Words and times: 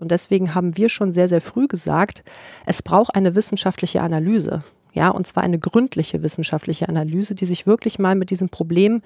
Und 0.00 0.10
deswegen 0.10 0.54
haben 0.54 0.76
wir 0.76 0.88
schon 0.88 1.12
sehr, 1.12 1.28
sehr 1.28 1.40
früh 1.40 1.68
gesagt, 1.68 2.24
es 2.66 2.82
braucht 2.82 3.14
eine 3.14 3.34
wissenschaftliche 3.34 4.00
Analyse. 4.00 4.64
Ja, 4.92 5.10
und 5.10 5.26
zwar 5.26 5.44
eine 5.44 5.58
gründliche 5.58 6.22
wissenschaftliche 6.22 6.88
Analyse, 6.88 7.34
die 7.34 7.46
sich 7.46 7.66
wirklich 7.66 7.98
mal 7.98 8.16
mit 8.16 8.30
diesem 8.30 8.48
Problem 8.48 9.02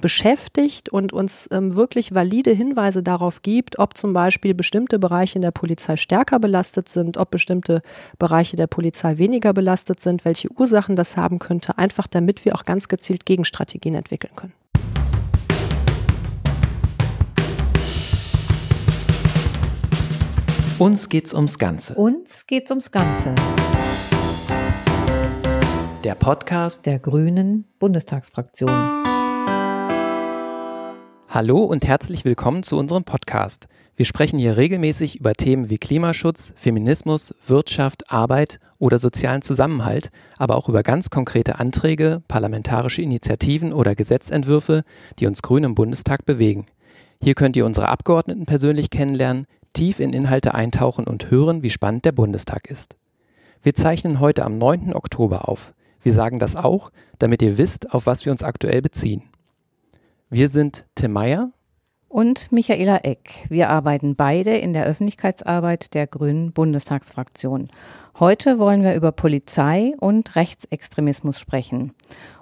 beschäftigt 0.00 0.88
und 0.88 1.12
uns 1.12 1.48
ähm, 1.52 1.76
wirklich 1.76 2.14
valide 2.14 2.50
Hinweise 2.50 3.02
darauf 3.02 3.42
gibt, 3.42 3.78
ob 3.78 3.96
zum 3.96 4.12
Beispiel 4.12 4.54
bestimmte 4.54 4.98
Bereiche 4.98 5.36
in 5.36 5.42
der 5.42 5.50
Polizei 5.52 5.96
stärker 5.96 6.40
belastet 6.40 6.88
sind, 6.88 7.16
ob 7.16 7.30
bestimmte 7.30 7.82
Bereiche 8.18 8.56
der 8.56 8.66
Polizei 8.66 9.18
weniger 9.18 9.52
belastet 9.52 10.00
sind, 10.00 10.24
welche 10.24 10.50
Ursachen 10.50 10.96
das 10.96 11.16
haben 11.16 11.38
könnte, 11.38 11.78
einfach 11.78 12.06
damit 12.06 12.44
wir 12.44 12.54
auch 12.54 12.64
ganz 12.64 12.88
gezielt 12.88 13.24
Gegenstrategien 13.24 13.94
entwickeln 13.94 14.34
können. 14.34 14.52
Uns 20.80 21.10
geht's 21.10 21.34
ums 21.34 21.58
Ganze. 21.58 21.94
Uns 21.94 22.46
geht's 22.46 22.70
ums 22.70 22.90
Ganze 22.90 23.34
der 26.02 26.14
Podcast 26.14 26.86
der 26.86 26.98
Grünen 26.98 27.66
Bundestagsfraktion. 27.78 28.70
Hallo 31.28 31.58
und 31.64 31.86
herzlich 31.86 32.24
willkommen 32.24 32.62
zu 32.62 32.78
unserem 32.78 33.04
Podcast. 33.04 33.68
Wir 33.94 34.06
sprechen 34.06 34.38
hier 34.38 34.56
regelmäßig 34.56 35.20
über 35.20 35.34
Themen 35.34 35.68
wie 35.68 35.76
Klimaschutz, 35.76 36.54
Feminismus, 36.56 37.34
Wirtschaft, 37.46 38.10
Arbeit 38.10 38.58
oder 38.78 38.96
sozialen 38.96 39.42
Zusammenhalt, 39.42 40.08
aber 40.38 40.56
auch 40.56 40.70
über 40.70 40.82
ganz 40.82 41.10
konkrete 41.10 41.58
Anträge, 41.58 42.22
parlamentarische 42.26 43.02
Initiativen 43.02 43.74
oder 43.74 43.94
Gesetzentwürfe, 43.94 44.84
die 45.18 45.26
uns 45.26 45.42
Grüne 45.42 45.66
im 45.66 45.74
Bundestag 45.74 46.24
bewegen. 46.24 46.64
Hier 47.22 47.34
könnt 47.34 47.54
ihr 47.54 47.66
unsere 47.66 47.90
Abgeordneten 47.90 48.46
persönlich 48.46 48.88
kennenlernen, 48.88 49.44
tief 49.72 50.00
in 50.00 50.12
Inhalte 50.12 50.54
eintauchen 50.54 51.04
und 51.04 51.30
hören, 51.30 51.62
wie 51.62 51.70
spannend 51.70 52.04
der 52.04 52.12
Bundestag 52.12 52.70
ist. 52.70 52.96
Wir 53.62 53.74
zeichnen 53.74 54.20
heute 54.20 54.44
am 54.44 54.58
9. 54.58 54.94
Oktober 54.94 55.48
auf. 55.48 55.74
Wir 56.00 56.12
sagen 56.12 56.38
das 56.38 56.56
auch, 56.56 56.90
damit 57.18 57.42
ihr 57.42 57.58
wisst, 57.58 57.92
auf 57.92 58.06
was 58.06 58.24
wir 58.24 58.32
uns 58.32 58.42
aktuell 58.42 58.80
beziehen. 58.80 59.24
Wir 60.30 60.48
sind 60.48 60.84
Tim 60.94 61.12
Meyer 61.12 61.50
und 62.08 62.50
Michaela 62.50 62.98
Eck. 63.04 63.46
Wir 63.48 63.68
arbeiten 63.68 64.16
beide 64.16 64.56
in 64.56 64.72
der 64.72 64.84
Öffentlichkeitsarbeit 64.86 65.94
der 65.94 66.06
Grünen 66.06 66.52
Bundestagsfraktion. 66.52 67.68
Heute 68.18 68.58
wollen 68.58 68.82
wir 68.82 68.94
über 68.94 69.12
Polizei 69.12 69.94
und 70.00 70.36
Rechtsextremismus 70.36 71.38
sprechen. 71.38 71.92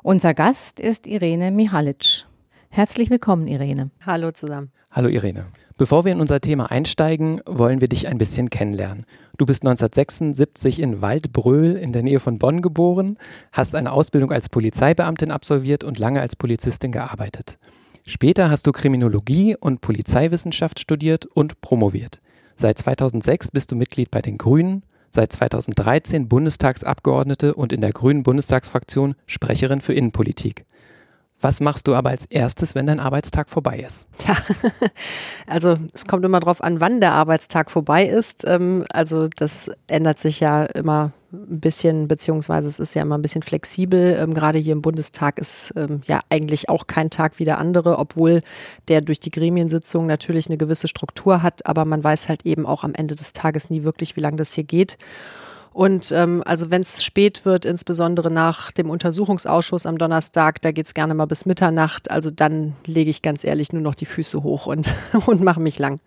Unser 0.02 0.34
Gast 0.34 0.80
ist 0.80 1.06
Irene 1.06 1.50
Mihalic. 1.50 2.26
Herzlich 2.70 3.10
willkommen, 3.10 3.46
Irene. 3.46 3.90
Hallo 4.04 4.30
zusammen. 4.30 4.72
Hallo 4.90 5.08
Irene. 5.08 5.46
Bevor 5.78 6.04
wir 6.04 6.10
in 6.10 6.20
unser 6.20 6.40
Thema 6.40 6.72
einsteigen, 6.72 7.40
wollen 7.46 7.80
wir 7.80 7.86
dich 7.86 8.08
ein 8.08 8.18
bisschen 8.18 8.50
kennenlernen. 8.50 9.06
Du 9.36 9.46
bist 9.46 9.62
1976 9.62 10.80
in 10.80 11.02
Waldbröl 11.02 11.76
in 11.76 11.92
der 11.92 12.02
Nähe 12.02 12.18
von 12.18 12.40
Bonn 12.40 12.62
geboren, 12.62 13.16
hast 13.52 13.76
eine 13.76 13.92
Ausbildung 13.92 14.32
als 14.32 14.48
Polizeibeamtin 14.48 15.30
absolviert 15.30 15.84
und 15.84 16.00
lange 16.00 16.20
als 16.20 16.34
Polizistin 16.34 16.90
gearbeitet. 16.90 17.58
Später 18.08 18.50
hast 18.50 18.66
du 18.66 18.72
Kriminologie 18.72 19.54
und 19.54 19.80
Polizeiwissenschaft 19.80 20.80
studiert 20.80 21.26
und 21.26 21.60
promoviert. 21.60 22.18
Seit 22.56 22.76
2006 22.78 23.52
bist 23.52 23.70
du 23.70 23.76
Mitglied 23.76 24.10
bei 24.10 24.20
den 24.20 24.36
Grünen, 24.36 24.82
seit 25.10 25.30
2013 25.30 26.28
Bundestagsabgeordnete 26.28 27.54
und 27.54 27.72
in 27.72 27.82
der 27.82 27.92
Grünen 27.92 28.24
Bundestagsfraktion 28.24 29.14
Sprecherin 29.26 29.80
für 29.80 29.94
Innenpolitik. 29.94 30.64
Was 31.40 31.60
machst 31.60 31.86
du 31.86 31.94
aber 31.94 32.10
als 32.10 32.26
erstes, 32.26 32.74
wenn 32.74 32.88
dein 32.88 32.98
Arbeitstag 32.98 33.48
vorbei 33.48 33.78
ist? 33.78 34.08
Tja, 34.18 34.36
also 35.46 35.76
es 35.94 36.06
kommt 36.06 36.24
immer 36.24 36.40
darauf 36.40 36.62
an, 36.62 36.80
wann 36.80 37.00
der 37.00 37.12
Arbeitstag 37.12 37.70
vorbei 37.70 38.06
ist. 38.06 38.44
Ähm, 38.44 38.84
also 38.90 39.28
das 39.36 39.70
ändert 39.86 40.18
sich 40.18 40.40
ja 40.40 40.64
immer 40.64 41.12
ein 41.32 41.60
bisschen, 41.60 42.08
beziehungsweise 42.08 42.66
es 42.66 42.80
ist 42.80 42.94
ja 42.94 43.02
immer 43.02 43.16
ein 43.16 43.22
bisschen 43.22 43.42
flexibel. 43.42 44.18
Ähm, 44.18 44.34
gerade 44.34 44.58
hier 44.58 44.72
im 44.72 44.82
Bundestag 44.82 45.38
ist 45.38 45.72
ähm, 45.76 46.00
ja 46.06 46.20
eigentlich 46.28 46.68
auch 46.68 46.88
kein 46.88 47.08
Tag 47.10 47.38
wie 47.38 47.44
der 47.44 47.58
andere, 47.58 47.98
obwohl 47.98 48.42
der 48.88 49.00
durch 49.00 49.20
die 49.20 49.30
Gremiensitzung 49.30 50.06
natürlich 50.06 50.48
eine 50.48 50.56
gewisse 50.56 50.88
Struktur 50.88 51.42
hat, 51.42 51.66
aber 51.66 51.84
man 51.84 52.02
weiß 52.02 52.28
halt 52.28 52.46
eben 52.46 52.66
auch 52.66 52.82
am 52.82 52.94
Ende 52.94 53.14
des 53.14 53.32
Tages 53.32 53.70
nie 53.70 53.84
wirklich, 53.84 54.16
wie 54.16 54.20
lange 54.20 54.38
das 54.38 54.54
hier 54.54 54.64
geht. 54.64 54.96
Und 55.78 56.10
ähm, 56.10 56.42
also 56.44 56.72
wenn 56.72 56.80
es 56.80 57.04
spät 57.04 57.44
wird, 57.44 57.64
insbesondere 57.64 58.32
nach 58.32 58.72
dem 58.72 58.90
Untersuchungsausschuss 58.90 59.86
am 59.86 59.96
Donnerstag, 59.96 60.60
da 60.60 60.72
geht 60.72 60.86
es 60.86 60.92
gerne 60.92 61.14
mal 61.14 61.26
bis 61.26 61.46
Mitternacht. 61.46 62.10
Also 62.10 62.32
dann 62.32 62.74
lege 62.84 63.10
ich 63.10 63.22
ganz 63.22 63.44
ehrlich 63.44 63.72
nur 63.72 63.80
noch 63.80 63.94
die 63.94 64.04
Füße 64.04 64.42
hoch 64.42 64.66
und, 64.66 64.92
und 65.26 65.40
mache 65.40 65.60
mich 65.60 65.78
lang. 65.78 66.00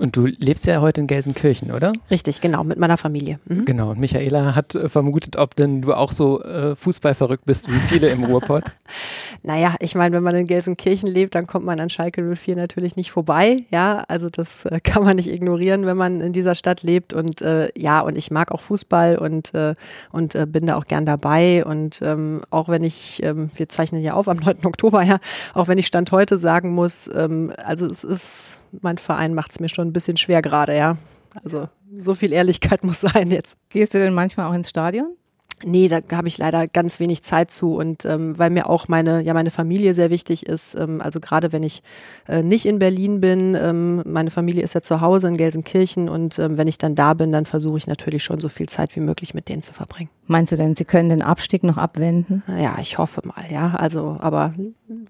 Und 0.00 0.16
du 0.16 0.24
lebst 0.24 0.66
ja 0.66 0.80
heute 0.80 1.02
in 1.02 1.06
Gelsenkirchen, 1.06 1.72
oder? 1.72 1.92
Richtig, 2.10 2.40
genau, 2.40 2.64
mit 2.64 2.78
meiner 2.78 2.96
Familie. 2.96 3.38
Mhm. 3.44 3.66
Genau, 3.66 3.90
und 3.90 4.00
Michaela 4.00 4.54
hat 4.54 4.74
äh, 4.74 4.88
vermutet, 4.88 5.36
ob 5.36 5.54
denn 5.56 5.82
du 5.82 5.92
auch 5.92 6.10
so 6.10 6.42
äh, 6.42 6.74
Fußballverrückt 6.74 7.44
bist 7.44 7.70
wie 7.70 7.78
viele 7.78 8.08
im 8.08 8.24
Ruhrpott. 8.24 8.64
naja, 9.42 9.74
ich 9.78 9.94
meine, 9.94 10.16
wenn 10.16 10.22
man 10.22 10.34
in 10.36 10.46
Gelsenkirchen 10.46 11.06
lebt, 11.06 11.34
dann 11.34 11.46
kommt 11.46 11.66
man 11.66 11.78
an 11.80 11.90
Schalke 11.90 12.22
04 12.34 12.56
natürlich 12.56 12.96
nicht 12.96 13.10
vorbei. 13.10 13.64
Ja, 13.70 14.02
also 14.08 14.30
das 14.30 14.64
äh, 14.64 14.80
kann 14.82 15.04
man 15.04 15.16
nicht 15.16 15.28
ignorieren, 15.28 15.84
wenn 15.84 15.98
man 15.98 16.22
in 16.22 16.32
dieser 16.32 16.54
Stadt 16.54 16.82
lebt. 16.82 17.12
Und 17.12 17.42
äh, 17.42 17.68
ja, 17.76 18.00
und 18.00 18.16
ich 18.16 18.30
mag 18.30 18.52
auch 18.52 18.62
Fußball 18.62 19.18
und, 19.18 19.52
äh, 19.52 19.74
und 20.12 20.34
äh, 20.34 20.46
bin 20.46 20.66
da 20.66 20.76
auch 20.76 20.86
gern 20.86 21.04
dabei. 21.04 21.62
Und 21.66 22.00
ähm, 22.00 22.40
auch 22.48 22.70
wenn 22.70 22.84
ich, 22.84 23.22
ähm, 23.22 23.50
wir 23.54 23.68
zeichnen 23.68 24.00
ja 24.00 24.14
auf 24.14 24.28
am 24.28 24.38
9. 24.38 24.64
Oktober, 24.64 25.02
ja, 25.02 25.18
auch 25.52 25.68
wenn 25.68 25.76
ich 25.76 25.86
Stand 25.86 26.10
heute 26.10 26.38
sagen 26.38 26.70
muss, 26.70 27.10
ähm, 27.14 27.52
also 27.62 27.84
es 27.84 28.02
ist, 28.02 28.60
mein 28.80 28.98
Verein 28.98 29.34
macht 29.34 29.52
es 29.52 29.60
mir 29.60 29.68
schon 29.68 29.88
ein 29.88 29.92
bisschen 29.92 30.16
schwer 30.16 30.42
gerade, 30.42 30.76
ja. 30.76 30.96
Also 31.42 31.68
so 31.96 32.14
viel 32.14 32.32
Ehrlichkeit 32.32 32.84
muss 32.84 33.00
sein 33.00 33.30
jetzt. 33.30 33.56
Gehst 33.68 33.94
du 33.94 33.98
denn 33.98 34.14
manchmal 34.14 34.46
auch 34.46 34.54
ins 34.54 34.70
Stadion? 34.70 35.16
Nee, 35.62 35.88
da 35.88 36.00
habe 36.12 36.28
ich 36.28 36.38
leider 36.38 36.66
ganz 36.66 37.00
wenig 37.00 37.22
Zeit 37.22 37.50
zu 37.50 37.76
und 37.76 38.06
ähm, 38.06 38.38
weil 38.38 38.48
mir 38.48 38.66
auch 38.66 38.88
meine, 38.88 39.20
ja, 39.22 39.34
meine 39.34 39.50
Familie 39.50 39.92
sehr 39.92 40.08
wichtig 40.08 40.46
ist. 40.46 40.74
Ähm, 40.74 41.02
also 41.02 41.20
gerade 41.20 41.52
wenn 41.52 41.62
ich 41.62 41.82
äh, 42.26 42.42
nicht 42.42 42.64
in 42.64 42.78
Berlin 42.78 43.20
bin, 43.20 43.54
ähm, 43.60 44.02
meine 44.06 44.30
Familie 44.30 44.62
ist 44.62 44.74
ja 44.74 44.80
zu 44.80 45.02
Hause 45.02 45.28
in 45.28 45.36
Gelsenkirchen 45.36 46.08
und 46.08 46.38
ähm, 46.38 46.56
wenn 46.56 46.66
ich 46.66 46.78
dann 46.78 46.94
da 46.94 47.12
bin, 47.12 47.30
dann 47.30 47.44
versuche 47.44 47.76
ich 47.76 47.86
natürlich 47.86 48.24
schon 48.24 48.40
so 48.40 48.48
viel 48.48 48.70
Zeit 48.70 48.96
wie 48.96 49.00
möglich 49.00 49.34
mit 49.34 49.48
denen 49.50 49.60
zu 49.60 49.74
verbringen. 49.74 50.08
Meinst 50.26 50.52
du 50.52 50.56
denn, 50.56 50.76
Sie 50.76 50.86
können 50.86 51.10
den 51.10 51.22
Abstieg 51.22 51.62
noch 51.62 51.76
abwenden? 51.76 52.42
Ja, 52.48 52.78
ich 52.80 52.96
hoffe 52.96 53.20
mal, 53.26 53.50
ja. 53.50 53.74
Also, 53.74 54.16
aber 54.18 54.54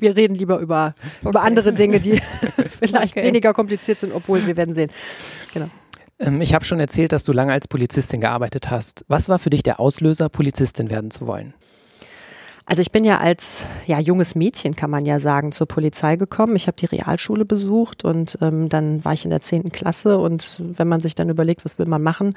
wir 0.00 0.16
reden 0.16 0.34
lieber 0.34 0.58
über, 0.58 0.94
okay. 1.20 1.28
über 1.28 1.42
andere 1.42 1.72
Dinge, 1.72 2.00
die 2.00 2.20
vielleicht 2.68 3.16
okay. 3.16 3.26
weniger 3.26 3.52
kompliziert 3.52 3.98
sind, 3.98 4.12
obwohl 4.12 4.46
wir 4.46 4.56
werden 4.56 4.74
sehen. 4.74 4.90
Genau. 5.52 5.68
Ähm, 6.18 6.40
ich 6.40 6.54
habe 6.54 6.64
schon 6.64 6.80
erzählt, 6.80 7.12
dass 7.12 7.24
du 7.24 7.32
lange 7.32 7.52
als 7.52 7.66
Polizistin 7.68 8.20
gearbeitet 8.20 8.70
hast. 8.70 9.04
Was 9.08 9.28
war 9.28 9.38
für 9.38 9.50
dich 9.50 9.62
der 9.62 9.80
Auslöser, 9.80 10.28
Polizistin 10.28 10.90
werden 10.90 11.10
zu 11.10 11.26
wollen? 11.26 11.54
Also 12.70 12.82
ich 12.82 12.92
bin 12.92 13.04
ja 13.04 13.18
als 13.18 13.66
ja, 13.88 13.98
junges 13.98 14.36
Mädchen, 14.36 14.76
kann 14.76 14.90
man 14.90 15.04
ja 15.04 15.18
sagen, 15.18 15.50
zur 15.50 15.66
Polizei 15.66 16.14
gekommen. 16.14 16.54
Ich 16.54 16.68
habe 16.68 16.76
die 16.76 16.86
Realschule 16.86 17.44
besucht 17.44 18.04
und 18.04 18.38
ähm, 18.40 18.68
dann 18.68 19.04
war 19.04 19.12
ich 19.12 19.24
in 19.24 19.30
der 19.30 19.40
zehnten 19.40 19.72
Klasse 19.72 20.18
und 20.18 20.62
wenn 20.64 20.86
man 20.86 21.00
sich 21.00 21.16
dann 21.16 21.30
überlegt, 21.30 21.64
was 21.64 21.80
will 21.80 21.86
man 21.86 22.00
machen, 22.00 22.32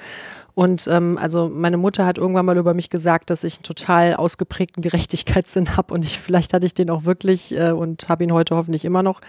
und 0.56 0.88
ähm, 0.88 1.18
also 1.18 1.50
meine 1.52 1.78
Mutter 1.78 2.06
hat 2.06 2.20
irgendwann 2.20 2.46
mal 2.46 2.58
über 2.58 2.76
mich 2.76 2.92
gesagt, 2.92 3.32
dass 3.32 3.44
ich 3.44 3.56
einen 3.56 3.64
total 3.64 4.14
ausgeprägten 4.14 4.84
Gerechtigkeitssinn 4.84 5.76
habe 5.78 5.94
und 5.94 6.06
ich 6.06 6.20
vielleicht 6.20 6.54
hatte 6.54 6.68
ich 6.68 6.76
den 6.76 6.92
auch 6.92 7.06
wirklich 7.06 7.58
äh, 7.58 7.72
und 7.72 8.08
habe 8.08 8.24
ihn 8.24 8.32
heute 8.32 8.56
hoffentlich 8.56 8.86
immer 8.86 9.02
noch. 9.02 9.22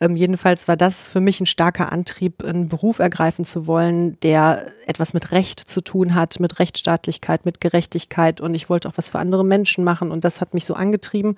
Ähm, 0.00 0.16
jedenfalls 0.16 0.68
war 0.68 0.78
das 0.78 1.06
für 1.06 1.20
mich 1.20 1.40
ein 1.40 1.46
starker 1.46 1.92
Antrieb, 1.92 2.42
einen 2.44 2.68
Beruf 2.68 2.98
ergreifen 2.98 3.44
zu 3.44 3.66
wollen, 3.66 4.18
der 4.20 4.66
etwas 4.86 5.12
mit 5.12 5.32
Recht 5.32 5.60
zu 5.60 5.82
tun 5.82 6.14
hat, 6.14 6.40
mit 6.40 6.58
Rechtsstaatlichkeit, 6.58 7.44
mit 7.44 7.60
Gerechtigkeit 7.60 8.40
und 8.40 8.54
ich 8.54 8.70
wollte 8.70 8.88
auch 8.88 8.96
was 8.96 9.10
für 9.10 9.18
andere 9.18 9.44
Menschen 9.44 9.84
machen 9.84 10.10
und 10.10 10.24
das 10.24 10.40
hat 10.40 10.49
mich 10.54 10.64
so 10.64 10.74
angetrieben. 10.74 11.36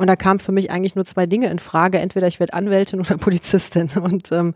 Und 0.00 0.06
da 0.06 0.16
kamen 0.16 0.38
für 0.38 0.50
mich 0.50 0.70
eigentlich 0.70 0.94
nur 0.94 1.04
zwei 1.04 1.26
Dinge 1.26 1.50
in 1.50 1.58
Frage. 1.58 1.98
Entweder 1.98 2.26
ich 2.26 2.40
werde 2.40 2.54
Anwältin 2.54 3.00
oder 3.00 3.16
Polizistin. 3.18 3.90
Und 4.02 4.32
ähm, 4.32 4.54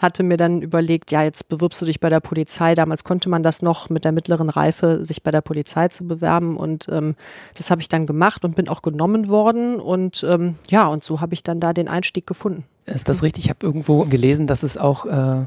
hatte 0.00 0.24
mir 0.24 0.36
dann 0.36 0.62
überlegt, 0.62 1.12
ja, 1.12 1.22
jetzt 1.22 1.48
bewirbst 1.48 1.80
du 1.80 1.86
dich 1.86 2.00
bei 2.00 2.08
der 2.08 2.18
Polizei. 2.18 2.74
Damals 2.74 3.04
konnte 3.04 3.28
man 3.28 3.44
das 3.44 3.62
noch 3.62 3.88
mit 3.88 4.04
der 4.04 4.10
mittleren 4.10 4.50
Reife, 4.50 5.04
sich 5.04 5.22
bei 5.22 5.30
der 5.30 5.42
Polizei 5.42 5.86
zu 5.86 6.08
bewerben. 6.08 6.56
Und 6.56 6.88
ähm, 6.90 7.14
das 7.54 7.70
habe 7.70 7.80
ich 7.80 7.88
dann 7.88 8.04
gemacht 8.04 8.44
und 8.44 8.56
bin 8.56 8.68
auch 8.68 8.82
genommen 8.82 9.28
worden. 9.28 9.78
Und 9.78 10.26
ähm, 10.28 10.56
ja, 10.70 10.88
und 10.88 11.04
so 11.04 11.20
habe 11.20 11.34
ich 11.34 11.44
dann 11.44 11.60
da 11.60 11.72
den 11.72 11.86
Einstieg 11.86 12.26
gefunden. 12.26 12.64
Ist 12.86 13.08
das 13.08 13.22
richtig? 13.22 13.44
Ich 13.44 13.50
habe 13.50 13.64
irgendwo 13.64 14.04
gelesen, 14.06 14.48
dass 14.48 14.64
es 14.64 14.76
auch 14.76 15.06
äh 15.06 15.46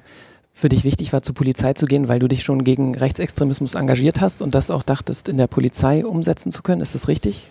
für 0.55 0.69
dich 0.69 0.83
wichtig 0.83 1.11
war, 1.11 1.23
zur 1.23 1.33
Polizei 1.33 1.73
zu 1.73 1.87
gehen, 1.87 2.07
weil 2.07 2.19
du 2.19 2.27
dich 2.27 2.43
schon 2.43 2.63
gegen 2.63 2.95
Rechtsextremismus 2.95 3.73
engagiert 3.73 4.21
hast 4.21 4.41
und 4.41 4.53
das 4.53 4.69
auch 4.69 4.83
dachtest, 4.83 5.27
in 5.27 5.37
der 5.37 5.47
Polizei 5.47 6.05
umsetzen 6.05 6.51
zu 6.51 6.61
können. 6.61 6.81
Ist 6.81 6.93
das 6.93 7.07
richtig? 7.07 7.49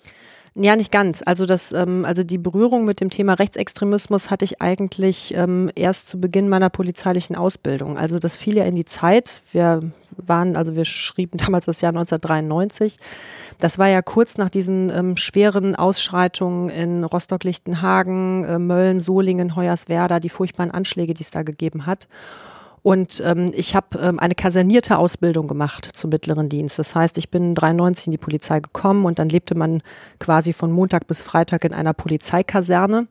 Ja, 0.55 0.75
nicht 0.75 0.91
ganz. 0.91 1.23
Also 1.25 1.47
das, 1.47 1.71
ähm, 1.71 2.05
also 2.05 2.23
die 2.23 2.37
Berührung 2.37 2.85
mit 2.85 3.01
dem 3.01 3.09
Thema 3.09 3.33
Rechtsextremismus 3.33 4.29
hatte 4.29 4.45
ich 4.45 4.61
eigentlich 4.61 5.33
ähm, 5.35 5.71
erst 5.73 6.07
zu 6.07 6.19
Beginn 6.21 6.47
meiner 6.47 6.69
polizeilichen 6.69 7.35
Ausbildung. 7.35 7.97
Also 7.97 8.19
das 8.19 8.35
fiel 8.35 8.57
ja 8.57 8.63
in 8.63 8.75
die 8.75 8.85
Zeit. 8.85 9.41
Wir 9.51 9.79
waren, 10.15 10.55
also 10.55 10.75
wir 10.75 10.85
schrieben 10.85 11.37
damals 11.43 11.65
das 11.65 11.81
Jahr 11.81 11.89
1993. 11.89 12.97
Das 13.57 13.79
war 13.79 13.87
ja 13.87 14.03
kurz 14.03 14.37
nach 14.37 14.49
diesen 14.49 14.91
ähm, 14.91 15.17
schweren 15.17 15.75
Ausschreitungen 15.75 16.69
in 16.69 17.03
Rostock-Lichtenhagen, 17.03 18.45
äh, 18.45 18.59
Mölln, 18.59 18.99
Solingen, 18.99 19.55
Hoyerswerda, 19.55 20.19
die 20.19 20.29
furchtbaren 20.29 20.69
Anschläge, 20.69 21.15
die 21.15 21.23
es 21.23 21.31
da 21.31 21.41
gegeben 21.41 21.87
hat. 21.87 22.07
Und 22.83 23.23
ähm, 23.25 23.49
ich 23.53 23.75
habe 23.75 23.97
ähm, 23.97 24.19
eine 24.19 24.35
kasernierte 24.35 24.97
Ausbildung 24.97 25.47
gemacht 25.47 25.87
zum 25.93 26.09
mittleren 26.09 26.49
Dienst. 26.49 26.77
Das 26.77 26.93
heißt, 26.93 27.17
ich 27.17 27.29
bin 27.29 27.55
93 27.55 28.07
in 28.07 28.11
die 28.11 28.17
Polizei 28.17 28.59
gekommen 28.59 29.05
und 29.05 29.19
dann 29.19 29.29
lebte 29.29 29.55
man 29.55 29.81
quasi 30.19 30.51
von 30.51 30.69
Montag 30.69 31.07
bis 31.07 31.21
Freitag 31.21 31.63
in 31.63 31.73
einer 31.73 31.93
Polizeikaserne. 31.93 33.07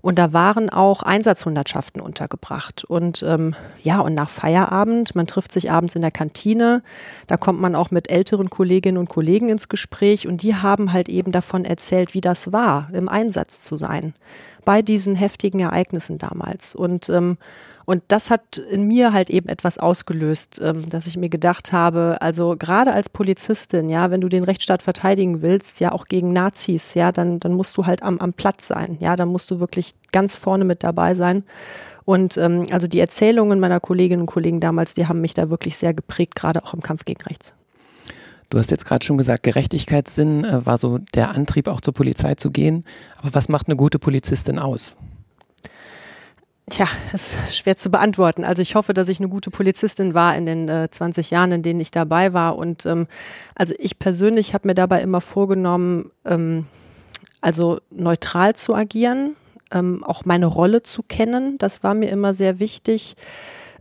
Und 0.00 0.18
da 0.18 0.32
waren 0.32 0.68
auch 0.68 1.04
Einsatzhundertschaften 1.04 2.02
untergebracht. 2.02 2.84
Und 2.84 3.22
ähm, 3.22 3.54
ja, 3.84 4.00
und 4.00 4.14
nach 4.14 4.30
Feierabend, 4.30 5.14
man 5.14 5.28
trifft 5.28 5.52
sich 5.52 5.70
abends 5.70 5.94
in 5.94 6.02
der 6.02 6.10
Kantine, 6.10 6.82
da 7.28 7.36
kommt 7.36 7.60
man 7.60 7.76
auch 7.76 7.92
mit 7.92 8.10
älteren 8.10 8.50
Kolleginnen 8.50 8.98
und 8.98 9.08
Kollegen 9.08 9.48
ins 9.48 9.68
Gespräch 9.68 10.26
und 10.26 10.42
die 10.42 10.56
haben 10.56 10.92
halt 10.92 11.08
eben 11.08 11.30
davon 11.30 11.64
erzählt, 11.64 12.14
wie 12.14 12.20
das 12.20 12.52
war, 12.52 12.88
im 12.92 13.08
Einsatz 13.08 13.62
zu 13.62 13.76
sein 13.76 14.12
bei 14.64 14.82
diesen 14.82 15.14
heftigen 15.14 15.60
Ereignissen 15.60 16.18
damals. 16.18 16.74
Und 16.74 17.08
ähm, 17.10 17.36
und 17.84 18.02
das 18.08 18.30
hat 18.30 18.58
in 18.58 18.86
mir 18.86 19.12
halt 19.12 19.30
eben 19.30 19.48
etwas 19.48 19.78
ausgelöst, 19.78 20.60
ähm, 20.62 20.88
dass 20.88 21.06
ich 21.06 21.16
mir 21.16 21.28
gedacht 21.28 21.72
habe, 21.72 22.16
also 22.20 22.56
gerade 22.58 22.92
als 22.92 23.08
Polizistin, 23.08 23.88
ja, 23.88 24.10
wenn 24.10 24.20
du 24.20 24.28
den 24.28 24.44
Rechtsstaat 24.44 24.82
verteidigen 24.82 25.42
willst, 25.42 25.80
ja 25.80 25.92
auch 25.92 26.06
gegen 26.06 26.32
Nazis, 26.32 26.94
ja, 26.94 27.12
dann, 27.12 27.40
dann 27.40 27.52
musst 27.52 27.76
du 27.76 27.86
halt 27.86 28.02
am, 28.02 28.18
am 28.18 28.32
Platz 28.32 28.68
sein, 28.68 28.96
ja, 29.00 29.16
dann 29.16 29.28
musst 29.28 29.50
du 29.50 29.60
wirklich 29.60 29.94
ganz 30.12 30.36
vorne 30.36 30.64
mit 30.64 30.82
dabei 30.82 31.14
sein. 31.14 31.44
Und 32.04 32.36
ähm, 32.36 32.66
also 32.70 32.86
die 32.86 33.00
Erzählungen 33.00 33.60
meiner 33.60 33.80
Kolleginnen 33.80 34.22
und 34.22 34.26
Kollegen 34.26 34.60
damals, 34.60 34.94
die 34.94 35.06
haben 35.06 35.20
mich 35.20 35.34
da 35.34 35.50
wirklich 35.50 35.76
sehr 35.76 35.94
geprägt, 35.94 36.34
gerade 36.34 36.62
auch 36.64 36.74
im 36.74 36.82
Kampf 36.82 37.04
gegen 37.04 37.22
rechts. 37.22 37.54
Du 38.50 38.58
hast 38.58 38.70
jetzt 38.70 38.84
gerade 38.84 39.04
schon 39.04 39.18
gesagt, 39.18 39.42
Gerechtigkeitssinn 39.42 40.44
äh, 40.44 40.66
war 40.66 40.78
so 40.78 40.98
der 41.14 41.30
Antrieb, 41.30 41.66
auch 41.66 41.80
zur 41.80 41.94
Polizei 41.94 42.34
zu 42.34 42.50
gehen. 42.50 42.84
Aber 43.18 43.34
was 43.34 43.48
macht 43.48 43.68
eine 43.68 43.76
gute 43.76 43.98
Polizistin 43.98 44.58
aus? 44.58 44.98
Tja, 46.70 46.88
ist 47.12 47.54
schwer 47.54 47.76
zu 47.76 47.90
beantworten. 47.90 48.42
Also 48.42 48.62
ich 48.62 48.74
hoffe, 48.74 48.94
dass 48.94 49.08
ich 49.08 49.20
eine 49.20 49.28
gute 49.28 49.50
Polizistin 49.50 50.14
war 50.14 50.34
in 50.34 50.46
den 50.46 50.68
äh, 50.68 50.88
20 50.90 51.30
Jahren, 51.30 51.52
in 51.52 51.62
denen 51.62 51.80
ich 51.80 51.90
dabei 51.90 52.32
war. 52.32 52.56
Und 52.56 52.86
ähm, 52.86 53.06
also 53.54 53.74
ich 53.78 53.98
persönlich 53.98 54.54
habe 54.54 54.68
mir 54.68 54.74
dabei 54.74 55.02
immer 55.02 55.20
vorgenommen, 55.20 56.10
ähm, 56.24 56.66
also 57.42 57.78
neutral 57.90 58.56
zu 58.56 58.74
agieren, 58.74 59.36
ähm, 59.72 60.02
auch 60.04 60.24
meine 60.24 60.46
Rolle 60.46 60.82
zu 60.82 61.02
kennen. 61.02 61.58
Das 61.58 61.82
war 61.82 61.92
mir 61.92 62.08
immer 62.08 62.32
sehr 62.32 62.58
wichtig, 62.60 63.16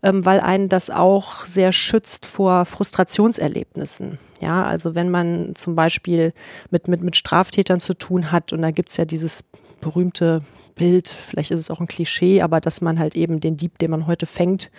ähm, 0.01 0.25
weil 0.25 0.41
einen 0.41 0.67
das 0.67 0.89
auch 0.89 1.45
sehr 1.45 1.71
schützt 1.71 2.25
vor 2.25 2.65
Frustrationserlebnissen. 2.65 4.19
Ja, 4.41 4.65
also 4.65 4.93
wenn 4.93 5.09
man 5.09 5.55
zum 5.55 5.75
Beispiel 5.75 6.33
mit, 6.69 6.89
mit, 6.89 7.01
mit 7.01 7.15
Straftätern 7.15 7.79
zu 7.79 7.93
tun 7.97 8.33
hat 8.33 8.51
und 8.51 8.61
da 8.61 8.71
gibt's 8.71 8.97
ja 8.97 9.05
dieses 9.05 9.45
berühmte 9.83 10.41
Bild, 10.75 11.07
vielleicht 11.07 11.51
ist 11.51 11.59
es 11.59 11.69
auch 11.69 11.79
ein 11.79 11.87
Klischee, 11.87 12.41
aber 12.41 12.59
dass 12.59 12.81
man 12.81 12.99
halt 12.99 13.15
eben 13.15 13.39
den 13.39 13.57
Dieb, 13.57 13.77
den 13.77 13.91
man 13.91 14.07
heute 14.07 14.25
fängt, 14.25 14.71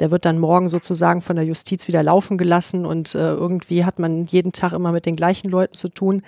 der 0.00 0.10
wird 0.10 0.24
dann 0.24 0.38
morgen 0.38 0.68
sozusagen 0.68 1.20
von 1.20 1.36
der 1.36 1.44
Justiz 1.44 1.86
wieder 1.88 2.02
laufen 2.02 2.38
gelassen 2.38 2.84
und 2.84 3.14
äh, 3.14 3.18
irgendwie 3.18 3.84
hat 3.84 3.98
man 3.98 4.26
jeden 4.26 4.52
Tag 4.52 4.72
immer 4.72 4.92
mit 4.92 5.06
den 5.06 5.16
gleichen 5.16 5.50
Leuten 5.50 5.74
zu 5.74 5.88
tun. 5.88 6.22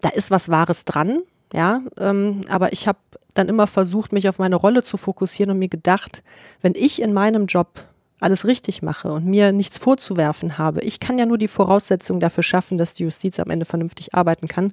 Da 0.00 0.08
ist 0.08 0.30
was 0.30 0.48
Wahres 0.48 0.84
dran, 0.84 1.20
ja, 1.52 1.80
ähm, 1.98 2.40
aber 2.48 2.72
ich 2.72 2.88
habe 2.88 2.98
dann 3.34 3.48
immer 3.48 3.66
versucht, 3.66 4.12
mich 4.12 4.28
auf 4.28 4.38
meine 4.38 4.56
Rolle 4.56 4.82
zu 4.82 4.96
fokussieren 4.96 5.52
und 5.52 5.58
mir 5.58 5.68
gedacht, 5.68 6.22
wenn 6.62 6.74
ich 6.74 7.00
in 7.00 7.12
meinem 7.12 7.46
Job 7.46 7.84
alles 8.20 8.46
richtig 8.46 8.82
mache 8.82 9.10
und 9.12 9.24
mir 9.24 9.52
nichts 9.52 9.78
vorzuwerfen 9.78 10.58
habe. 10.58 10.80
Ich 10.82 11.00
kann 11.00 11.18
ja 11.18 11.26
nur 11.26 11.38
die 11.38 11.48
Voraussetzungen 11.48 12.20
dafür 12.20 12.42
schaffen, 12.42 12.78
dass 12.78 12.94
die 12.94 13.04
Justiz 13.04 13.40
am 13.40 13.50
Ende 13.50 13.64
vernünftig 13.64 14.14
arbeiten 14.14 14.46
kann. 14.48 14.72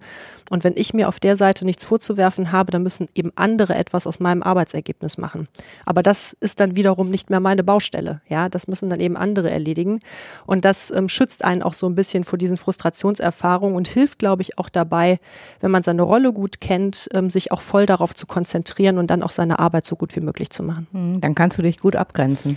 Und 0.49 0.63
wenn 0.63 0.73
ich 0.75 0.94
mir 0.94 1.07
auf 1.07 1.19
der 1.19 1.35
Seite 1.35 1.65
nichts 1.65 1.85
vorzuwerfen 1.85 2.51
habe, 2.51 2.71
dann 2.71 2.83
müssen 2.83 3.07
eben 3.15 3.31
andere 3.35 3.75
etwas 3.75 4.07
aus 4.07 4.19
meinem 4.19 4.44
Arbeitsergebnis 4.44 5.17
machen. 5.17 5.47
Aber 5.85 6.03
das 6.03 6.33
ist 6.39 6.59
dann 6.59 6.75
wiederum 6.75 7.09
nicht 7.09 7.29
mehr 7.29 7.39
meine 7.39 7.63
Baustelle. 7.63 8.21
Ja, 8.27 8.49
das 8.49 8.67
müssen 8.67 8.89
dann 8.89 8.99
eben 8.99 9.17
andere 9.17 9.50
erledigen. 9.50 10.00
Und 10.45 10.65
das 10.65 10.91
ähm, 10.91 11.09
schützt 11.09 11.43
einen 11.43 11.63
auch 11.63 11.73
so 11.73 11.88
ein 11.88 11.95
bisschen 11.95 12.23
vor 12.23 12.38
diesen 12.38 12.57
Frustrationserfahrungen 12.57 13.75
und 13.75 13.88
hilft, 13.88 14.19
glaube 14.19 14.41
ich, 14.41 14.57
auch 14.57 14.69
dabei, 14.69 15.19
wenn 15.59 15.71
man 15.71 15.83
seine 15.83 16.01
Rolle 16.01 16.33
gut 16.33 16.61
kennt, 16.61 17.09
ähm, 17.13 17.29
sich 17.29 17.51
auch 17.51 17.61
voll 17.61 17.85
darauf 17.85 18.13
zu 18.13 18.27
konzentrieren 18.27 18.97
und 18.97 19.09
dann 19.09 19.23
auch 19.23 19.31
seine 19.31 19.59
Arbeit 19.59 19.85
so 19.85 19.95
gut 19.95 20.15
wie 20.15 20.21
möglich 20.21 20.50
zu 20.50 20.63
machen. 20.63 20.88
Hm, 20.91 21.21
dann 21.21 21.35
kannst 21.35 21.57
du 21.57 21.61
dich 21.61 21.79
gut 21.79 21.95
abgrenzen. 21.95 22.55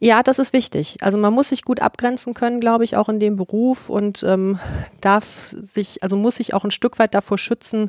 Ja, 0.00 0.22
das 0.22 0.38
ist 0.38 0.52
wichtig. 0.52 0.96
Also 1.00 1.18
man 1.18 1.32
muss 1.32 1.48
sich 1.48 1.62
gut 1.64 1.80
abgrenzen 1.80 2.32
können, 2.32 2.60
glaube 2.60 2.84
ich, 2.84 2.96
auch 2.96 3.08
in 3.08 3.18
dem 3.18 3.34
Beruf 3.34 3.90
und 3.90 4.22
ähm, 4.22 4.60
darf 5.00 5.48
sich, 5.50 6.02
also 6.04 6.16
muss 6.16 6.36
sich 6.36 6.54
auch 6.54 6.64
ein 6.64 6.70
Stück 6.70 7.00
weit 7.00 7.14
davor 7.14 7.36
schützen, 7.36 7.88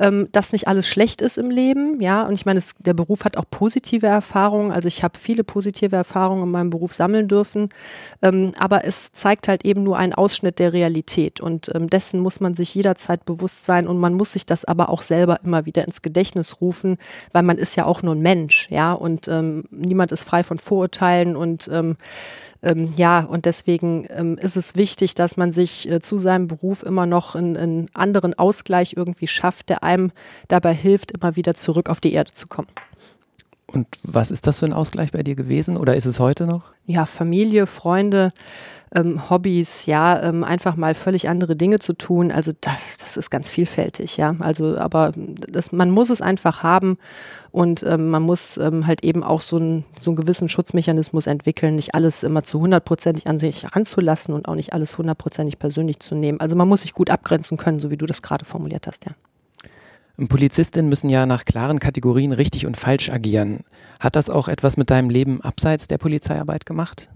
ähm, 0.00 0.28
dass 0.32 0.52
nicht 0.52 0.66
alles 0.66 0.88
schlecht 0.88 1.20
ist 1.20 1.36
im 1.38 1.50
Leben. 1.50 2.00
Ja, 2.00 2.22
und 2.22 2.32
ich 2.32 2.46
meine, 2.46 2.58
es, 2.58 2.74
der 2.78 2.94
Beruf 2.94 3.24
hat 3.24 3.36
auch 3.36 3.44
positive 3.50 4.06
Erfahrungen. 4.06 4.72
Also 4.72 4.88
ich 4.88 5.04
habe 5.04 5.16
viele 5.18 5.44
positive 5.44 5.94
Erfahrungen 5.94 6.44
in 6.44 6.50
meinem 6.50 6.70
Beruf 6.70 6.94
sammeln 6.94 7.28
dürfen. 7.28 7.68
Ähm, 8.22 8.52
aber 8.58 8.84
es 8.84 9.12
zeigt 9.12 9.46
halt 9.46 9.64
eben 9.64 9.84
nur 9.84 9.98
einen 9.98 10.14
Ausschnitt 10.14 10.58
der 10.58 10.72
Realität. 10.72 11.40
Und 11.40 11.70
ähm, 11.74 11.90
dessen 11.90 12.20
muss 12.20 12.40
man 12.40 12.54
sich 12.54 12.74
jederzeit 12.74 13.26
bewusst 13.26 13.66
sein. 13.66 13.86
Und 13.86 13.98
man 13.98 14.14
muss 14.14 14.32
sich 14.32 14.46
das 14.46 14.64
aber 14.64 14.88
auch 14.88 15.02
selber 15.02 15.40
immer 15.44 15.66
wieder 15.66 15.84
ins 15.86 16.00
Gedächtnis 16.00 16.62
rufen, 16.62 16.96
weil 17.32 17.42
man 17.42 17.58
ist 17.58 17.76
ja 17.76 17.84
auch 17.84 18.02
nur 18.02 18.14
ein 18.14 18.22
Mensch. 18.22 18.68
Ja, 18.70 18.94
und 18.94 19.28
ähm, 19.28 19.64
niemand 19.70 20.12
ist 20.12 20.24
frei 20.24 20.42
von 20.42 20.58
Vorurteilen 20.58 21.36
und 21.36 21.68
ähm, 22.62 22.92
ja, 22.96 23.20
und 23.20 23.46
deswegen 23.46 24.06
ähm, 24.10 24.36
ist 24.36 24.56
es 24.56 24.76
wichtig, 24.76 25.14
dass 25.14 25.36
man 25.36 25.52
sich 25.52 25.88
äh, 25.88 26.00
zu 26.00 26.18
seinem 26.18 26.46
Beruf 26.46 26.82
immer 26.82 27.06
noch 27.06 27.34
einen, 27.34 27.56
einen 27.56 27.88
anderen 27.94 28.38
Ausgleich 28.38 28.94
irgendwie 28.96 29.26
schafft, 29.26 29.70
der 29.70 29.82
einem 29.82 30.12
dabei 30.48 30.74
hilft, 30.74 31.12
immer 31.12 31.36
wieder 31.36 31.54
zurück 31.54 31.88
auf 31.88 32.00
die 32.00 32.12
Erde 32.12 32.32
zu 32.32 32.48
kommen. 32.48 32.68
Und 33.72 33.86
was 34.02 34.32
ist 34.32 34.46
das 34.46 34.58
für 34.58 34.66
ein 34.66 34.72
Ausgleich 34.72 35.12
bei 35.12 35.22
dir 35.22 35.36
gewesen 35.36 35.76
oder 35.76 35.94
ist 35.94 36.06
es 36.06 36.18
heute 36.18 36.46
noch? 36.46 36.62
Ja, 36.86 37.06
Familie, 37.06 37.66
Freunde, 37.66 38.32
ähm, 38.92 39.30
Hobbys, 39.30 39.86
ja, 39.86 40.20
ähm, 40.22 40.42
einfach 40.42 40.74
mal 40.74 40.96
völlig 40.96 41.28
andere 41.28 41.54
Dinge 41.54 41.78
zu 41.78 41.92
tun. 41.92 42.32
Also 42.32 42.52
das, 42.60 42.98
das 42.98 43.16
ist 43.16 43.30
ganz 43.30 43.48
vielfältig, 43.48 44.16
ja. 44.16 44.34
Also, 44.40 44.76
aber 44.76 45.12
das, 45.14 45.70
man 45.70 45.90
muss 45.90 46.10
es 46.10 46.20
einfach 46.20 46.64
haben 46.64 46.98
und 47.52 47.84
ähm, 47.84 48.10
man 48.10 48.24
muss 48.24 48.56
ähm, 48.56 48.88
halt 48.88 49.04
eben 49.04 49.22
auch 49.22 49.40
so, 49.40 49.58
ein, 49.58 49.84
so 49.98 50.10
einen 50.10 50.16
gewissen 50.16 50.48
Schutzmechanismus 50.48 51.28
entwickeln, 51.28 51.76
nicht 51.76 51.94
alles 51.94 52.24
immer 52.24 52.42
zu 52.42 52.60
hundertprozentig 52.60 53.28
an 53.28 53.38
sich 53.38 53.64
ranzulassen 53.76 54.34
und 54.34 54.48
auch 54.48 54.56
nicht 54.56 54.72
alles 54.72 54.98
hundertprozentig 54.98 55.60
persönlich 55.60 56.00
zu 56.00 56.16
nehmen. 56.16 56.40
Also 56.40 56.56
man 56.56 56.66
muss 56.66 56.82
sich 56.82 56.94
gut 56.94 57.10
abgrenzen 57.10 57.56
können, 57.56 57.78
so 57.78 57.92
wie 57.92 57.96
du 57.96 58.06
das 58.06 58.22
gerade 58.22 58.44
formuliert 58.44 58.88
hast, 58.88 59.04
ja. 59.04 59.12
Polizistinnen 60.28 60.88
müssen 60.88 61.08
ja 61.08 61.26
nach 61.26 61.44
klaren 61.44 61.80
Kategorien 61.80 62.32
richtig 62.32 62.66
und 62.66 62.76
falsch 62.76 63.10
agieren. 63.10 63.64
Hat 63.98 64.16
das 64.16 64.30
auch 64.30 64.48
etwas 64.48 64.76
mit 64.76 64.90
deinem 64.90 65.10
Leben 65.10 65.40
abseits 65.40 65.86
der 65.86 65.98
Polizeiarbeit 65.98 66.66
gemacht? 66.66 67.08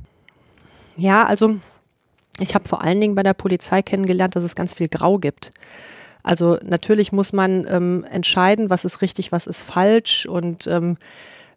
Ja, 0.96 1.26
also 1.26 1.56
ich 2.38 2.55
habe 2.55 2.69
vor 2.69 2.82
allen 2.82 3.00
Dingen 3.00 3.14
bei 3.14 3.22
der 3.22 3.34
Polizei 3.34 3.82
kennengelernt, 3.82 4.36
dass 4.36 4.44
es 4.44 4.56
ganz 4.56 4.74
viel 4.74 4.88
Grau 4.88 5.19
gibt. 5.19 5.50
Also 6.22 6.58
natürlich 6.64 7.12
muss 7.12 7.32
man 7.32 7.67
ähm, 7.69 8.05
entscheiden, 8.10 8.70
was 8.70 8.84
ist 8.84 9.02
richtig, 9.02 9.31
was 9.31 9.46
ist 9.46 9.62
falsch 9.62 10.26
und 10.26 10.67
ähm, 10.67 10.96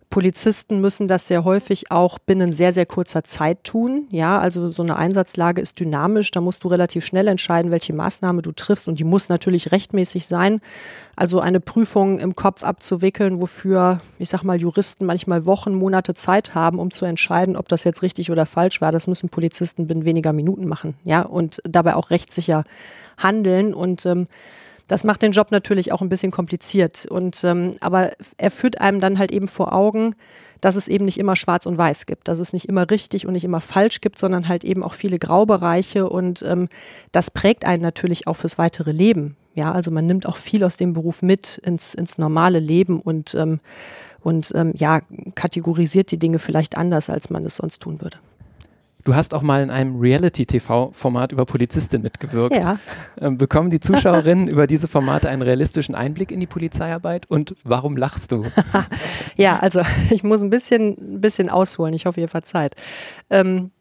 Polizisten 0.10 0.80
müssen 0.80 1.10
das 1.10 1.28
sehr 1.28 1.44
häufig 1.44 1.92
auch 1.92 2.18
binnen 2.18 2.54
sehr, 2.54 2.72
sehr 2.72 2.86
kurzer 2.86 3.26
Zeit 3.26 3.66
tun. 3.66 4.08
Ja, 4.10 4.40
also 4.40 4.70
so 4.70 4.82
eine 4.82 4.96
Einsatzlage 4.96 5.62
ist 5.62 5.80
dynamisch. 5.80 6.32
Da 6.32 6.40
musst 6.40 6.64
du 6.64 6.70
relativ 6.70 7.06
schnell 7.06 7.28
entscheiden, 7.28 7.72
welche 7.72 7.94
Maßnahme 7.94 8.42
du 8.42 8.54
triffst. 8.54 8.88
Und 8.88 9.00
die 9.00 9.04
muss 9.04 9.28
natürlich 9.28 9.72
rechtmäßig 9.74 10.26
sein. 10.26 10.62
Also 11.18 11.42
eine 11.42 11.60
Prüfung 11.60 12.20
im 12.20 12.36
Kopf 12.36 12.64
abzuwickeln, 12.64 13.42
wofür, 13.42 14.00
ich 14.18 14.30
sag 14.30 14.44
mal, 14.44 14.58
Juristen 14.58 15.06
manchmal 15.06 15.46
Wochen, 15.46 15.76
Monate 15.76 16.14
Zeit 16.14 16.56
haben, 16.56 16.80
um 16.80 16.90
zu 16.90 17.04
entscheiden, 17.04 17.58
ob 17.58 17.68
das 17.68 17.84
jetzt 17.84 18.02
richtig 18.02 18.32
oder 18.32 18.46
falsch 18.46 18.80
war. 18.80 18.94
Das 18.94 19.08
müssen 19.08 19.28
Polizisten 19.28 19.88
binnen 19.88 20.06
weniger 20.06 20.32
Minuten 20.32 20.68
machen. 20.68 20.96
Ja, 21.04 21.24
und 21.24 21.62
dabei 21.66 21.96
auch 21.96 22.12
rechtssicher 22.12 22.64
handeln. 23.18 23.74
Und 23.74 24.06
ähm, 24.06 24.28
das 24.88 25.04
macht 25.04 25.22
den 25.22 25.32
Job 25.32 25.52
natürlich 25.52 25.92
auch 25.92 26.02
ein 26.02 26.10
bisschen 26.10 26.32
kompliziert. 26.32 27.06
Und 27.06 27.44
ähm, 27.44 27.72
aber 27.82 28.12
er 28.38 28.52
führt 28.52 28.80
einem 28.80 29.00
dann 29.00 29.20
halt 29.20 29.32
eben 29.32 29.48
vor 29.48 29.74
Augen, 29.74 30.16
dass 30.62 30.76
es 30.76 30.88
eben 30.88 31.06
nicht 31.06 31.20
immer 31.20 31.36
schwarz 31.36 31.66
und 31.66 31.78
weiß 31.78 32.06
gibt, 32.06 32.28
dass 32.28 32.40
es 32.40 32.54
nicht 32.54 32.68
immer 32.68 32.90
richtig 32.90 33.28
und 33.28 33.34
nicht 33.34 33.44
immer 33.44 33.62
falsch 33.62 34.02
gibt, 34.02 34.18
sondern 34.18 34.48
halt 34.48 34.64
eben 34.64 34.84
auch 34.84 34.94
viele 34.94 35.20
Graubereiche 35.20 36.10
und 36.10 36.42
ähm, 36.42 36.68
das 37.12 37.32
prägt 37.32 37.66
einen 37.66 37.84
natürlich 37.84 38.28
auch 38.28 38.36
fürs 38.36 38.58
weitere 38.58 38.92
Leben. 38.92 39.36
Ja, 39.54 39.72
also 39.72 39.92
man 39.92 40.06
nimmt 40.06 40.28
auch 40.28 40.38
viel 40.38 40.64
aus 40.64 40.78
dem 40.78 40.94
Beruf 40.94 41.22
mit 41.22 41.58
ins, 41.58 41.96
ins 41.96 42.18
normale 42.18 42.60
Leben 42.60 43.00
und, 43.00 43.34
ähm, 43.34 43.60
und 44.22 44.52
ähm, 44.56 44.74
ja, 44.76 45.02
kategorisiert 45.34 46.12
die 46.12 46.20
Dinge 46.20 46.38
vielleicht 46.40 46.78
anders, 46.78 47.10
als 47.10 47.30
man 47.30 47.44
es 47.46 47.56
sonst 47.56 47.82
tun 47.82 48.02
würde. 48.02 48.18
Du 49.08 49.16
hast 49.16 49.34
auch 49.34 49.42
mal 49.42 49.64
in 49.64 49.70
einem 49.70 49.98
Reality-TV-Format 50.02 51.32
über 51.32 51.46
Polizistin 51.46 52.02
mitgewirkt. 52.02 52.62
Ja. 52.62 52.78
Ähm, 53.22 53.38
bekommen 53.38 53.72
die 53.72 53.80
Zuschauerinnen 53.80 54.48
über 54.50 54.68
diese 54.68 54.90
Formate 54.90 55.30
einen 55.30 55.44
realistischen 55.44 55.96
Einblick 55.96 56.30
in 56.30 56.42
die 56.42 56.46
Polizeiarbeit 56.46 57.26
und 57.32 57.56
warum 57.64 57.96
lachst 57.96 58.34
du? 58.34 58.44
ja, 59.38 59.60
also 59.60 59.80
ich 60.10 60.26
muss 60.26 60.44
ein 60.44 60.50
bisschen, 60.50 61.16
ein 61.16 61.22
bisschen 61.22 61.50
ausholen. 61.50 61.94
Ich 61.94 62.06
hoffe, 62.06 62.20
ihr 62.20 62.28
verzeiht. 62.28 62.76
Ähm, 63.30 63.72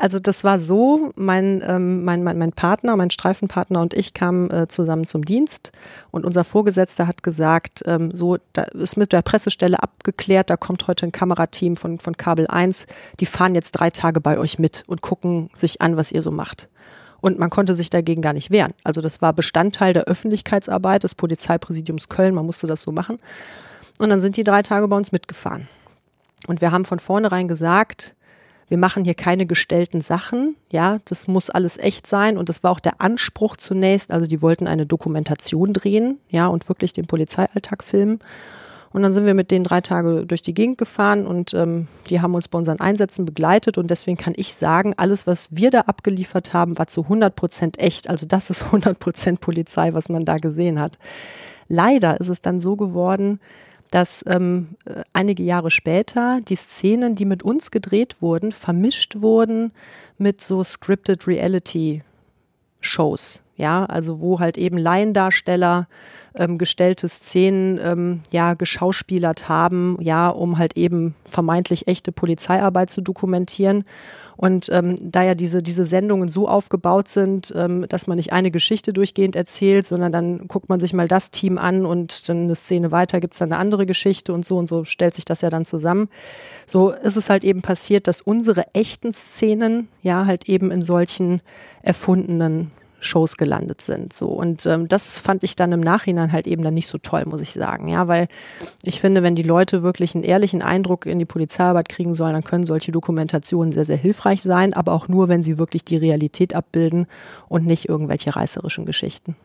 Also 0.00 0.18
das 0.18 0.44
war 0.44 0.58
so, 0.58 1.12
mein, 1.14 1.62
ähm, 1.62 2.04
mein, 2.04 2.24
mein, 2.24 2.38
mein 2.38 2.52
Partner, 2.52 2.96
mein 2.96 3.10
Streifenpartner 3.10 3.82
und 3.82 3.92
ich 3.92 4.14
kamen 4.14 4.50
äh, 4.50 4.66
zusammen 4.66 5.04
zum 5.04 5.26
Dienst 5.26 5.72
und 6.10 6.24
unser 6.24 6.42
Vorgesetzter 6.42 7.06
hat 7.06 7.22
gesagt, 7.22 7.82
ähm, 7.84 8.10
so, 8.14 8.38
da 8.54 8.62
ist 8.62 8.96
mit 8.96 9.12
der 9.12 9.20
Pressestelle 9.20 9.82
abgeklärt, 9.82 10.48
da 10.48 10.56
kommt 10.56 10.88
heute 10.88 11.04
ein 11.04 11.12
Kamerateam 11.12 11.76
von, 11.76 11.98
von 11.98 12.16
Kabel 12.16 12.46
1, 12.46 12.86
die 13.20 13.26
fahren 13.26 13.54
jetzt 13.54 13.72
drei 13.72 13.90
Tage 13.90 14.22
bei 14.22 14.38
euch 14.38 14.58
mit 14.58 14.84
und 14.86 15.02
gucken 15.02 15.50
sich 15.52 15.82
an, 15.82 15.98
was 15.98 16.12
ihr 16.12 16.22
so 16.22 16.30
macht. 16.30 16.70
Und 17.20 17.38
man 17.38 17.50
konnte 17.50 17.74
sich 17.74 17.90
dagegen 17.90 18.22
gar 18.22 18.32
nicht 18.32 18.50
wehren. 18.50 18.72
Also 18.84 19.02
das 19.02 19.20
war 19.20 19.34
Bestandteil 19.34 19.92
der 19.92 20.04
Öffentlichkeitsarbeit 20.04 21.04
des 21.04 21.14
Polizeipräsidiums 21.14 22.08
Köln, 22.08 22.34
man 22.34 22.46
musste 22.46 22.66
das 22.66 22.80
so 22.80 22.90
machen. 22.90 23.18
Und 23.98 24.08
dann 24.08 24.20
sind 24.20 24.38
die 24.38 24.44
drei 24.44 24.62
Tage 24.62 24.88
bei 24.88 24.96
uns 24.96 25.12
mitgefahren. 25.12 25.68
Und 26.46 26.62
wir 26.62 26.72
haben 26.72 26.86
von 26.86 27.00
vornherein 27.00 27.48
gesagt, 27.48 28.14
wir 28.70 28.78
machen 28.78 29.04
hier 29.04 29.14
keine 29.14 29.46
gestellten 29.46 30.00
Sachen, 30.00 30.54
ja, 30.70 30.98
das 31.04 31.26
muss 31.26 31.50
alles 31.50 31.76
echt 31.76 32.06
sein 32.06 32.38
und 32.38 32.48
das 32.48 32.62
war 32.62 32.70
auch 32.70 32.78
der 32.78 33.00
Anspruch 33.00 33.56
zunächst, 33.56 34.12
also 34.12 34.26
die 34.26 34.40
wollten 34.42 34.68
eine 34.68 34.86
Dokumentation 34.86 35.72
drehen, 35.72 36.20
ja, 36.30 36.46
und 36.46 36.68
wirklich 36.68 36.92
den 36.92 37.06
Polizeialltag 37.06 37.82
filmen. 37.82 38.20
Und 38.92 39.02
dann 39.02 39.12
sind 39.12 39.26
wir 39.26 39.34
mit 39.34 39.50
denen 39.50 39.64
drei 39.64 39.80
Tage 39.80 40.24
durch 40.24 40.42
die 40.42 40.54
Gegend 40.54 40.78
gefahren 40.78 41.26
und 41.26 41.52
ähm, 41.52 41.88
die 42.08 42.20
haben 42.20 42.34
uns 42.34 42.46
bei 42.46 42.58
unseren 42.58 42.80
Einsätzen 42.80 43.24
begleitet 43.24 43.76
und 43.76 43.90
deswegen 43.90 44.16
kann 44.16 44.34
ich 44.36 44.54
sagen, 44.54 44.94
alles, 44.96 45.26
was 45.26 45.48
wir 45.54 45.70
da 45.70 45.80
abgeliefert 45.82 46.52
haben, 46.52 46.78
war 46.78 46.86
zu 46.86 47.02
100 47.02 47.34
Prozent 47.34 47.78
echt. 47.80 48.08
Also 48.08 48.24
das 48.24 48.50
ist 48.50 48.62
100 48.66 48.98
Prozent 49.00 49.40
Polizei, 49.40 49.94
was 49.94 50.08
man 50.08 50.24
da 50.24 50.38
gesehen 50.38 50.78
hat. 50.80 50.96
Leider 51.68 52.20
ist 52.20 52.28
es 52.28 52.40
dann 52.40 52.60
so 52.60 52.76
geworden, 52.76 53.40
dass 53.90 54.24
ähm, 54.26 54.76
äh, 54.84 55.02
einige 55.12 55.42
Jahre 55.42 55.70
später 55.70 56.40
die 56.40 56.56
Szenen, 56.56 57.14
die 57.14 57.24
mit 57.24 57.42
uns 57.42 57.70
gedreht 57.70 58.22
wurden, 58.22 58.52
vermischt 58.52 59.20
wurden 59.20 59.72
mit 60.18 60.40
so 60.40 60.62
scripted 60.64 61.26
Reality 61.26 62.02
Shows. 62.80 63.42
Ja, 63.60 63.84
also 63.84 64.20
wo 64.20 64.40
halt 64.40 64.56
eben 64.56 64.78
Laiendarsteller 64.78 65.86
ähm, 66.34 66.56
gestellte 66.56 67.08
Szenen 67.08 67.78
ähm, 67.82 68.20
ja 68.30 68.54
geschauspielert 68.54 69.50
haben, 69.50 69.98
ja, 70.00 70.30
um 70.30 70.56
halt 70.56 70.78
eben 70.78 71.14
vermeintlich 71.26 71.86
echte 71.86 72.10
Polizeiarbeit 72.10 72.88
zu 72.88 73.02
dokumentieren. 73.02 73.84
Und 74.38 74.70
ähm, 74.72 74.96
da 75.02 75.22
ja 75.22 75.34
diese, 75.34 75.62
diese 75.62 75.84
Sendungen 75.84 76.28
so 76.28 76.48
aufgebaut 76.48 77.08
sind, 77.08 77.52
ähm, 77.54 77.84
dass 77.86 78.06
man 78.06 78.16
nicht 78.16 78.32
eine 78.32 78.50
Geschichte 78.50 78.94
durchgehend 78.94 79.36
erzählt, 79.36 79.84
sondern 79.84 80.10
dann 80.10 80.48
guckt 80.48 80.70
man 80.70 80.80
sich 80.80 80.94
mal 80.94 81.06
das 81.06 81.30
Team 81.30 81.58
an 81.58 81.84
und 81.84 82.30
dann 82.30 82.44
eine 82.44 82.54
Szene 82.54 82.90
weiter 82.92 83.20
gibt 83.20 83.34
es 83.34 83.40
dann 83.40 83.52
eine 83.52 83.60
andere 83.60 83.84
Geschichte 83.84 84.32
und 84.32 84.46
so 84.46 84.56
und 84.56 84.70
so 84.70 84.84
stellt 84.84 85.14
sich 85.14 85.26
das 85.26 85.42
ja 85.42 85.50
dann 85.50 85.66
zusammen. 85.66 86.08
So 86.66 86.88
ist 86.88 87.18
es 87.18 87.28
halt 87.28 87.44
eben 87.44 87.60
passiert, 87.60 88.08
dass 88.08 88.22
unsere 88.22 88.64
echten 88.72 89.12
Szenen 89.12 89.88
ja 90.00 90.24
halt 90.24 90.48
eben 90.48 90.70
in 90.70 90.80
solchen 90.80 91.42
erfundenen 91.82 92.70
Shows 93.00 93.36
gelandet 93.36 93.80
sind. 93.80 94.12
So 94.12 94.28
und 94.28 94.64
ähm, 94.66 94.86
das 94.88 95.18
fand 95.18 95.42
ich 95.42 95.56
dann 95.56 95.72
im 95.72 95.80
Nachhinein 95.80 96.32
halt 96.32 96.46
eben 96.46 96.62
dann 96.62 96.74
nicht 96.74 96.86
so 96.86 96.98
toll, 96.98 97.24
muss 97.26 97.40
ich 97.40 97.52
sagen. 97.52 97.88
Ja, 97.88 98.06
weil 98.08 98.28
ich 98.82 99.00
finde, 99.00 99.22
wenn 99.22 99.34
die 99.34 99.42
Leute 99.42 99.82
wirklich 99.82 100.14
einen 100.14 100.24
ehrlichen 100.24 100.62
Eindruck 100.62 101.06
in 101.06 101.18
die 101.18 101.24
Polizeiarbeit 101.24 101.88
kriegen 101.88 102.14
sollen, 102.14 102.34
dann 102.34 102.44
können 102.44 102.64
solche 102.64 102.92
Dokumentationen 102.92 103.72
sehr, 103.72 103.84
sehr 103.84 103.96
hilfreich 103.96 104.42
sein, 104.42 104.74
aber 104.74 104.92
auch 104.92 105.08
nur, 105.08 105.28
wenn 105.28 105.42
sie 105.42 105.58
wirklich 105.58 105.84
die 105.84 105.96
Realität 105.96 106.54
abbilden 106.54 107.06
und 107.48 107.66
nicht 107.66 107.88
irgendwelche 107.88 108.36
reißerischen 108.36 108.86
Geschichten. 108.86 109.36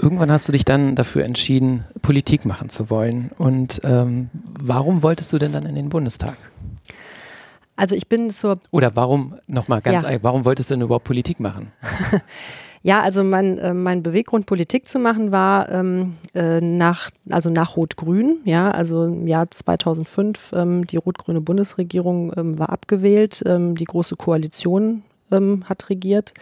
Irgendwann 0.00 0.30
hast 0.30 0.46
du 0.46 0.52
dich 0.52 0.64
dann 0.64 0.94
dafür 0.94 1.24
entschieden, 1.24 1.84
Politik 2.02 2.44
machen 2.44 2.68
zu 2.68 2.90
wollen. 2.90 3.30
Und 3.38 3.80
ähm, 3.84 4.28
warum 4.62 5.02
wolltest 5.02 5.32
du 5.32 5.38
denn 5.38 5.52
dann 5.52 5.64
in 5.64 5.74
den 5.74 5.88
Bundestag? 5.88 6.36
Also 7.76 7.94
ich 7.94 8.08
bin 8.08 8.30
zur. 8.30 8.58
Oder 8.70 8.96
warum, 8.96 9.36
nochmal 9.46 9.82
ganz 9.82 10.02
ja. 10.02 10.22
warum 10.22 10.44
wolltest 10.44 10.70
du 10.70 10.74
denn 10.74 10.82
überhaupt 10.82 11.04
Politik 11.04 11.40
machen? 11.40 11.72
ja, 12.82 13.02
also 13.02 13.22
mein, 13.22 13.58
äh, 13.58 13.74
mein 13.74 14.02
Beweggrund, 14.02 14.46
Politik 14.46 14.88
zu 14.88 14.98
machen, 14.98 15.30
war 15.30 15.70
ähm, 15.70 16.14
äh, 16.34 16.60
nach, 16.60 17.10
also 17.28 17.50
nach 17.50 17.76
Rot-Grün, 17.76 18.38
ja, 18.44 18.70
also 18.70 19.04
im 19.04 19.26
Jahr 19.26 19.50
2005, 19.50 20.52
ähm, 20.56 20.86
die 20.86 20.96
rot-grüne 20.96 21.42
Bundesregierung 21.42 22.32
ähm, 22.36 22.58
war 22.58 22.70
abgewählt, 22.70 23.42
ähm, 23.46 23.74
die 23.74 23.84
Große 23.84 24.16
Koalition 24.16 25.02
ähm, 25.30 25.64
hat 25.68 25.90
regiert. 25.90 26.32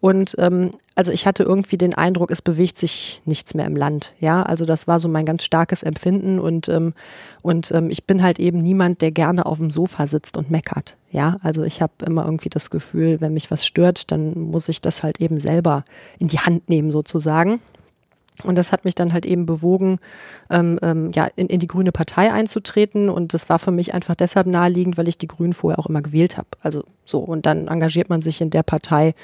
Und 0.00 0.36
ähm, 0.38 0.70
also 0.94 1.12
ich 1.12 1.26
hatte 1.26 1.42
irgendwie 1.42 1.78
den 1.78 1.94
Eindruck, 1.94 2.30
es 2.30 2.42
bewegt 2.42 2.76
sich 2.78 3.22
nichts 3.24 3.54
mehr 3.54 3.66
im 3.66 3.76
Land. 3.76 4.14
Ja, 4.20 4.42
also 4.42 4.64
das 4.64 4.86
war 4.86 5.00
so 5.00 5.08
mein 5.08 5.24
ganz 5.24 5.44
starkes 5.44 5.82
Empfinden 5.82 6.38
und 6.38 6.68
ähm, 6.68 6.94
und 7.42 7.70
ähm, 7.72 7.90
ich 7.90 8.04
bin 8.04 8.22
halt 8.22 8.38
eben 8.38 8.62
niemand, 8.62 9.00
der 9.02 9.10
gerne 9.10 9.46
auf 9.46 9.58
dem 9.58 9.70
Sofa 9.70 10.06
sitzt 10.06 10.36
und 10.36 10.50
meckert. 10.50 10.96
Ja, 11.10 11.38
also 11.42 11.62
ich 11.62 11.80
habe 11.80 11.92
immer 12.04 12.24
irgendwie 12.24 12.50
das 12.50 12.70
Gefühl, 12.70 13.20
wenn 13.20 13.34
mich 13.34 13.50
was 13.50 13.64
stört, 13.64 14.10
dann 14.10 14.38
muss 14.38 14.68
ich 14.68 14.80
das 14.80 15.02
halt 15.02 15.20
eben 15.20 15.40
selber 15.40 15.84
in 16.18 16.28
die 16.28 16.40
Hand 16.40 16.68
nehmen 16.68 16.90
sozusagen. 16.90 17.60
Und 18.44 18.56
das 18.56 18.72
hat 18.72 18.84
mich 18.84 18.94
dann 18.94 19.12
halt 19.12 19.24
eben 19.24 19.46
bewogen, 19.46 19.98
ähm, 20.50 20.78
ähm, 20.82 21.10
ja, 21.14 21.26
in, 21.36 21.46
in 21.48 21.58
die 21.58 21.66
Grüne 21.66 21.92
Partei 21.92 22.32
einzutreten. 22.32 23.08
Und 23.08 23.34
das 23.34 23.48
war 23.48 23.58
für 23.58 23.70
mich 23.70 23.94
einfach 23.94 24.14
deshalb 24.14 24.46
naheliegend, 24.46 24.98
weil 24.98 25.08
ich 25.08 25.18
die 25.18 25.26
Grünen 25.26 25.52
vorher 25.52 25.78
auch 25.78 25.86
immer 25.86 26.02
gewählt 26.02 26.36
habe. 26.36 26.48
Also 26.60 26.84
so. 27.04 27.20
Und 27.20 27.46
dann 27.46 27.68
engagiert 27.68 28.10
man 28.10 28.22
sich 28.22 28.40
in 28.40 28.50
der 28.50 28.62
Partei, 28.62 29.14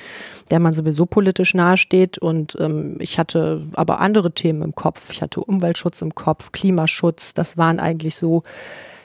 der 0.51 0.61
man 0.61 0.73
sowieso 0.73 1.07
politisch 1.07 1.55
nahesteht. 1.55 2.19
Und 2.19 2.57
ähm, 2.59 2.97
ich 3.01 3.19
hatte 3.19 3.67
aber 3.75 4.01
andere 4.01 4.33
Themen 4.33 4.63
im 4.63 4.75
Kopf. 4.75 5.13
Ich 5.13 5.23
hatte 5.23 5.41
Umweltschutz 5.41 6.01
im 6.03 6.15
Kopf, 6.15 6.53
Klimaschutz. 6.53 7.35
Das 7.35 7.57
waren 7.59 7.81
eigentlich 7.81 8.17
so, 8.17 8.43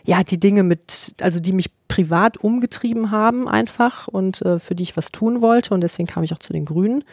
ja, 0.06 0.24
die 0.24 0.40
Dinge 0.40 0.64
mit, 0.64 1.16
also 1.22 1.40
die 1.40 1.52
mich 1.52 1.70
privat 1.90 2.38
umgetrieben 2.38 3.12
haben 3.12 3.48
einfach 3.48 4.08
und 4.08 4.42
äh, 4.42 4.60
für 4.60 4.76
die 4.76 4.84
ich 4.84 4.96
was 4.96 5.12
tun 5.12 5.42
wollte. 5.42 5.74
Und 5.74 5.82
deswegen 5.82 6.08
kam 6.08 6.24
ich 6.24 6.34
auch 6.34 6.40
zu 6.40 6.54
den 6.54 6.66
Grünen. 6.66 7.04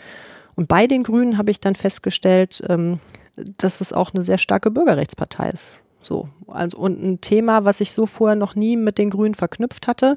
Und 0.56 0.68
bei 0.68 0.86
den 0.86 1.02
Grünen 1.02 1.38
habe 1.38 1.50
ich 1.50 1.60
dann 1.60 1.74
festgestellt, 1.74 2.62
ähm, 2.68 2.98
dass 3.36 3.80
es 3.80 3.92
auch 3.92 4.12
eine 4.14 4.22
sehr 4.22 4.38
starke 4.38 4.70
Bürgerrechtspartei 4.70 5.50
ist. 5.50 5.80
So, 6.00 6.28
also 6.48 6.76
und 6.78 7.02
ein 7.02 7.20
Thema, 7.20 7.64
was 7.64 7.80
ich 7.80 7.92
so 7.92 8.06
vorher 8.06 8.36
noch 8.36 8.54
nie 8.54 8.76
mit 8.76 8.98
den 8.98 9.10
Grünen 9.10 9.34
verknüpft 9.34 9.88
hatte 9.88 10.16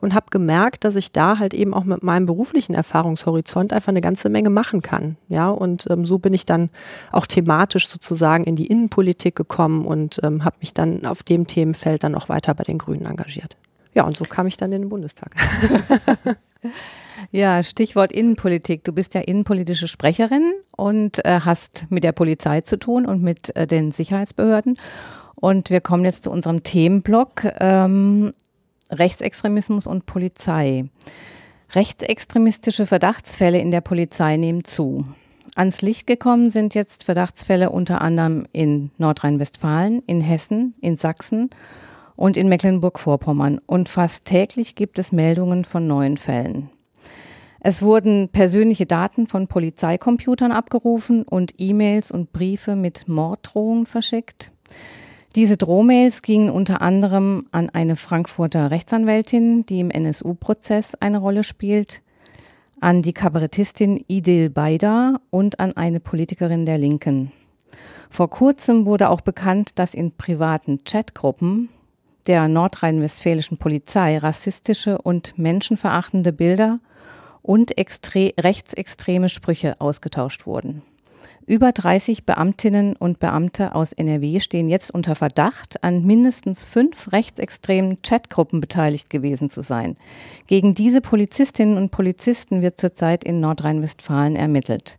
und 0.00 0.14
habe 0.14 0.26
gemerkt, 0.30 0.84
dass 0.84 0.96
ich 0.96 1.12
da 1.12 1.38
halt 1.38 1.52
eben 1.52 1.74
auch 1.74 1.84
mit 1.84 2.02
meinem 2.02 2.26
beruflichen 2.26 2.74
Erfahrungshorizont 2.74 3.72
einfach 3.72 3.88
eine 3.88 4.00
ganze 4.00 4.28
Menge 4.28 4.50
machen 4.50 4.82
kann. 4.82 5.16
Ja, 5.28 5.50
und 5.50 5.86
ähm, 5.90 6.04
so 6.04 6.18
bin 6.18 6.34
ich 6.34 6.46
dann 6.46 6.70
auch 7.12 7.26
thematisch 7.26 7.88
sozusagen 7.88 8.44
in 8.44 8.56
die 8.56 8.66
Innenpolitik 8.66 9.34
gekommen 9.34 9.84
und 9.84 10.20
ähm, 10.22 10.44
habe 10.44 10.56
mich 10.60 10.74
dann 10.74 11.04
auf 11.06 11.22
dem 11.22 11.46
Themenfeld 11.46 12.04
dann 12.04 12.14
auch 12.14 12.28
weiter 12.28 12.54
bei 12.54 12.64
den 12.64 12.78
Grünen 12.78 13.06
engagiert. 13.06 13.56
Ja, 13.94 14.04
und 14.04 14.16
so 14.16 14.24
kam 14.24 14.46
ich 14.46 14.56
dann 14.56 14.72
in 14.72 14.82
den 14.82 14.88
Bundestag. 14.90 15.34
Ja, 17.30 17.62
Stichwort 17.62 18.12
Innenpolitik. 18.12 18.84
Du 18.84 18.92
bist 18.92 19.14
ja 19.14 19.20
innenpolitische 19.20 19.88
Sprecherin 19.88 20.52
und 20.76 21.24
äh, 21.24 21.40
hast 21.40 21.86
mit 21.90 22.04
der 22.04 22.12
Polizei 22.12 22.60
zu 22.60 22.78
tun 22.78 23.06
und 23.06 23.22
mit 23.22 23.54
äh, 23.56 23.66
den 23.66 23.90
Sicherheitsbehörden. 23.90 24.78
Und 25.34 25.70
wir 25.70 25.80
kommen 25.80 26.04
jetzt 26.04 26.24
zu 26.24 26.30
unserem 26.30 26.62
Themenblock 26.62 27.46
ähm, 27.60 28.32
Rechtsextremismus 28.90 29.86
und 29.86 30.06
Polizei. 30.06 30.86
Rechtsextremistische 31.74 32.86
Verdachtsfälle 32.86 33.58
in 33.58 33.70
der 33.70 33.80
Polizei 33.80 34.36
nehmen 34.36 34.64
zu. 34.64 35.04
Ans 35.56 35.82
Licht 35.82 36.06
gekommen 36.06 36.50
sind 36.50 36.74
jetzt 36.74 37.04
Verdachtsfälle 37.04 37.70
unter 37.70 38.02
anderem 38.02 38.46
in 38.52 38.90
Nordrhein-Westfalen, 38.98 40.02
in 40.06 40.20
Hessen, 40.20 40.74
in 40.80 40.96
Sachsen 40.96 41.50
und 42.14 42.36
in 42.36 42.48
Mecklenburg-Vorpommern. 42.48 43.60
Und 43.66 43.88
fast 43.88 44.26
täglich 44.26 44.74
gibt 44.74 44.98
es 44.98 45.12
Meldungen 45.12 45.64
von 45.64 45.86
neuen 45.86 46.18
Fällen. 46.18 46.70
Es 47.60 47.82
wurden 47.82 48.28
persönliche 48.28 48.86
Daten 48.86 49.26
von 49.26 49.48
Polizeicomputern 49.48 50.52
abgerufen 50.52 51.22
und 51.22 51.54
E-Mails 51.58 52.10
und 52.10 52.32
Briefe 52.32 52.76
mit 52.76 53.08
Morddrohungen 53.08 53.86
verschickt. 53.86 54.52
Diese 55.34 55.56
Drohmails 55.56 56.22
gingen 56.22 56.48
unter 56.48 56.80
anderem 56.80 57.46
an 57.52 57.68
eine 57.68 57.96
Frankfurter 57.96 58.70
Rechtsanwältin, 58.70 59.66
die 59.66 59.80
im 59.80 59.90
NSU-Prozess 59.90 60.94
eine 60.94 61.18
Rolle 61.18 61.44
spielt, 61.44 62.02
an 62.80 63.02
die 63.02 63.12
Kabarettistin 63.12 64.02
Idil 64.06 64.50
Baida 64.50 65.20
und 65.30 65.60
an 65.60 65.76
eine 65.76 66.00
Politikerin 66.00 66.64
der 66.64 66.78
Linken. 66.78 67.32
Vor 68.08 68.30
kurzem 68.30 68.86
wurde 68.86 69.10
auch 69.10 69.20
bekannt, 69.20 69.78
dass 69.78 69.92
in 69.92 70.12
privaten 70.12 70.84
Chatgruppen 70.84 71.68
der 72.26 72.48
nordrhein-westfälischen 72.48 73.58
Polizei 73.58 74.18
rassistische 74.18 74.98
und 74.98 75.38
menschenverachtende 75.38 76.32
Bilder 76.32 76.78
und 77.46 77.72
rechtsextreme 77.76 79.28
Sprüche 79.28 79.80
ausgetauscht 79.80 80.46
wurden. 80.46 80.82
Über 81.46 81.70
30 81.70 82.26
Beamtinnen 82.26 82.96
und 82.96 83.20
Beamte 83.20 83.76
aus 83.76 83.92
NRW 83.92 84.40
stehen 84.40 84.68
jetzt 84.68 84.90
unter 84.90 85.14
Verdacht, 85.14 85.84
an 85.84 86.04
mindestens 86.04 86.64
fünf 86.64 87.12
rechtsextremen 87.12 88.02
Chatgruppen 88.02 88.60
beteiligt 88.60 89.10
gewesen 89.10 89.48
zu 89.48 89.62
sein. 89.62 89.94
Gegen 90.48 90.74
diese 90.74 91.00
Polizistinnen 91.00 91.76
und 91.76 91.92
Polizisten 91.92 92.62
wird 92.62 92.80
zurzeit 92.80 93.22
in 93.22 93.38
Nordrhein-Westfalen 93.38 94.34
ermittelt. 94.34 94.98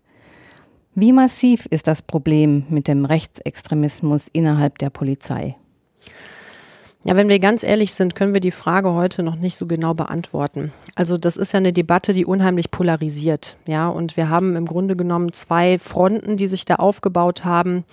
Wie 0.96 1.12
massiv 1.12 1.66
ist 1.66 1.86
das 1.86 2.02
Problem 2.02 2.66
mit 2.70 2.88
dem 2.88 3.04
Rechtsextremismus 3.04 4.30
innerhalb 4.32 4.78
der 4.78 4.90
Polizei? 4.90 5.58
Ja, 7.04 7.16
wenn 7.16 7.30
wir 7.30 7.40
ganz 7.40 7.64
ehrlich 7.64 7.94
sind, 7.94 8.16
können 8.16 8.34
wir 8.34 8.42
die 8.42 8.52
Frage 8.52 8.94
heute 8.94 9.24
noch 9.24 9.36
nicht 9.36 9.56
so 9.56 9.66
genau 9.66 9.94
beantworten. 9.94 10.74
Also 10.96 11.16
das 11.16 11.38
ist 11.38 11.54
ja 11.54 11.58
eine 11.58 11.72
Debatte, 11.72 12.12
die 12.12 12.26
unheimlich 12.26 12.72
polarisiert. 12.72 13.58
Ja, 13.68 13.88
und 13.88 14.18
wir 14.18 14.30
haben 14.30 14.56
im 14.56 14.66
Grunde 14.66 14.96
genommen 14.96 15.32
zwei 15.32 15.80
Fronten, 15.80 16.38
die 16.38 16.48
sich 16.48 16.66
da 16.66 16.76
aufgebaut 16.76 17.46
haben. 17.46 17.86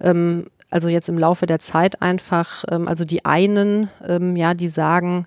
Ähm, 0.00 0.46
also 0.70 0.88
jetzt 0.88 1.08
im 1.08 1.18
Laufe 1.18 1.46
der 1.46 1.60
Zeit 1.60 2.02
einfach, 2.02 2.64
ähm, 2.70 2.88
also 2.88 3.04
die 3.04 3.24
einen, 3.24 3.88
ähm, 4.06 4.36
ja, 4.36 4.54
die 4.54 4.68
sagen, 4.68 5.26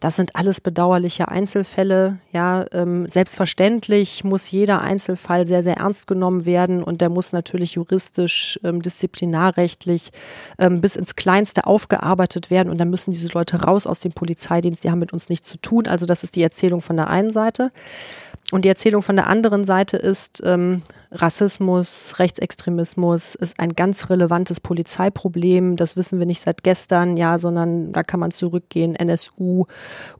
das 0.00 0.16
sind 0.16 0.36
alles 0.36 0.60
bedauerliche 0.60 1.28
Einzelfälle. 1.28 2.18
Ja, 2.30 2.66
ähm, 2.72 3.08
selbstverständlich 3.08 4.24
muss 4.24 4.50
jeder 4.50 4.82
Einzelfall 4.82 5.46
sehr, 5.46 5.62
sehr 5.62 5.78
ernst 5.78 6.06
genommen 6.06 6.44
werden 6.44 6.82
und 6.82 7.00
der 7.00 7.08
muss 7.08 7.32
natürlich 7.32 7.74
juristisch, 7.74 8.60
ähm, 8.62 8.82
disziplinarrechtlich 8.82 10.10
ähm, 10.58 10.82
bis 10.82 10.96
ins 10.96 11.16
Kleinste 11.16 11.66
aufgearbeitet 11.66 12.50
werden 12.50 12.68
und 12.68 12.78
dann 12.78 12.90
müssen 12.90 13.12
diese 13.12 13.28
Leute 13.28 13.62
raus 13.62 13.86
aus 13.86 14.00
dem 14.00 14.12
Polizeidienst. 14.12 14.84
Die 14.84 14.90
haben 14.90 14.98
mit 14.98 15.14
uns 15.14 15.30
nichts 15.30 15.48
zu 15.48 15.58
tun. 15.58 15.86
Also 15.86 16.04
das 16.04 16.24
ist 16.24 16.36
die 16.36 16.42
Erzählung 16.42 16.82
von 16.82 16.96
der 16.96 17.08
einen 17.08 17.32
Seite. 17.32 17.72
Und 18.52 18.64
die 18.64 18.68
Erzählung 18.68 19.02
von 19.02 19.16
der 19.16 19.26
anderen 19.26 19.64
Seite 19.64 19.96
ist, 19.96 20.40
ähm, 20.44 20.82
Rassismus, 21.10 22.14
Rechtsextremismus 22.18 23.34
ist 23.34 23.58
ein 23.58 23.70
ganz 23.70 24.08
relevantes 24.08 24.60
Polizeiproblem. 24.60 25.74
Das 25.74 25.96
wissen 25.96 26.20
wir 26.20 26.26
nicht 26.26 26.40
seit 26.40 26.62
gestern, 26.62 27.16
ja, 27.16 27.38
sondern 27.38 27.92
da 27.92 28.04
kann 28.04 28.20
man 28.20 28.30
zurückgehen. 28.30 28.94
NSU, 28.94 29.64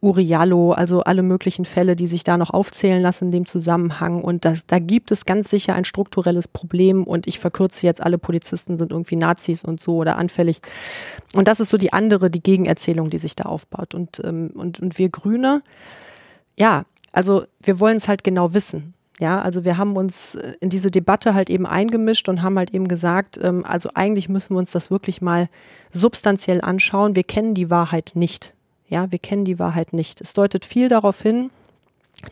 Uriallo, 0.00 0.72
also 0.72 1.02
alle 1.02 1.22
möglichen 1.22 1.64
Fälle, 1.64 1.94
die 1.94 2.08
sich 2.08 2.24
da 2.24 2.36
noch 2.36 2.50
aufzählen 2.50 3.00
lassen 3.00 3.26
in 3.26 3.30
dem 3.30 3.46
Zusammenhang. 3.46 4.24
Und 4.24 4.44
das, 4.44 4.66
da 4.66 4.80
gibt 4.80 5.12
es 5.12 5.24
ganz 5.24 5.48
sicher 5.48 5.76
ein 5.76 5.84
strukturelles 5.84 6.48
Problem. 6.48 7.04
Und 7.04 7.28
ich 7.28 7.38
verkürze 7.38 7.86
jetzt, 7.86 8.02
alle 8.02 8.18
Polizisten 8.18 8.76
sind 8.76 8.90
irgendwie 8.90 9.16
Nazis 9.16 9.64
und 9.64 9.78
so 9.78 9.98
oder 9.98 10.18
anfällig. 10.18 10.62
Und 11.36 11.46
das 11.46 11.60
ist 11.60 11.68
so 11.68 11.76
die 11.76 11.92
andere, 11.92 12.28
die 12.28 12.42
Gegenerzählung, 12.42 13.08
die 13.08 13.18
sich 13.18 13.36
da 13.36 13.44
aufbaut. 13.44 13.94
Und, 13.94 14.20
ähm, 14.24 14.50
und, 14.54 14.80
und 14.80 14.98
wir 14.98 15.10
Grüne, 15.10 15.62
ja, 16.58 16.84
also 17.16 17.44
wir 17.62 17.80
wollen 17.80 17.96
es 17.96 18.08
halt 18.08 18.24
genau 18.24 18.52
wissen. 18.52 18.92
Ja, 19.18 19.40
also 19.40 19.64
wir 19.64 19.78
haben 19.78 19.96
uns 19.96 20.34
äh, 20.34 20.52
in 20.60 20.68
diese 20.68 20.90
Debatte 20.90 21.32
halt 21.32 21.48
eben 21.48 21.64
eingemischt 21.64 22.28
und 22.28 22.42
haben 22.42 22.58
halt 22.58 22.74
eben 22.74 22.88
gesagt, 22.88 23.40
ähm, 23.42 23.64
also 23.64 23.88
eigentlich 23.94 24.28
müssen 24.28 24.54
wir 24.54 24.58
uns 24.58 24.70
das 24.70 24.90
wirklich 24.90 25.22
mal 25.22 25.48
substanziell 25.90 26.60
anschauen. 26.60 27.16
Wir 27.16 27.24
kennen 27.24 27.54
die 27.54 27.70
Wahrheit 27.70 28.10
nicht. 28.14 28.52
Ja, 28.86 29.10
wir 29.10 29.18
kennen 29.18 29.46
die 29.46 29.58
Wahrheit 29.58 29.94
nicht. 29.94 30.20
Es 30.20 30.34
deutet 30.34 30.66
viel 30.66 30.88
darauf 30.88 31.22
hin, 31.22 31.50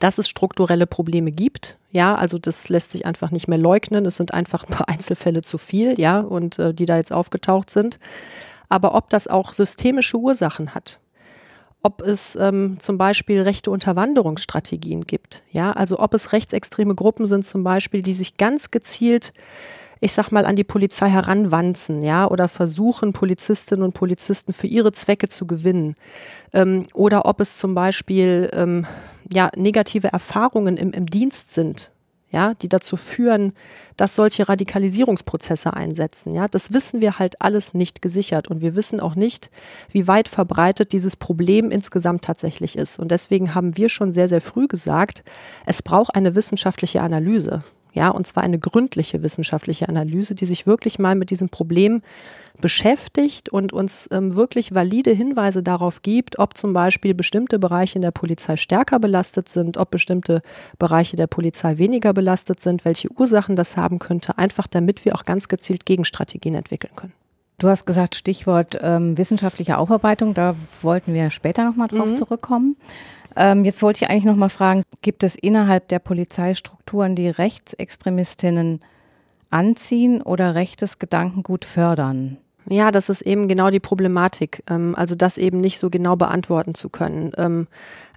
dass 0.00 0.18
es 0.18 0.28
strukturelle 0.28 0.86
Probleme 0.86 1.30
gibt. 1.30 1.78
Ja, 1.90 2.14
also 2.14 2.36
das 2.36 2.68
lässt 2.68 2.90
sich 2.90 3.06
einfach 3.06 3.30
nicht 3.30 3.48
mehr 3.48 3.58
leugnen. 3.58 4.04
Es 4.04 4.18
sind 4.18 4.34
einfach 4.34 4.64
ein 4.64 4.74
paar 4.74 4.88
Einzelfälle 4.90 5.40
zu 5.40 5.56
viel, 5.56 5.98
ja, 5.98 6.20
und 6.20 6.58
äh, 6.58 6.74
die 6.74 6.84
da 6.84 6.98
jetzt 6.98 7.12
aufgetaucht 7.12 7.70
sind. 7.70 7.98
Aber 8.68 8.94
ob 8.94 9.08
das 9.08 9.28
auch 9.28 9.54
systemische 9.54 10.18
Ursachen 10.18 10.74
hat, 10.74 11.00
ob 11.84 12.00
es 12.00 12.34
ähm, 12.36 12.76
zum 12.80 12.96
Beispiel 12.96 13.42
rechte 13.42 13.70
Unterwanderungsstrategien 13.70 15.02
gibt. 15.02 15.42
Ja, 15.52 15.72
also 15.72 15.98
ob 15.98 16.14
es 16.14 16.32
rechtsextreme 16.32 16.94
Gruppen 16.94 17.26
sind 17.26 17.44
zum 17.44 17.62
Beispiel, 17.62 18.00
die 18.02 18.14
sich 18.14 18.38
ganz 18.38 18.70
gezielt, 18.70 19.34
ich 20.00 20.12
sag 20.12 20.32
mal, 20.32 20.46
an 20.46 20.56
die 20.56 20.64
Polizei 20.64 21.10
heranwanzen, 21.10 22.00
ja, 22.00 22.26
oder 22.26 22.48
versuchen, 22.48 23.12
Polizistinnen 23.12 23.84
und 23.84 23.92
Polizisten 23.92 24.54
für 24.54 24.66
ihre 24.66 24.92
Zwecke 24.92 25.28
zu 25.28 25.46
gewinnen. 25.46 25.94
Ähm, 26.54 26.86
oder 26.94 27.26
ob 27.26 27.40
es 27.40 27.58
zum 27.58 27.74
Beispiel 27.74 28.50
ähm, 28.54 28.86
ja, 29.30 29.50
negative 29.54 30.08
Erfahrungen 30.08 30.78
im, 30.78 30.90
im 30.92 31.06
Dienst 31.06 31.52
sind, 31.52 31.90
ja, 32.34 32.52
die 32.54 32.68
dazu 32.68 32.96
führen, 32.96 33.54
dass 33.96 34.16
solche 34.16 34.48
Radikalisierungsprozesse 34.48 35.72
einsetzen. 35.72 36.34
Ja, 36.34 36.48
das 36.48 36.72
wissen 36.72 37.00
wir 37.00 37.18
halt 37.18 37.40
alles 37.40 37.74
nicht 37.74 38.02
gesichert 38.02 38.48
und 38.48 38.60
wir 38.60 38.74
wissen 38.74 39.00
auch 39.00 39.14
nicht, 39.14 39.50
wie 39.90 40.08
weit 40.08 40.28
verbreitet 40.28 40.92
dieses 40.92 41.14
Problem 41.14 41.70
insgesamt 41.70 42.22
tatsächlich 42.22 42.76
ist. 42.76 42.98
Und 42.98 43.10
deswegen 43.12 43.54
haben 43.54 43.76
wir 43.76 43.88
schon 43.88 44.12
sehr, 44.12 44.28
sehr 44.28 44.40
früh 44.40 44.66
gesagt, 44.66 45.22
es 45.64 45.80
braucht 45.80 46.14
eine 46.14 46.34
wissenschaftliche 46.34 47.00
Analyse. 47.00 47.62
Ja, 47.94 48.10
und 48.10 48.26
zwar 48.26 48.42
eine 48.42 48.58
gründliche 48.58 49.22
wissenschaftliche 49.22 49.88
Analyse, 49.88 50.34
die 50.34 50.46
sich 50.46 50.66
wirklich 50.66 50.98
mal 50.98 51.14
mit 51.14 51.30
diesem 51.30 51.48
Problem 51.48 52.02
beschäftigt 52.60 53.48
und 53.48 53.72
uns 53.72 54.08
ähm, 54.12 54.34
wirklich 54.34 54.74
valide 54.74 55.12
Hinweise 55.12 55.62
darauf 55.62 56.02
gibt, 56.02 56.38
ob 56.38 56.56
zum 56.56 56.72
Beispiel 56.72 57.14
bestimmte 57.14 57.58
Bereiche 57.60 57.96
in 57.96 58.02
der 58.02 58.10
Polizei 58.10 58.56
stärker 58.56 58.98
belastet 58.98 59.48
sind, 59.48 59.76
ob 59.78 59.92
bestimmte 59.92 60.42
Bereiche 60.78 61.16
der 61.16 61.28
Polizei 61.28 61.78
weniger 61.78 62.12
belastet 62.12 62.60
sind, 62.60 62.84
welche 62.84 63.10
Ursachen 63.12 63.54
das 63.54 63.76
haben 63.76 64.00
könnte, 64.00 64.38
einfach 64.38 64.66
damit 64.66 65.04
wir 65.04 65.14
auch 65.14 65.24
ganz 65.24 65.48
gezielt 65.48 65.86
Gegenstrategien 65.86 66.56
entwickeln 66.56 66.94
können. 66.96 67.12
Du 67.58 67.68
hast 67.68 67.86
gesagt, 67.86 68.16
Stichwort 68.16 68.78
ähm, 68.82 69.16
wissenschaftliche 69.16 69.78
Aufarbeitung, 69.78 70.34
da 70.34 70.56
wollten 70.82 71.14
wir 71.14 71.30
später 71.30 71.64
nochmal 71.64 71.86
drauf 71.86 72.10
mhm. 72.10 72.16
zurückkommen. 72.16 72.76
Ähm, 73.36 73.64
jetzt 73.64 73.82
wollte 73.82 74.04
ich 74.04 74.10
eigentlich 74.10 74.24
noch 74.24 74.36
mal 74.36 74.48
fragen, 74.48 74.82
gibt 75.02 75.24
es 75.24 75.34
innerhalb 75.34 75.88
der 75.88 75.98
Polizeistrukturen, 75.98 77.14
die 77.14 77.28
Rechtsextremistinnen 77.28 78.80
anziehen 79.50 80.22
oder 80.22 80.54
rechtes 80.54 80.98
Gedankengut 80.98 81.64
fördern? 81.64 82.38
Ja, 82.68 82.90
das 82.90 83.08
ist 83.08 83.22
eben 83.22 83.46
genau 83.48 83.70
die 83.70 83.80
Problematik, 83.80 84.62
ähm, 84.68 84.94
also 84.96 85.14
das 85.14 85.38
eben 85.38 85.60
nicht 85.60 85.78
so 85.78 85.90
genau 85.90 86.16
beantworten 86.16 86.74
zu 86.74 86.88
können. 86.88 87.32
Ähm, 87.36 87.66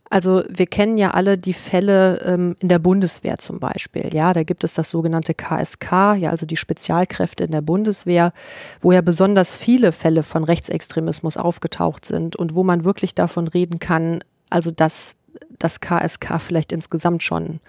also 0.09 0.43
wir 0.47 0.67
kennen 0.67 0.97
ja 0.97 1.11
alle 1.11 1.37
die 1.37 1.53
Fälle 1.53 2.21
ähm, 2.21 2.55
in 2.61 2.69
der 2.69 2.79
Bundeswehr 2.79 3.37
zum 3.39 3.59
Beispiel. 3.59 4.09
Ja, 4.13 4.33
da 4.33 4.43
gibt 4.43 4.63
es 4.63 4.73
das 4.73 4.89
sogenannte 4.89 5.33
KSK, 5.33 6.15
ja, 6.17 6.29
also 6.29 6.45
die 6.45 6.55
Spezialkräfte 6.55 7.43
in 7.43 7.51
der 7.51 7.61
Bundeswehr, 7.61 8.31
wo 8.79 8.93
ja 8.93 9.01
besonders 9.01 9.57
viele 9.57 9.91
Fälle 9.91 10.23
von 10.23 10.45
Rechtsextremismus 10.45 11.35
aufgetaucht 11.35 12.05
sind 12.05 12.37
und 12.37 12.55
wo 12.55 12.63
man 12.63 12.85
wirklich 12.85 13.15
davon 13.15 13.49
reden 13.49 13.79
kann, 13.79 14.23
also 14.49 14.71
dass 14.71 15.17
das 15.59 15.79
KSK 15.79 16.39
vielleicht 16.39 16.71
insgesamt 16.71 17.23
schon 17.23 17.59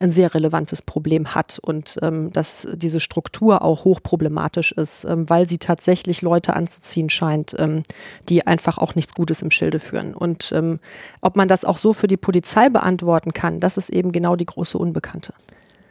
ein 0.00 0.10
sehr 0.10 0.34
relevantes 0.34 0.82
Problem 0.82 1.34
hat 1.34 1.58
und 1.60 1.98
ähm, 2.02 2.32
dass 2.32 2.66
diese 2.74 3.00
Struktur 3.00 3.62
auch 3.62 3.84
hochproblematisch 3.84 4.72
ist, 4.72 5.04
ähm, 5.04 5.28
weil 5.30 5.48
sie 5.48 5.58
tatsächlich 5.58 6.22
Leute 6.22 6.54
anzuziehen 6.54 7.08
scheint, 7.08 7.54
ähm, 7.58 7.82
die 8.28 8.46
einfach 8.46 8.78
auch 8.78 8.94
nichts 8.94 9.14
Gutes 9.14 9.42
im 9.42 9.50
Schilde 9.50 9.78
führen. 9.78 10.14
Und 10.14 10.52
ähm, 10.52 10.80
ob 11.20 11.36
man 11.36 11.48
das 11.48 11.64
auch 11.64 11.78
so 11.78 11.92
für 11.92 12.08
die 12.08 12.16
Polizei 12.16 12.68
beantworten 12.68 13.32
kann, 13.32 13.60
das 13.60 13.76
ist 13.76 13.90
eben 13.90 14.12
genau 14.12 14.36
die 14.36 14.46
große 14.46 14.76
Unbekannte. 14.76 15.32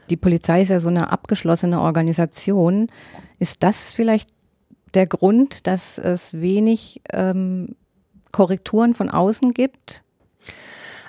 Die 0.09 0.17
Polizei 0.17 0.61
ist 0.61 0.69
ja 0.69 0.79
so 0.79 0.89
eine 0.89 1.11
abgeschlossene 1.11 1.81
Organisation. 1.81 2.91
Ist 3.39 3.63
das 3.63 3.91
vielleicht 3.91 4.29
der 4.93 5.07
Grund, 5.07 5.67
dass 5.67 5.97
es 5.97 6.33
wenig 6.39 7.01
ähm, 7.11 7.75
Korrekturen 8.31 8.93
von 8.93 9.09
außen 9.09 9.53
gibt? 9.53 10.04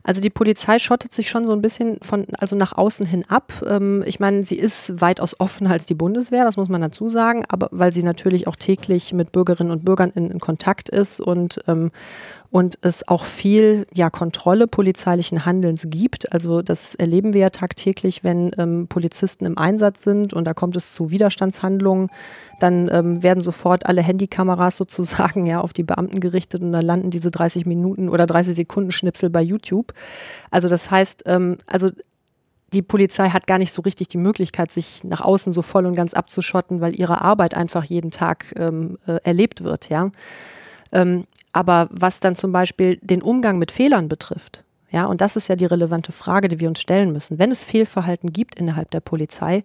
Also 0.07 0.20
die 0.20 0.31
Polizei 0.31 0.79
schottet 0.79 1.12
sich 1.12 1.29
schon 1.29 1.42
so 1.42 1.51
ein 1.51 1.61
bisschen 1.61 1.99
von, 2.01 2.27
also 2.38 2.55
nach 2.55 2.72
außen 2.72 3.05
hin 3.05 3.25
ab. 3.29 3.53
Ähm, 3.68 4.05
ich 4.07 4.20
meine, 4.20 4.44
sie 4.44 4.55
ist 4.55 5.01
weitaus 5.01 5.40
offener 5.40 5.70
als 5.72 5.87
die 5.87 5.94
Bundeswehr, 5.94 6.44
das 6.44 6.57
muss 6.57 6.68
man 6.68 6.81
dazu 6.81 7.09
sagen, 7.11 7.44
aber 7.49 7.68
weil 7.72 7.92
sie 7.92 8.05
natürlich 8.05 8.46
auch 8.46 8.55
täglich 8.55 9.12
mit 9.12 9.33
Bürgerinnen 9.33 9.72
und 9.72 9.85
Bürgern 9.85 10.12
in, 10.14 10.31
in 10.31 10.38
Kontakt 10.38 10.88
ist 10.88 11.20
und 11.20 11.61
ähm, 11.66 11.90
und 12.56 12.78
es 12.80 13.06
auch 13.06 13.26
viel 13.26 13.86
ja, 13.92 14.08
Kontrolle 14.08 14.66
polizeilichen 14.66 15.44
Handelns 15.44 15.88
gibt. 15.90 16.32
Also 16.32 16.62
das 16.62 16.94
erleben 16.94 17.34
wir 17.34 17.42
ja 17.42 17.50
tagtäglich, 17.50 18.24
wenn 18.24 18.50
ähm, 18.56 18.86
Polizisten 18.88 19.44
im 19.44 19.58
Einsatz 19.58 20.02
sind 20.02 20.32
und 20.32 20.46
da 20.46 20.54
kommt 20.54 20.74
es 20.74 20.94
zu 20.94 21.10
Widerstandshandlungen, 21.10 22.08
dann 22.58 22.88
ähm, 22.90 23.22
werden 23.22 23.42
sofort 23.42 23.84
alle 23.84 24.00
Handykameras 24.00 24.76
sozusagen 24.78 25.44
ja 25.44 25.60
auf 25.60 25.74
die 25.74 25.82
Beamten 25.82 26.18
gerichtet 26.18 26.62
und 26.62 26.72
dann 26.72 26.80
landen 26.80 27.10
diese 27.10 27.30
30 27.30 27.66
Minuten 27.66 28.08
oder 28.08 28.26
30 28.26 28.54
Sekunden 28.54 28.90
Schnipsel 28.90 29.28
bei 29.28 29.42
YouTube. 29.42 29.92
Also 30.50 30.70
das 30.70 30.90
heißt, 30.90 31.24
ähm, 31.26 31.58
also 31.66 31.90
die 32.72 32.80
Polizei 32.80 33.28
hat 33.28 33.46
gar 33.46 33.58
nicht 33.58 33.72
so 33.74 33.82
richtig 33.82 34.08
die 34.08 34.16
Möglichkeit, 34.16 34.70
sich 34.70 35.04
nach 35.04 35.20
außen 35.20 35.52
so 35.52 35.60
voll 35.60 35.84
und 35.84 35.94
ganz 35.94 36.14
abzuschotten, 36.14 36.80
weil 36.80 36.98
ihre 36.98 37.20
Arbeit 37.20 37.54
einfach 37.54 37.84
jeden 37.84 38.12
Tag 38.12 38.54
ähm, 38.56 38.96
äh, 39.06 39.18
erlebt 39.24 39.62
wird, 39.62 39.90
ja. 39.90 40.10
Ähm, 40.92 41.26
aber 41.56 41.88
was 41.90 42.20
dann 42.20 42.36
zum 42.36 42.52
Beispiel 42.52 42.98
den 43.00 43.22
Umgang 43.22 43.58
mit 43.58 43.72
Fehlern 43.72 44.08
betrifft, 44.08 44.64
ja, 44.90 45.06
und 45.06 45.20
das 45.20 45.36
ist 45.36 45.48
ja 45.48 45.56
die 45.56 45.64
relevante 45.64 46.12
Frage, 46.12 46.48
die 46.48 46.60
wir 46.60 46.68
uns 46.68 46.80
stellen 46.80 47.12
müssen. 47.12 47.38
Wenn 47.38 47.50
es 47.50 47.64
Fehlverhalten 47.64 48.32
gibt 48.32 48.54
innerhalb 48.54 48.90
der 48.90 49.00
Polizei, 49.00 49.64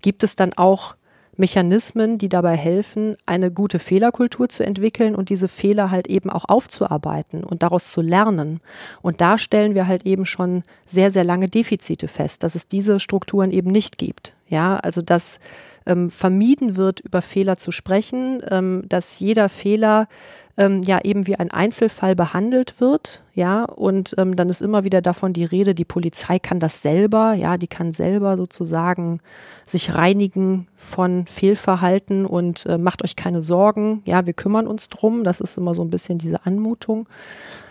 gibt 0.00 0.22
es 0.22 0.36
dann 0.36 0.52
auch 0.54 0.96
Mechanismen, 1.36 2.18
die 2.18 2.28
dabei 2.28 2.56
helfen, 2.56 3.16
eine 3.26 3.50
gute 3.50 3.78
Fehlerkultur 3.78 4.48
zu 4.48 4.64
entwickeln 4.64 5.16
und 5.16 5.28
diese 5.28 5.48
Fehler 5.48 5.90
halt 5.90 6.06
eben 6.06 6.30
auch 6.30 6.44
aufzuarbeiten 6.48 7.42
und 7.42 7.62
daraus 7.62 7.90
zu 7.90 8.00
lernen. 8.00 8.60
Und 9.02 9.20
da 9.20 9.36
stellen 9.36 9.74
wir 9.74 9.86
halt 9.86 10.06
eben 10.06 10.26
schon 10.26 10.62
sehr, 10.86 11.10
sehr 11.10 11.24
lange 11.24 11.48
Defizite 11.48 12.08
fest, 12.08 12.42
dass 12.42 12.54
es 12.54 12.68
diese 12.68 13.00
Strukturen 13.00 13.50
eben 13.50 13.70
nicht 13.70 13.98
gibt. 13.98 14.34
Ja, 14.48 14.76
also 14.76 15.02
dass 15.02 15.40
ähm, 15.86 16.10
vermieden 16.10 16.76
wird, 16.76 17.00
über 17.00 17.22
Fehler 17.22 17.56
zu 17.56 17.70
sprechen, 17.70 18.42
ähm, 18.50 18.84
dass 18.88 19.18
jeder 19.18 19.48
Fehler 19.48 20.08
ähm, 20.56 20.82
ja 20.82 21.00
eben 21.02 21.26
wie 21.26 21.36
ein 21.36 21.50
Einzelfall 21.50 22.14
behandelt 22.14 22.80
wird, 22.80 23.22
ja, 23.34 23.64
und 23.64 24.14
ähm, 24.18 24.36
dann 24.36 24.48
ist 24.48 24.62
immer 24.62 24.84
wieder 24.84 25.02
davon 25.02 25.32
die 25.32 25.44
Rede, 25.44 25.74
die 25.74 25.84
Polizei 25.84 26.38
kann 26.38 26.60
das 26.60 26.82
selber, 26.82 27.34
ja, 27.34 27.58
die 27.58 27.66
kann 27.66 27.92
selber 27.92 28.36
sozusagen 28.36 29.20
sich 29.66 29.94
reinigen 29.94 30.68
von 30.76 31.26
Fehlverhalten 31.26 32.26
und 32.26 32.66
äh, 32.66 32.78
macht 32.78 33.02
euch 33.02 33.16
keine 33.16 33.42
Sorgen, 33.42 34.02
ja, 34.04 34.26
wir 34.26 34.32
kümmern 34.32 34.66
uns 34.66 34.88
drum, 34.88 35.24
das 35.24 35.40
ist 35.40 35.58
immer 35.58 35.74
so 35.74 35.82
ein 35.82 35.90
bisschen 35.90 36.18
diese 36.18 36.46
Anmutung. 36.46 37.08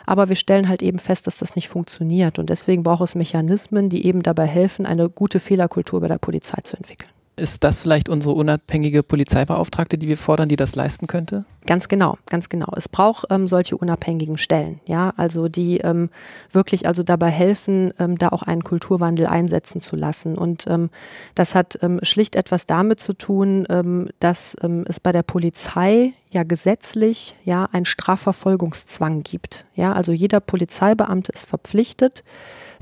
Aber 0.05 0.27
wir 0.27 0.35
stellen 0.35 0.67
halt 0.67 0.81
eben 0.81 0.99
fest, 0.99 1.27
dass 1.27 1.37
das 1.37 1.55
nicht 1.55 1.69
funktioniert. 1.69 2.37
Und 2.37 2.49
deswegen 2.49 2.83
braucht 2.83 3.03
es 3.03 3.15
Mechanismen, 3.15 3.87
die 3.87 4.05
eben 4.05 4.21
dabei 4.21 4.45
helfen, 4.45 4.85
eine 4.85 5.09
gute 5.09 5.39
Fehlerkultur 5.39 6.01
bei 6.01 6.09
der 6.09 6.17
Polizei 6.17 6.59
zu 6.61 6.75
entwickeln. 6.75 7.09
Ist 7.35 7.63
das 7.63 7.81
vielleicht 7.81 8.09
unsere 8.09 8.35
unabhängige 8.35 9.01
Polizeibeauftragte, 9.01 9.97
die 9.97 10.07
wir 10.07 10.19
fordern, 10.19 10.49
die 10.49 10.55
das 10.55 10.75
leisten 10.75 11.07
könnte? 11.07 11.45
Ganz 11.65 11.87
genau, 11.87 12.17
ganz 12.29 12.47
genau. 12.47 12.67
Es 12.75 12.87
braucht 12.87 13.25
ähm, 13.31 13.47
solche 13.47 13.75
unabhängigen 13.75 14.37
Stellen, 14.37 14.81
ja, 14.85 15.13
also 15.17 15.47
die 15.47 15.79
ähm, 15.79 16.09
wirklich 16.51 16.85
also 16.87 17.01
dabei 17.01 17.29
helfen, 17.29 17.91
ähm, 17.97 18.19
da 18.19 18.29
auch 18.29 18.43
einen 18.43 18.63
Kulturwandel 18.63 19.25
einsetzen 19.25 19.81
zu 19.81 19.95
lassen. 19.95 20.37
Und 20.37 20.67
ähm, 20.67 20.91
das 21.33 21.55
hat 21.55 21.79
ähm, 21.81 21.99
schlicht 22.03 22.35
etwas 22.35 22.67
damit 22.67 22.99
zu 22.99 23.13
tun, 23.13 23.65
ähm, 23.69 24.09
dass 24.19 24.55
es 24.85 24.99
bei 24.99 25.11
der 25.11 25.23
Polizei 25.23 26.13
ja 26.31 26.43
gesetzlich 26.43 27.35
ja 27.43 27.67
einen 27.71 27.85
Strafverfolgungszwang 27.85 29.23
gibt. 29.23 29.65
Ja, 29.75 29.93
also 29.93 30.11
jeder 30.11 30.39
Polizeibeamte 30.39 31.31
ist 31.31 31.47
verpflichtet, 31.47 32.23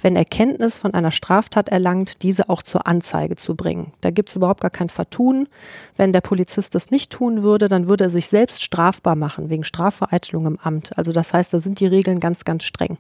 wenn 0.02 0.16
er 0.16 0.26
Kenntnis 0.26 0.78
von 0.78 0.94
einer 0.94 1.12
Straftat 1.12 1.70
erlangt, 1.70 2.24
diese 2.24 2.50
auch 2.50 2.62
zur 2.62 2.88
Anzeige 2.88 3.36
zu 3.36 3.56
bringen. 3.56 3.94
Da 4.02 4.12
gibt 4.12 4.30
es 4.30 4.36
überhaupt 4.36 4.62
gar 4.62 4.72
kein 4.72 4.90
Vertun. 4.90 5.48
Wenn 5.96 6.14
der 6.14 6.22
Polizist 6.22 6.76
das 6.76 6.92
nicht 6.92 7.12
tun 7.12 7.44
würde, 7.44 7.68
dann 7.68 7.88
würde 7.88 8.06
er 8.06 8.10
sich 8.10 8.28
selbst 8.28 8.64
strafbar 8.64 9.16
machen 9.16 9.50
wegen 9.50 9.64
Strafvereitelung 9.64 10.46
im 10.48 10.60
Amt. 10.60 10.98
Also 10.98 11.12
das 11.12 11.34
heißt, 11.34 11.54
da 11.54 11.60
sind 11.60 11.80
die 11.80 11.88
Regeln 11.88 12.20
ganz, 12.20 12.46
ganz 12.46 12.64
streng. 12.64 12.98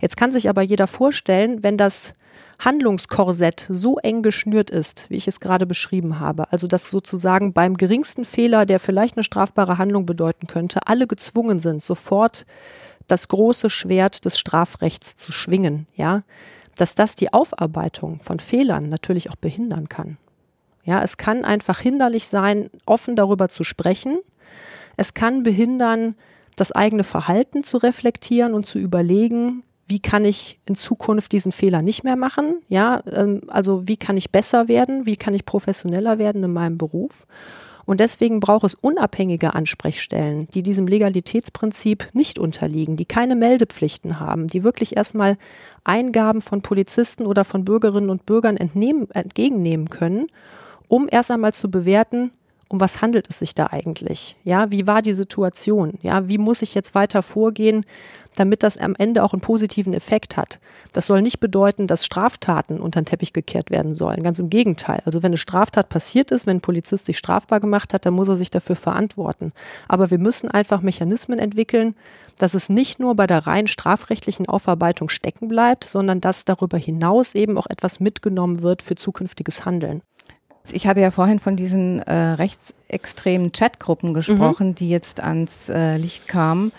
Jetzt 0.00 0.16
kann 0.16 0.32
sich 0.32 0.48
aber 0.48 0.62
jeder 0.62 0.86
vorstellen, 0.86 1.62
wenn 1.62 1.78
das 1.78 2.14
Handlungskorsett 2.58 3.66
so 3.70 3.98
eng 3.98 4.22
geschnürt 4.22 4.70
ist, 4.70 5.10
wie 5.10 5.16
ich 5.16 5.28
es 5.28 5.40
gerade 5.40 5.66
beschrieben 5.66 6.20
habe, 6.20 6.50
also 6.52 6.66
dass 6.66 6.90
sozusagen 6.90 7.52
beim 7.52 7.76
geringsten 7.76 8.24
Fehler, 8.24 8.64
der 8.64 8.80
vielleicht 8.80 9.16
eine 9.16 9.24
strafbare 9.24 9.78
Handlung 9.78 10.06
bedeuten 10.06 10.46
könnte, 10.46 10.80
alle 10.86 11.06
gezwungen 11.06 11.58
sind, 11.58 11.82
sofort 11.82 12.46
das 13.06 13.28
große 13.28 13.70
Schwert 13.70 14.24
des 14.24 14.38
Strafrechts 14.38 15.16
zu 15.16 15.32
schwingen, 15.32 15.86
ja, 15.94 16.22
dass 16.76 16.94
das 16.94 17.14
die 17.14 17.32
Aufarbeitung 17.32 18.20
von 18.20 18.38
Fehlern 18.38 18.88
natürlich 18.88 19.30
auch 19.30 19.36
behindern 19.36 19.88
kann. 19.88 20.18
Ja, 20.84 21.02
es 21.02 21.16
kann 21.16 21.44
einfach 21.44 21.80
hinderlich 21.80 22.28
sein, 22.28 22.70
offen 22.84 23.16
darüber 23.16 23.48
zu 23.48 23.64
sprechen. 23.64 24.18
Es 24.96 25.14
kann 25.14 25.42
behindern, 25.42 26.14
das 26.54 26.72
eigene 26.72 27.04
Verhalten 27.04 27.64
zu 27.64 27.76
reflektieren 27.76 28.54
und 28.54 28.64
zu 28.64 28.78
überlegen, 28.78 29.62
wie 29.88 30.00
kann 30.00 30.24
ich 30.24 30.58
in 30.66 30.74
Zukunft 30.74 31.32
diesen 31.32 31.52
Fehler 31.52 31.82
nicht 31.82 32.02
mehr 32.02 32.16
machen? 32.16 32.60
Ja, 32.68 33.02
ähm, 33.12 33.42
also 33.48 33.86
wie 33.86 33.96
kann 33.96 34.16
ich 34.16 34.32
besser 34.32 34.68
werden? 34.68 35.06
Wie 35.06 35.16
kann 35.16 35.34
ich 35.34 35.44
professioneller 35.44 36.18
werden 36.18 36.42
in 36.42 36.52
meinem 36.52 36.78
Beruf? 36.78 37.26
Und 37.86 38.00
deswegen 38.00 38.40
braucht 38.40 38.64
es 38.64 38.74
unabhängige 38.74 39.54
Ansprechstellen, 39.54 40.48
die 40.52 40.64
diesem 40.64 40.88
Legalitätsprinzip 40.88 42.08
nicht 42.12 42.38
unterliegen, 42.38 42.96
die 42.96 43.04
keine 43.04 43.36
Meldepflichten 43.36 44.18
haben, 44.18 44.48
die 44.48 44.64
wirklich 44.64 44.96
erstmal 44.96 45.38
Eingaben 45.84 46.40
von 46.40 46.62
Polizisten 46.62 47.24
oder 47.24 47.44
von 47.44 47.64
Bürgerinnen 47.64 48.10
und 48.10 48.26
Bürgern 48.26 48.56
entnehmen, 48.56 49.08
entgegennehmen 49.12 49.88
können, 49.88 50.26
um 50.88 51.08
erst 51.10 51.30
einmal 51.30 51.52
zu 51.52 51.70
bewerten, 51.70 52.32
um 52.68 52.80
was 52.80 53.00
handelt 53.00 53.28
es 53.30 53.38
sich 53.38 53.54
da 53.54 53.68
eigentlich? 53.68 54.36
Ja, 54.42 54.70
wie 54.72 54.86
war 54.86 55.02
die 55.02 55.12
Situation? 55.12 55.98
Ja, 56.02 56.28
wie 56.28 56.38
muss 56.38 56.62
ich 56.62 56.74
jetzt 56.74 56.94
weiter 56.94 57.22
vorgehen, 57.22 57.84
damit 58.34 58.62
das 58.62 58.76
am 58.76 58.94
Ende 58.96 59.22
auch 59.22 59.32
einen 59.32 59.40
positiven 59.40 59.94
Effekt 59.94 60.36
hat? 60.36 60.58
Das 60.92 61.06
soll 61.06 61.22
nicht 61.22 61.38
bedeuten, 61.38 61.86
dass 61.86 62.04
Straftaten 62.04 62.80
unter 62.80 63.00
den 63.00 63.06
Teppich 63.06 63.32
gekehrt 63.32 63.70
werden 63.70 63.94
sollen. 63.94 64.22
Ganz 64.24 64.40
im 64.40 64.50
Gegenteil. 64.50 65.00
Also 65.04 65.22
wenn 65.22 65.30
eine 65.30 65.36
Straftat 65.36 65.88
passiert 65.88 66.32
ist, 66.32 66.46
wenn 66.46 66.56
ein 66.56 66.60
Polizist 66.60 67.06
sich 67.06 67.18
strafbar 67.18 67.60
gemacht 67.60 67.94
hat, 67.94 68.04
dann 68.04 68.14
muss 68.14 68.28
er 68.28 68.36
sich 68.36 68.50
dafür 68.50 68.76
verantworten. 68.76 69.52
Aber 69.86 70.10
wir 70.10 70.18
müssen 70.18 70.50
einfach 70.50 70.82
Mechanismen 70.82 71.38
entwickeln, 71.38 71.94
dass 72.36 72.54
es 72.54 72.68
nicht 72.68 72.98
nur 72.98 73.14
bei 73.14 73.26
der 73.26 73.46
rein 73.46 73.68
strafrechtlichen 73.68 74.48
Aufarbeitung 74.48 75.08
stecken 75.08 75.48
bleibt, 75.48 75.88
sondern 75.88 76.20
dass 76.20 76.44
darüber 76.44 76.78
hinaus 76.78 77.34
eben 77.34 77.56
auch 77.56 77.66
etwas 77.68 78.00
mitgenommen 78.00 78.62
wird 78.62 78.82
für 78.82 78.96
zukünftiges 78.96 79.64
Handeln. 79.64 80.02
Ich 80.72 80.86
hatte 80.86 81.00
ja 81.00 81.10
vorhin 81.10 81.38
von 81.38 81.56
diesen 81.56 82.00
äh, 82.00 82.12
rechtsextremen 82.12 83.52
Chatgruppen 83.52 84.14
gesprochen, 84.14 84.68
mhm. 84.68 84.74
die 84.74 84.88
jetzt 84.88 85.20
ans 85.20 85.68
äh, 85.68 85.96
Licht 85.96 86.28
kamen. 86.28 86.72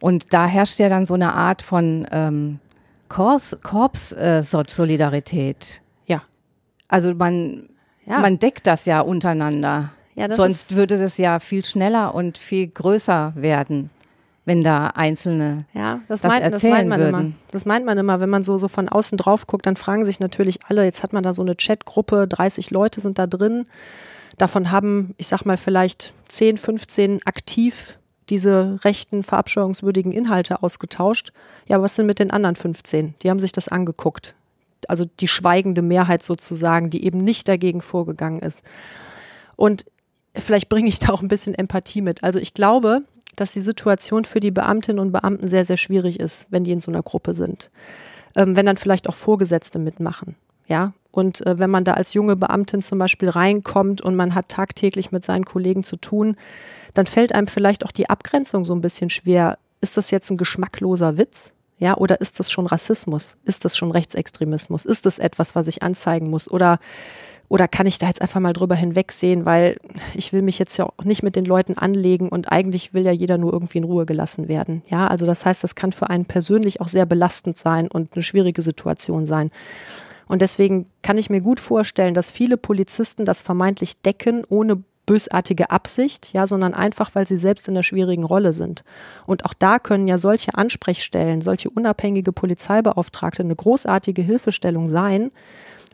Und 0.00 0.32
da 0.32 0.46
herrscht 0.46 0.78
ja 0.78 0.88
dann 0.88 1.06
so 1.06 1.14
eine 1.14 1.34
Art 1.34 1.62
von 1.62 2.06
ähm, 2.10 2.58
Korps, 3.08 3.56
Korps-Solidarität. 3.62 5.80
Äh, 6.06 6.12
ja. 6.12 6.22
Also 6.88 7.14
man, 7.14 7.68
ja. 8.06 8.18
man 8.18 8.38
deckt 8.38 8.66
das 8.66 8.86
ja 8.86 9.00
untereinander. 9.00 9.90
Ja, 10.14 10.32
Sonst 10.32 10.76
würde 10.76 10.98
das 10.98 11.18
ja 11.18 11.40
viel 11.40 11.64
schneller 11.64 12.14
und 12.14 12.38
viel 12.38 12.68
größer 12.68 13.32
werden 13.34 13.90
wenn 14.44 14.62
da 14.62 14.88
Einzelne 14.88 15.64
ja, 15.72 16.00
das, 16.08 16.20
das, 16.20 16.30
meint, 16.30 16.52
das 16.54 16.62
meint 16.64 16.88
man 16.88 17.00
würden. 17.00 17.20
immer. 17.20 17.32
Das 17.50 17.64
meint 17.64 17.86
man 17.86 17.96
immer, 17.96 18.20
wenn 18.20 18.28
man 18.28 18.42
so, 18.42 18.58
so 18.58 18.68
von 18.68 18.88
außen 18.88 19.16
drauf 19.16 19.46
guckt, 19.46 19.66
dann 19.66 19.76
fragen 19.76 20.04
sich 20.04 20.20
natürlich 20.20 20.60
alle, 20.68 20.84
jetzt 20.84 21.02
hat 21.02 21.12
man 21.12 21.22
da 21.22 21.32
so 21.32 21.42
eine 21.42 21.54
Chatgruppe, 21.56 22.26
30 22.28 22.70
Leute 22.70 23.00
sind 23.00 23.18
da 23.18 23.26
drin. 23.26 23.66
Davon 24.36 24.70
haben, 24.70 25.14
ich 25.16 25.28
sag 25.28 25.44
mal, 25.44 25.56
vielleicht 25.56 26.12
10, 26.28 26.58
15 26.58 27.20
aktiv 27.24 27.98
diese 28.30 28.78
rechten, 28.84 29.22
verabscheuungswürdigen 29.22 30.12
Inhalte 30.12 30.62
ausgetauscht. 30.62 31.32
Ja, 31.66 31.80
was 31.80 31.94
sind 31.94 32.06
mit 32.06 32.18
den 32.18 32.30
anderen 32.30 32.56
15? 32.56 33.14
Die 33.22 33.30
haben 33.30 33.40
sich 33.40 33.52
das 33.52 33.68
angeguckt. 33.68 34.34
Also 34.88 35.04
die 35.20 35.28
schweigende 35.28 35.82
Mehrheit 35.82 36.22
sozusagen, 36.22 36.90
die 36.90 37.04
eben 37.04 37.18
nicht 37.18 37.48
dagegen 37.48 37.80
vorgegangen 37.80 38.40
ist. 38.40 38.62
Und 39.56 39.84
vielleicht 40.34 40.68
bringe 40.68 40.88
ich 40.88 40.98
da 40.98 41.12
auch 41.12 41.22
ein 41.22 41.28
bisschen 41.28 41.54
Empathie 41.54 42.02
mit. 42.02 42.22
Also 42.24 42.38
ich 42.38 42.54
glaube, 42.54 43.02
dass 43.36 43.52
die 43.52 43.60
Situation 43.60 44.24
für 44.24 44.40
die 44.40 44.50
Beamtinnen 44.50 44.98
und 44.98 45.12
Beamten 45.12 45.48
sehr, 45.48 45.64
sehr 45.64 45.76
schwierig 45.76 46.20
ist, 46.20 46.46
wenn 46.50 46.64
die 46.64 46.72
in 46.72 46.80
so 46.80 46.90
einer 46.90 47.02
Gruppe 47.02 47.34
sind. 47.34 47.70
Ähm, 48.36 48.56
wenn 48.56 48.66
dann 48.66 48.76
vielleicht 48.76 49.08
auch 49.08 49.14
Vorgesetzte 49.14 49.78
mitmachen. 49.78 50.36
Ja, 50.66 50.92
und 51.10 51.46
äh, 51.46 51.58
wenn 51.58 51.70
man 51.70 51.84
da 51.84 51.94
als 51.94 52.14
junge 52.14 52.36
Beamtin 52.36 52.82
zum 52.82 52.98
Beispiel 52.98 53.28
reinkommt 53.28 54.00
und 54.00 54.16
man 54.16 54.34
hat 54.34 54.48
tagtäglich 54.48 55.12
mit 55.12 55.22
seinen 55.22 55.44
Kollegen 55.44 55.84
zu 55.84 55.96
tun, 55.96 56.36
dann 56.94 57.06
fällt 57.06 57.34
einem 57.34 57.46
vielleicht 57.46 57.84
auch 57.84 57.92
die 57.92 58.10
Abgrenzung 58.10 58.64
so 58.64 58.74
ein 58.74 58.80
bisschen 58.80 59.10
schwer. 59.10 59.58
Ist 59.80 59.96
das 59.96 60.10
jetzt 60.10 60.30
ein 60.30 60.36
geschmackloser 60.36 61.16
Witz? 61.16 61.52
Ja, 61.78 61.96
oder 61.96 62.20
ist 62.20 62.40
das 62.40 62.50
schon 62.50 62.66
Rassismus? 62.66 63.36
Ist 63.44 63.64
das 63.64 63.76
schon 63.76 63.90
Rechtsextremismus? 63.90 64.84
Ist 64.84 65.06
das 65.06 65.18
etwas, 65.18 65.54
was 65.54 65.66
ich 65.66 65.82
anzeigen 65.82 66.30
muss? 66.30 66.50
Oder 66.50 66.78
oder 67.48 67.68
kann 67.68 67.86
ich 67.86 67.98
da 67.98 68.06
jetzt 68.06 68.22
einfach 68.22 68.40
mal 68.40 68.52
drüber 68.52 68.74
hinwegsehen, 68.74 69.44
weil 69.44 69.76
ich 70.14 70.32
will 70.32 70.42
mich 70.42 70.58
jetzt 70.58 70.76
ja 70.76 70.86
auch 70.86 71.04
nicht 71.04 71.22
mit 71.22 71.36
den 71.36 71.44
Leuten 71.44 71.76
anlegen 71.76 72.28
und 72.28 72.50
eigentlich 72.50 72.94
will 72.94 73.04
ja 73.04 73.12
jeder 73.12 73.38
nur 73.38 73.52
irgendwie 73.52 73.78
in 73.78 73.84
Ruhe 73.84 74.06
gelassen 74.06 74.48
werden. 74.48 74.82
Ja, 74.88 75.06
also 75.06 75.26
das 75.26 75.44
heißt, 75.44 75.62
das 75.62 75.74
kann 75.74 75.92
für 75.92 76.10
einen 76.10 76.24
persönlich 76.24 76.80
auch 76.80 76.88
sehr 76.88 77.06
belastend 77.06 77.56
sein 77.56 77.88
und 77.88 78.14
eine 78.14 78.22
schwierige 78.22 78.62
Situation 78.62 79.26
sein. 79.26 79.50
Und 80.26 80.42
deswegen 80.42 80.86
kann 81.02 81.18
ich 81.18 81.28
mir 81.28 81.42
gut 81.42 81.60
vorstellen, 81.60 82.14
dass 82.14 82.30
viele 82.30 82.56
Polizisten 82.56 83.24
das 83.24 83.42
vermeintlich 83.42 84.00
decken, 84.00 84.44
ohne 84.48 84.82
bösartige 85.06 85.70
Absicht, 85.70 86.32
ja, 86.32 86.46
sondern 86.46 86.72
einfach, 86.72 87.14
weil 87.14 87.26
sie 87.26 87.36
selbst 87.36 87.68
in 87.68 87.74
einer 87.74 87.82
schwierigen 87.82 88.24
Rolle 88.24 88.52
sind. 88.52 88.84
Und 89.26 89.44
auch 89.44 89.52
da 89.52 89.78
können 89.78 90.08
ja 90.08 90.16
solche 90.16 90.54
Ansprechstellen, 90.54 91.42
solche 91.42 91.68
unabhängige 91.68 92.32
Polizeibeauftragte 92.32 93.42
eine 93.42 93.54
großartige 93.54 94.22
Hilfestellung 94.22 94.86
sein, 94.86 95.30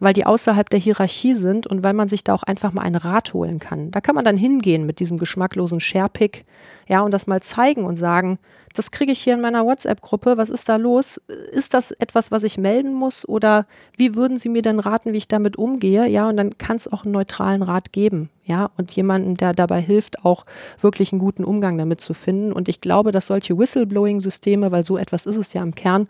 weil 0.01 0.15
die 0.15 0.27
außerhalb 0.27 0.69
der 0.69 0.81
Hierarchie 0.81 1.35
sind 1.35 1.67
und 1.67 1.85
weil 1.85 1.93
man 1.93 2.09
sich 2.09 2.25
da 2.25 2.35
auch 2.35 2.43
einfach 2.43 2.73
mal 2.73 2.83
einen 2.83 2.97
Rat 2.97 3.33
holen 3.35 3.59
kann. 3.59 3.91
Da 3.91 4.01
kann 4.01 4.15
man 4.15 4.25
dann 4.25 4.37
hingehen 4.37 4.87
mit 4.87 4.99
diesem 4.99 5.19
geschmacklosen 5.19 5.81
Sharepick, 5.81 6.45
ja, 6.89 7.03
und 7.03 7.13
das 7.13 7.27
mal 7.27 7.41
zeigen 7.41 7.85
und 7.85 7.99
sagen, 7.99 8.39
das 8.75 8.93
kriege 8.93 9.11
ich 9.11 9.21
hier 9.21 9.35
in 9.35 9.41
meiner 9.41 9.65
WhatsApp-Gruppe, 9.65 10.37
was 10.37 10.49
ist 10.49 10.69
da 10.69 10.77
los? 10.77 11.21
Ist 11.53 11.75
das 11.75 11.91
etwas, 11.91 12.31
was 12.31 12.45
ich 12.45 12.57
melden 12.57 12.95
muss 12.95 13.29
oder 13.29 13.67
wie 13.97 14.15
würden 14.15 14.39
Sie 14.39 14.49
mir 14.49 14.63
denn 14.63 14.79
raten, 14.79 15.13
wie 15.13 15.19
ich 15.19 15.29
damit 15.29 15.57
umgehe? 15.57 16.07
Ja, 16.07 16.29
und 16.29 16.37
dann 16.37 16.57
kann 16.57 16.77
es 16.77 16.91
auch 16.91 17.05
einen 17.05 17.13
neutralen 17.13 17.63
Rat 17.63 17.93
geben, 17.93 18.31
ja, 18.45 18.71
und 18.77 18.93
jemanden, 18.93 19.37
der 19.37 19.55
dabei 19.55 19.81
hilft, 19.81 20.25
auch 20.25 20.47
wirklich 20.81 21.13
einen 21.13 21.21
guten 21.21 21.45
Umgang 21.45 21.79
damit 21.79 22.01
zu 22.01 22.15
finden. 22.15 22.53
Und 22.53 22.69
ich 22.69 22.81
glaube, 22.81 23.11
dass 23.11 23.27
solche 23.27 23.59
Whistleblowing-Systeme, 23.59 24.71
weil 24.71 24.85
so 24.85 24.97
etwas 24.97 25.27
ist 25.27 25.37
es 25.37 25.53
ja 25.53 25.63
im 25.63 25.75
Kern, 25.75 26.09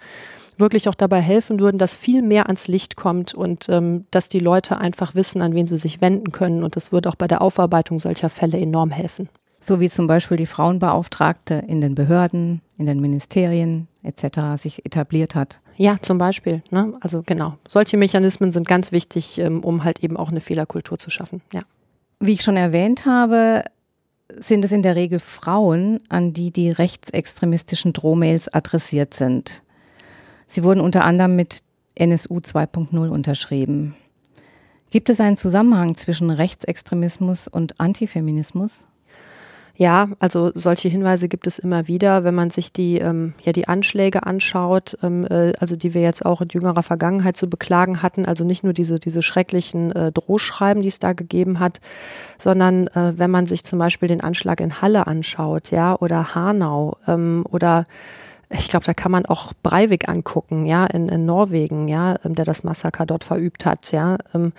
wirklich 0.61 0.89
auch 0.89 0.95
dabei 0.95 1.21
helfen 1.21 1.61
würden, 1.61 1.79
dass 1.79 1.95
viel 1.95 2.23
mehr 2.23 2.47
ans 2.47 2.69
Licht 2.69 2.97
kommt 2.97 3.35
und 3.35 3.69
ähm, 3.69 4.07
dass 4.11 4.29
die 4.29 4.39
Leute 4.39 4.79
einfach 4.79 5.15
wissen, 5.15 5.43
an 5.43 5.55
wen 5.55 5.67
sie 5.67 5.79
sich 5.79 6.01
wenden 6.01 6.33
können. 6.33 6.63
Und 6.63 6.77
das 6.77 6.93
würde 6.93 7.09
auch 7.09 7.17
bei 7.17 7.27
der 7.27 7.43
Aufarbeitung 7.43 7.99
solcher 7.99 8.31
Fälle 8.31 8.59
enorm 8.59 8.91
helfen. 8.91 9.29
So 9.61 9.81
wie 9.81 9.91
zum 9.91 10.07
Beispiel 10.07 10.37
die 10.37 10.47
Frauenbeauftragte 10.47 11.63
in 11.67 11.81
den 11.81 11.95
Behörden, 11.95 12.63
in 12.79 12.87
den 12.87 13.01
Ministerien 13.01 13.89
etc. 14.03 14.61
sich 14.61 14.87
etabliert 14.87 15.35
hat. 15.35 15.61
Ja, 15.77 15.97
zum 16.01 16.19
Beispiel. 16.19 16.63
Ne? 16.71 16.95
Also 17.01 17.23
genau. 17.25 17.57
Solche 17.69 17.97
Mechanismen 17.97 18.53
sind 18.53 18.67
ganz 18.67 18.93
wichtig, 18.93 19.39
ähm, 19.39 19.63
um 19.63 19.85
halt 19.85 20.03
eben 20.03 20.17
auch 20.17 20.31
eine 20.31 20.41
Fehlerkultur 20.41 20.99
zu 20.99 21.11
schaffen. 21.11 21.43
Ja. 21.53 21.61
Wie 22.21 22.33
ich 22.33 22.43
schon 22.43 22.57
erwähnt 22.57 23.07
habe, 23.07 23.65
sind 24.39 24.65
es 24.65 24.73
in 24.73 24.83
der 24.83 24.97
Regel 24.97 25.19
Frauen, 25.19 26.01
an 26.09 26.33
die 26.33 26.51
die 26.51 26.71
rechtsextremistischen 26.71 27.93
Drohmails 27.93 28.53
adressiert 28.53 29.15
sind. 29.15 29.63
Sie 30.51 30.65
wurden 30.65 30.81
unter 30.81 31.05
anderem 31.05 31.37
mit 31.37 31.63
NSU 31.95 32.39
2.0 32.39 33.09
unterschrieben. 33.09 33.95
Gibt 34.91 35.09
es 35.09 35.21
einen 35.21 35.37
Zusammenhang 35.37 35.95
zwischen 35.95 36.31
Rechtsextremismus 36.31 37.47
und 37.47 37.79
Antifeminismus? 37.79 38.87
Ja, 39.77 40.09
also 40.19 40.51
solche 40.55 40.89
Hinweise 40.89 41.29
gibt 41.29 41.47
es 41.47 41.61
immer 41.61 41.87
wieder, 41.87 42.25
wenn 42.25 42.35
man 42.35 42.51
sich 42.51 42.73
die, 42.73 42.99
ähm, 42.99 43.33
ja, 43.43 43.53
die 43.53 43.69
Anschläge 43.69 44.27
anschaut, 44.27 44.99
ähm, 45.03 45.25
äh, 45.31 45.53
also 45.59 45.77
die 45.77 45.95
wir 45.95 46.03
jetzt 46.03 46.27
auch 46.27 46.41
in 46.41 46.49
jüngerer 46.49 46.83
Vergangenheit 46.83 47.37
zu 47.37 47.49
beklagen 47.49 48.03
hatten, 48.03 48.27
also 48.27 48.45
nicht 48.45 48.65
nur 48.65 48.73
diese, 48.73 48.97
diese 48.97 49.23
schrecklichen 49.23 49.93
äh, 49.93 50.11
Drohschreiben, 50.13 50.83
die 50.83 50.89
es 50.89 50.99
da 50.99 51.13
gegeben 51.13 51.61
hat, 51.61 51.81
sondern 52.39 52.89
äh, 52.89 53.15
wenn 53.17 53.31
man 53.31 53.47
sich 53.47 53.65
zum 53.65 53.79
Beispiel 53.79 54.09
den 54.09 54.21
Anschlag 54.21 54.61
in 54.61 54.83
Halle 54.83 55.07
anschaut, 55.07 55.71
ja, 55.71 55.97
oder 55.99 56.35
Hanau 56.35 56.99
ähm, 57.07 57.47
oder 57.49 57.85
ich 58.51 58.69
glaube, 58.69 58.85
da 58.85 58.95
kann 58.95 59.13
man 59.13 59.27
auch 59.27 59.53
Breivik 59.63 60.09
angucken, 60.09 60.67
ja, 60.67 60.87
in, 60.87 61.09
in 61.09 61.25
Norwegen, 61.25 61.89
ja, 61.89 62.17
ähm, 62.25 62.35
der 62.35 62.45
das 62.45 62.65
Massaker 62.65 63.07
dort 63.07 63.25
verübt 63.25 63.65
hat, 63.65 63.93
ja. 63.93 64.19
Ähm, 64.35 64.53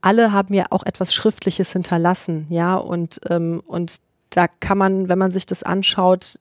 alle 0.00 0.32
haben 0.32 0.54
ja 0.54 0.66
auch 0.70 0.84
etwas 0.84 1.12
Schriftliches 1.12 1.72
hinterlassen, 1.72 2.46
ja, 2.48 2.76
und, 2.76 3.20
ähm, 3.28 3.62
und 3.66 3.96
da 4.30 4.46
kann 4.48 4.78
man, 4.78 5.08
wenn 5.08 5.18
man 5.18 5.30
sich 5.30 5.46
das 5.46 5.62
anschaut, 5.62 6.38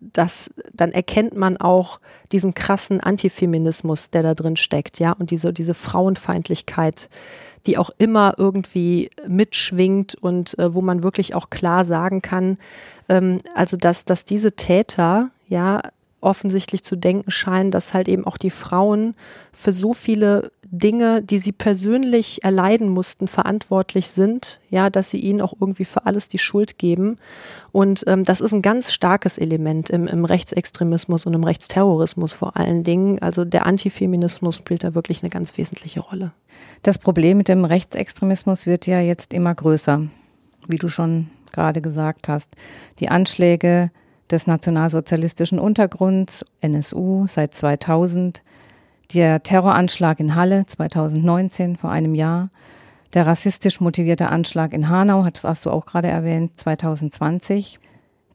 das, 0.00 0.50
dann 0.72 0.92
erkennt 0.92 1.36
man 1.36 1.56
auch 1.56 2.00
diesen 2.32 2.54
krassen 2.54 3.00
Antifeminismus, 3.00 4.10
der 4.10 4.22
da 4.22 4.34
drin 4.34 4.56
steckt, 4.56 4.98
ja, 4.98 5.12
und 5.12 5.30
diese, 5.30 5.52
diese 5.52 5.74
Frauenfeindlichkeit, 5.74 7.08
die 7.66 7.78
auch 7.78 7.90
immer 7.96 8.34
irgendwie 8.36 9.10
mitschwingt 9.26 10.14
und 10.16 10.58
äh, 10.58 10.74
wo 10.74 10.82
man 10.82 11.02
wirklich 11.02 11.34
auch 11.34 11.48
klar 11.48 11.84
sagen 11.84 12.22
kann, 12.22 12.58
ähm, 13.08 13.38
also 13.54 13.76
dass, 13.76 14.04
dass 14.04 14.24
diese 14.24 14.52
Täter, 14.52 15.30
ja, 15.48 15.80
offensichtlich 16.24 16.82
zu 16.82 16.96
denken 16.96 17.30
scheinen, 17.30 17.70
dass 17.70 17.94
halt 17.94 18.08
eben 18.08 18.26
auch 18.26 18.36
die 18.36 18.50
Frauen 18.50 19.14
für 19.52 19.72
so 19.72 19.92
viele 19.92 20.50
Dinge, 20.66 21.22
die 21.22 21.38
sie 21.38 21.52
persönlich 21.52 22.42
erleiden 22.42 22.88
mussten, 22.88 23.28
verantwortlich 23.28 24.08
sind, 24.08 24.60
ja, 24.70 24.90
dass 24.90 25.10
sie 25.10 25.18
ihnen 25.20 25.40
auch 25.40 25.54
irgendwie 25.60 25.84
für 25.84 26.06
alles 26.06 26.28
die 26.28 26.38
Schuld 26.38 26.78
geben. 26.78 27.16
Und 27.70 28.04
ähm, 28.06 28.24
das 28.24 28.40
ist 28.40 28.52
ein 28.52 28.62
ganz 28.62 28.92
starkes 28.92 29.38
Element 29.38 29.90
im, 29.90 30.06
im 30.06 30.24
Rechtsextremismus 30.24 31.26
und 31.26 31.34
im 31.34 31.44
Rechtsterrorismus 31.44 32.32
vor 32.32 32.56
allen 32.56 32.82
Dingen. 32.82 33.20
Also 33.20 33.44
der 33.44 33.66
Antifeminismus 33.66 34.56
spielt 34.56 34.82
da 34.82 34.94
wirklich 34.94 35.22
eine 35.22 35.30
ganz 35.30 35.56
wesentliche 35.56 36.00
Rolle. 36.00 36.32
Das 36.82 36.98
Problem 36.98 37.38
mit 37.38 37.48
dem 37.48 37.64
Rechtsextremismus 37.64 38.66
wird 38.66 38.86
ja 38.86 39.00
jetzt 39.00 39.32
immer 39.32 39.54
größer, 39.54 40.02
wie 40.66 40.78
du 40.78 40.88
schon 40.88 41.28
gerade 41.52 41.80
gesagt 41.80 42.28
hast. 42.28 42.50
Die 42.98 43.08
Anschläge 43.08 43.90
des 44.30 44.46
nationalsozialistischen 44.46 45.58
Untergrunds, 45.58 46.44
NSU, 46.60 47.26
seit 47.28 47.54
2000, 47.54 48.42
der 49.12 49.42
Terroranschlag 49.42 50.18
in 50.20 50.34
Halle 50.34 50.64
2019, 50.66 51.76
vor 51.76 51.90
einem 51.90 52.14
Jahr, 52.14 52.50
der 53.12 53.26
rassistisch 53.26 53.80
motivierte 53.80 54.28
Anschlag 54.28 54.72
in 54.72 54.88
Hanau, 54.88 55.24
hast 55.24 55.66
du 55.66 55.70
auch 55.70 55.86
gerade 55.86 56.08
erwähnt, 56.08 56.52
2020. 56.56 57.78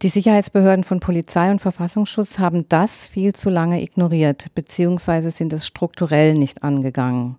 Die 0.02 0.10
Sicherheitsbehörden 0.10 0.86
von 0.86 1.02
Polizei 1.02 1.52
und 1.52 1.60
Verfassungsschutz 1.60 2.40
haben 2.40 2.70
das 2.70 3.08
viel 3.08 3.34
zu 3.34 3.50
lange 3.50 3.82
ignoriert, 3.82 4.56
beziehungsweise 4.56 5.32
sind 5.32 5.52
es 5.52 5.68
strukturell 5.68 6.36
nicht 6.36 6.64
angegangen. 6.64 7.36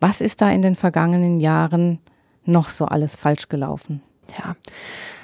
Was 0.00 0.20
ist 0.20 0.40
da 0.40 0.50
in 0.50 0.62
den 0.62 0.74
vergangenen 0.74 1.38
Jahren 1.38 2.00
noch 2.44 2.70
so 2.70 2.86
alles 2.86 3.14
falsch 3.14 3.48
gelaufen? 3.48 4.02
Ja, 4.36 4.56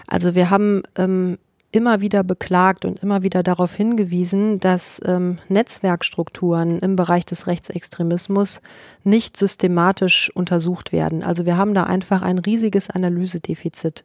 also 0.06 0.36
wir 0.36 0.50
haben 0.50 0.84
ähm, 0.96 1.38
immer 1.70 2.00
wieder 2.00 2.24
beklagt 2.24 2.84
und 2.84 3.02
immer 3.02 3.22
wieder 3.22 3.42
darauf 3.42 3.74
hingewiesen, 3.74 4.58
dass 4.58 5.00
ähm, 5.04 5.36
Netzwerkstrukturen 5.48 6.78
im 6.78 6.96
Bereich 6.96 7.26
des 7.26 7.46
Rechtsextremismus 7.46 8.62
nicht 9.04 9.36
systematisch 9.36 10.30
untersucht 10.34 10.92
werden. 10.92 11.22
Also 11.22 11.44
wir 11.44 11.58
haben 11.58 11.74
da 11.74 11.84
einfach 11.84 12.22
ein 12.22 12.38
riesiges 12.38 12.88
Analysedefizit. 12.88 14.04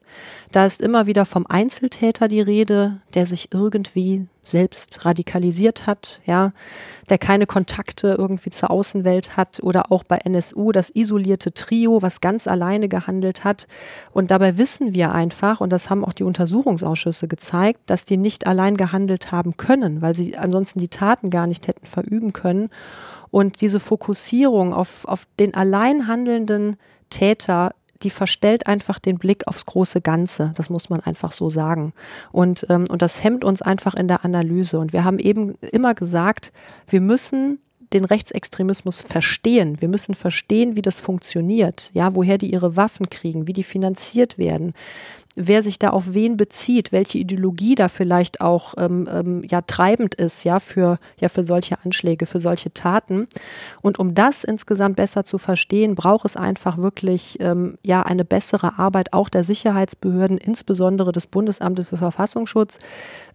Da 0.52 0.66
ist 0.66 0.82
immer 0.82 1.08
wieder 1.08 1.26
vom 1.26 1.46
Einzeltäter 1.48 2.28
die 2.28 2.42
Rede, 2.42 3.00
der 3.14 3.26
sich 3.26 3.54
irgendwie 3.54 4.28
selbst 4.44 5.06
radikalisiert 5.06 5.88
hat, 5.88 6.22
ja, 6.26 6.52
der 7.10 7.18
keine 7.18 7.46
Kontakte 7.46 8.16
irgendwie 8.18 8.50
zur 8.50 8.72
Außenwelt 8.72 9.38
hat 9.38 9.62
oder 9.64 9.92
auch 9.92 10.04
bei 10.04 10.18
NSU 10.18 10.72
das 10.72 10.90
isolierte 10.90 11.54
Trio, 11.54 12.02
was 12.02 12.22
ganz 12.22 12.48
alleine 12.48 12.90
gehandelt 12.90 13.44
hat. 13.44 13.68
Und 14.12 14.32
dabei 14.32 14.58
wissen 14.58 14.94
wir 14.94 15.12
einfach, 15.12 15.62
und 15.62 15.72
das 15.72 15.90
haben 15.90 16.04
auch 16.04 16.14
die 16.14 16.24
Untersuchungsausschüsse 16.24 17.28
gezeigt, 17.28 17.82
dass 17.86 18.06
die 18.06 18.18
nicht 18.18 18.46
allein 18.48 18.78
gehandelt 18.78 19.32
haben 19.32 19.58
können, 19.58 20.02
weil 20.02 20.16
sie 20.16 20.38
ansonsten 20.38 20.80
die 20.80 20.90
Taten 20.90 21.30
gar 21.30 21.48
nicht 21.48 21.68
hätten 21.68 21.86
verüben 21.86 22.34
können. 22.34 22.70
Und 23.32 23.62
diese 23.62 23.80
Fokussierung 23.80 24.74
auf, 24.74 25.06
auf 25.06 25.26
den 25.40 25.56
allein 25.56 26.08
handelnden 26.08 26.78
Täter 27.10 27.74
die 28.04 28.10
verstellt 28.10 28.68
einfach 28.68 29.00
den 29.00 29.18
Blick 29.18 29.48
aufs 29.48 29.66
große 29.66 30.02
Ganze. 30.02 30.54
Das 30.56 30.70
muss 30.70 30.90
man 30.90 31.00
einfach 31.00 31.32
so 31.32 31.50
sagen. 31.50 31.94
Und, 32.32 32.66
ähm, 32.70 32.86
und 32.90 33.02
das 33.02 33.24
hemmt 33.24 33.44
uns 33.44 33.62
einfach 33.62 33.96
in 33.96 34.08
der 34.08 34.26
Analyse. 34.26 34.80
Und 34.80 34.94
wir 34.94 35.04
haben 35.06 35.20
eben 35.20 35.56
immer 35.72 35.94
gesagt, 35.94 36.52
wir 36.88 37.02
müssen 37.02 37.60
den 37.94 38.06
Rechtsextremismus 38.06 39.02
verstehen. 39.02 39.82
Wir 39.82 39.88
müssen 39.88 40.16
verstehen, 40.16 40.76
wie 40.76 40.82
das 40.82 41.00
funktioniert, 41.00 41.92
ja, 41.94 42.16
woher 42.16 42.38
die 42.38 42.52
ihre 42.52 42.76
Waffen 42.76 43.10
kriegen, 43.10 43.48
wie 43.48 43.54
die 43.54 43.64
finanziert 43.64 44.38
werden, 44.38 44.74
wer 45.36 45.64
sich 45.64 45.80
da 45.80 45.90
auf 45.90 46.14
wen 46.14 46.38
bezieht, 46.38 46.92
welche 46.92 47.18
Ideologie 47.18 47.74
da 47.76 47.88
vielleicht 47.88 48.42
auch 48.42 48.76
ähm, 48.78 49.08
ähm, 49.12 49.44
ja 49.50 49.62
treibend 49.62 50.14
ist, 50.16 50.44
ja 50.44 50.60
für 50.60 51.00
ja 51.20 51.28
für 51.28 51.44
solche 51.44 51.78
Anschläge, 51.84 52.26
für 52.26 52.40
solche 52.40 52.74
Taten. 52.74 53.26
Und 53.82 53.98
um 54.00 54.14
das 54.14 54.44
insgesamt 54.44 54.96
besser 54.96 55.24
zu 55.24 55.40
verstehen, 55.40 55.96
braucht 55.96 56.26
es 56.26 56.38
einfach 56.38 56.78
wirklich 56.78 57.38
ähm, 57.40 57.78
ja 57.84 58.04
eine 58.04 58.26
bessere 58.26 58.78
Arbeit 58.78 59.14
auch 59.14 59.30
der 59.30 59.44
Sicherheitsbehörden, 59.44 60.38
insbesondere 60.38 61.12
des 61.12 61.28
Bundesamtes 61.28 61.88
für 61.88 61.98
Verfassungsschutz. 61.98 62.78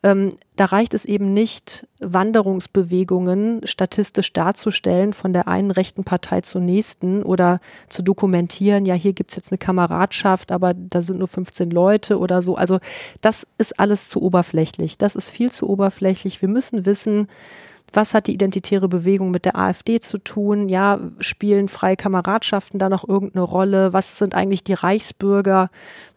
Ähm, 0.04 0.36
da 0.54 0.66
reicht 0.66 0.94
es 0.94 1.04
eben 1.04 1.34
nicht, 1.34 1.86
Wanderungsbewegungen 2.00 3.60
statistisch 3.64 4.32
darzustellen 4.32 5.12
von 5.12 5.32
der 5.32 5.48
einen 5.48 5.72
rechten 5.72 6.04
Partei 6.04 6.40
zur 6.42 6.60
nächsten 6.60 7.24
oder 7.24 7.58
zu 7.88 8.02
dokumentieren, 8.02 8.86
ja, 8.86 8.94
hier 8.94 9.12
gibt's 9.12 9.34
jetzt 9.34 9.50
eine 9.50 9.58
Kameradschaft, 9.58 10.52
aber 10.52 10.74
da 10.74 11.02
sind 11.02 11.18
nur 11.18 11.28
15 11.28 11.70
Leute 11.70 11.87
oder 12.18 12.42
so. 12.42 12.54
Also 12.54 12.78
das 13.20 13.46
ist 13.58 13.78
alles 13.80 14.08
zu 14.08 14.22
oberflächlich. 14.22 14.98
Das 14.98 15.16
ist 15.16 15.30
viel 15.30 15.50
zu 15.50 15.68
oberflächlich. 15.68 16.40
Wir 16.40 16.48
müssen 16.48 16.86
wissen, 16.86 17.28
was 17.92 18.14
hat 18.14 18.26
die 18.26 18.34
identitäre 18.34 18.88
Bewegung 18.88 19.30
mit 19.30 19.44
der 19.44 19.56
AfD 19.56 20.00
zu 20.00 20.18
tun? 20.18 20.68
Ja, 20.68 21.00
spielen 21.20 21.68
freie 21.68 21.96
Kameradschaften 21.96 22.78
da 22.78 22.88
noch 22.88 23.08
irgendeine 23.08 23.44
Rolle? 23.44 23.92
Was 23.92 24.18
sind 24.18 24.34
eigentlich 24.34 24.64
die 24.64 24.74
Reichsbürger? 24.74 25.70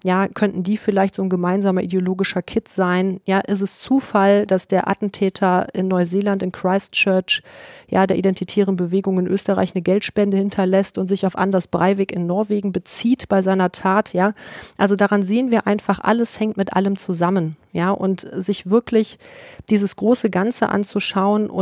Ja, 0.04 0.28
könnten 0.28 0.64
die 0.64 0.78
vielleicht 0.78 1.16
so 1.16 1.24
ein 1.24 1.30
gemeinsamer 1.30 1.82
ideologischer 1.82 2.42
Kit 2.42 2.68
sein? 2.68 3.22
Ja, 3.26 3.40
ist 3.40 3.62
es 3.62 3.80
Zufall, 3.80 4.46
dass 4.46 4.68
der 4.68 4.88
Attentäter 4.88 5.68
in 5.74 5.88
Neuseeland 5.88 6.44
in 6.44 6.52
Christchurch 6.52 7.44
ja 7.88 8.08
der 8.08 8.18
identitären 8.18 8.76
Bewegung 8.76 9.20
in 9.20 9.28
Österreich 9.28 9.76
eine 9.76 9.82
Geldspende 9.82 10.38
hinterlässt 10.38 10.98
und 10.98 11.08
sich 11.08 11.26
auf 11.26 11.38
Anders 11.38 11.68
Breivik 11.68 12.12
in 12.12 12.26
Norwegen 12.26 12.72
bezieht 12.72 13.30
bei 13.30 13.42
seiner 13.42 13.72
Tat? 13.72 14.14
Ja, 14.14 14.34
also 14.78 14.96
daran 14.96 15.24
sehen 15.24 15.52
wir 15.52 15.68
einfach, 15.68 16.00
alles 16.00 16.40
hängt 16.40 16.58
mit 16.58 16.74
allem 16.74 16.98
zusammen. 16.98 17.56
Ja, 17.74 17.92
und 17.92 18.28
sich 18.34 18.70
wirklich 18.70 19.18
dieses 19.70 19.96
große 19.96 20.30
Ganze 20.30 20.68
anzuschauen 20.68 21.50
und 21.50 21.61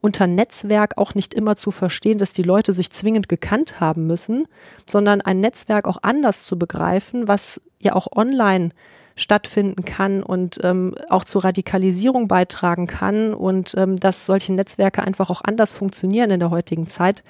unter 0.00 0.26
Netzwerk 0.26 0.96
auch 0.96 1.14
nicht 1.14 1.34
immer 1.34 1.56
zu 1.56 1.70
verstehen, 1.70 2.18
dass 2.18 2.32
die 2.32 2.42
Leute 2.42 2.72
sich 2.72 2.90
zwingend 2.90 3.28
gekannt 3.28 3.80
haben 3.80 4.06
müssen, 4.06 4.46
sondern 4.86 5.20
ein 5.20 5.40
Netzwerk 5.40 5.86
auch 5.86 5.98
anders 6.02 6.44
zu 6.44 6.58
begreifen, 6.58 7.28
was 7.28 7.60
ja 7.80 7.94
auch 7.94 8.08
online 8.14 8.70
stattfinden 9.16 9.84
kann 9.84 10.22
und 10.22 10.58
ähm, 10.62 10.94
auch 11.08 11.24
zur 11.24 11.44
Radikalisierung 11.44 12.28
beitragen 12.28 12.86
kann 12.86 13.34
und 13.34 13.74
ähm, 13.76 13.96
dass 13.96 14.24
solche 14.24 14.52
Netzwerke 14.52 15.02
einfach 15.02 15.30
auch 15.30 15.42
anders 15.44 15.74
funktionieren 15.74 16.30
in 16.30 16.40
der 16.40 16.50
heutigen 16.50 16.86
Zeit. 16.86 17.22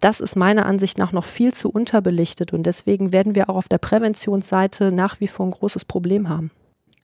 Das 0.00 0.20
ist 0.20 0.36
meiner 0.36 0.66
Ansicht 0.66 0.98
nach 0.98 1.12
noch 1.12 1.24
viel 1.24 1.52
zu 1.52 1.70
unterbelichtet 1.70 2.52
und 2.52 2.64
deswegen 2.64 3.12
werden 3.12 3.34
wir 3.34 3.48
auch 3.50 3.56
auf 3.56 3.68
der 3.68 3.78
Präventionsseite 3.78 4.92
nach 4.92 5.20
wie 5.20 5.28
vor 5.28 5.46
ein 5.46 5.52
großes 5.52 5.84
Problem 5.84 6.28
haben. 6.28 6.50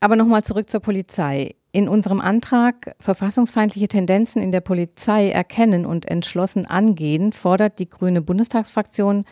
Aber 0.00 0.14
nochmal 0.14 0.44
zurück 0.44 0.68
zur 0.68 0.80
Polizei. 0.80 1.54
In 1.74 1.88
unserem 1.88 2.20
Antrag 2.20 2.94
Verfassungsfeindliche 3.00 3.88
Tendenzen 3.88 4.42
in 4.42 4.52
der 4.52 4.61
Polizei 4.61 5.30
erkennen 5.30 5.87
und 5.87 6.06
entschlossen 6.06 6.66
angehen, 6.66 7.32
fordert 7.32 7.78
die 7.78 7.88
Grüne 7.88 8.20
Bundestagsfraktion 8.20 9.24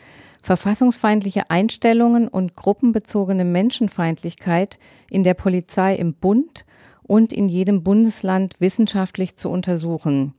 verfassungsfeindliche 0.42 1.50
Einstellungen 1.50 2.28
und 2.28 2.56
gruppenbezogene 2.56 3.44
Menschenfeindlichkeit 3.44 4.78
in 5.10 5.22
der 5.22 5.34
Polizei 5.34 5.94
im 5.94 6.14
Bund 6.14 6.64
und 7.02 7.34
in 7.34 7.44
jedem 7.44 7.82
Bundesland 7.82 8.58
wissenschaftlich 8.58 9.36
zu 9.36 9.50
untersuchen. 9.50 10.32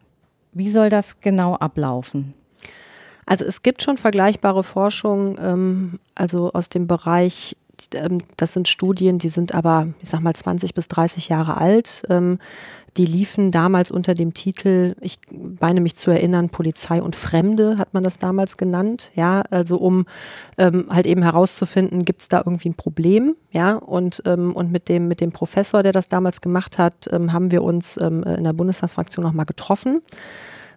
Wie 0.54 0.70
soll 0.70 0.90
das 0.90 1.22
genau 1.22 1.54
ablaufen? 1.54 2.34
Also 3.28 3.46
es 3.46 3.62
gibt 3.62 3.84
schon 3.84 3.98
vergleichbare 3.98 4.64
Forschung, 4.64 5.38
ähm, 5.40 6.00
also 6.16 6.52
aus 6.52 6.70
dem 6.70 6.88
Bereich 6.88 7.56
das 8.38 8.54
sind 8.54 8.68
Studien, 8.68 9.18
die 9.18 9.30
sind 9.30 9.54
aber, 9.54 9.88
ich 10.02 10.10
sag 10.10 10.22
mal, 10.22 10.34
20 10.34 10.74
bis 10.74 10.88
30 10.88 11.30
Jahre 11.30 11.58
alt. 11.58 12.04
Ähm, 12.10 12.40
die 12.98 13.06
liefen 13.06 13.52
damals 13.52 13.90
unter 13.90 14.14
dem 14.14 14.34
Titel, 14.34 14.96
ich 15.00 15.18
meine 15.32 15.80
mich 15.80 15.96
zu 15.96 16.12
erinnern, 16.12 16.50
Polizei 16.50 17.02
und 17.02 17.16
Fremde 17.16 17.78
hat 17.78 17.94
man 17.94 18.04
das 18.04 18.18
damals 18.18 18.58
genannt. 18.58 19.12
Ja, 19.16 19.44
also 19.50 19.78
um 19.78 20.06
ähm, 20.58 20.88
halt 20.90 21.08
eben 21.08 21.24
herauszufinden, 21.24 22.04
gibt 22.04 22.22
es 22.22 22.28
da 22.28 22.40
irgendwie 22.40 22.70
ein 22.70 22.76
Problem. 22.76 23.36
Ja, 23.54 23.76
und, 23.76 24.22
ähm, 24.26 24.54
und 24.54 24.72
mit 24.72 24.90
dem, 24.90 25.08
mit 25.08 25.22
dem 25.22 25.32
Professor, 25.32 25.84
der 25.84 25.94
das 25.94 26.10
damals 26.10 26.42
gemacht 26.42 26.78
hat, 26.78 27.10
ähm, 27.12 27.32
haben 27.32 27.52
wir 27.52 27.64
uns 27.64 27.98
ähm, 27.98 28.24
in 28.24 28.44
der 28.44 28.54
Bundestagsfraktion 28.54 29.24
nochmal 29.24 29.46
getroffen. 29.46 30.02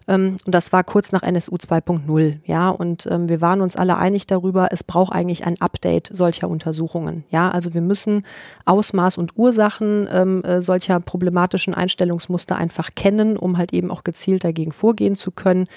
Ähm, 0.07 0.37
und 0.45 0.53
das 0.53 0.71
war 0.71 0.83
kurz 0.83 1.11
nach 1.11 1.23
NSU 1.23 1.55
2.0. 1.55 2.39
Ja, 2.45 2.69
und 2.69 3.07
ähm, 3.09 3.29
wir 3.29 3.41
waren 3.41 3.61
uns 3.61 3.75
alle 3.75 3.97
einig 3.97 4.27
darüber, 4.27 4.69
es 4.71 4.83
braucht 4.83 5.13
eigentlich 5.13 5.45
ein 5.45 5.59
Update 5.61 6.09
solcher 6.11 6.49
Untersuchungen. 6.49 7.23
Ja, 7.29 7.49
also 7.51 7.73
wir 7.73 7.81
müssen 7.81 8.25
Ausmaß 8.65 9.17
und 9.17 9.37
Ursachen 9.37 10.07
ähm, 10.11 10.43
äh, 10.43 10.61
solcher 10.61 10.99
problematischen 10.99 11.73
Einstellungsmuster 11.73 12.55
einfach 12.55 12.89
kennen, 12.95 13.37
um 13.37 13.57
halt 13.57 13.73
eben 13.73 13.91
auch 13.91 14.03
gezielt 14.03 14.43
dagegen 14.43 14.71
vorgehen 14.71 15.15
zu 15.15 15.31
können. 15.31 15.67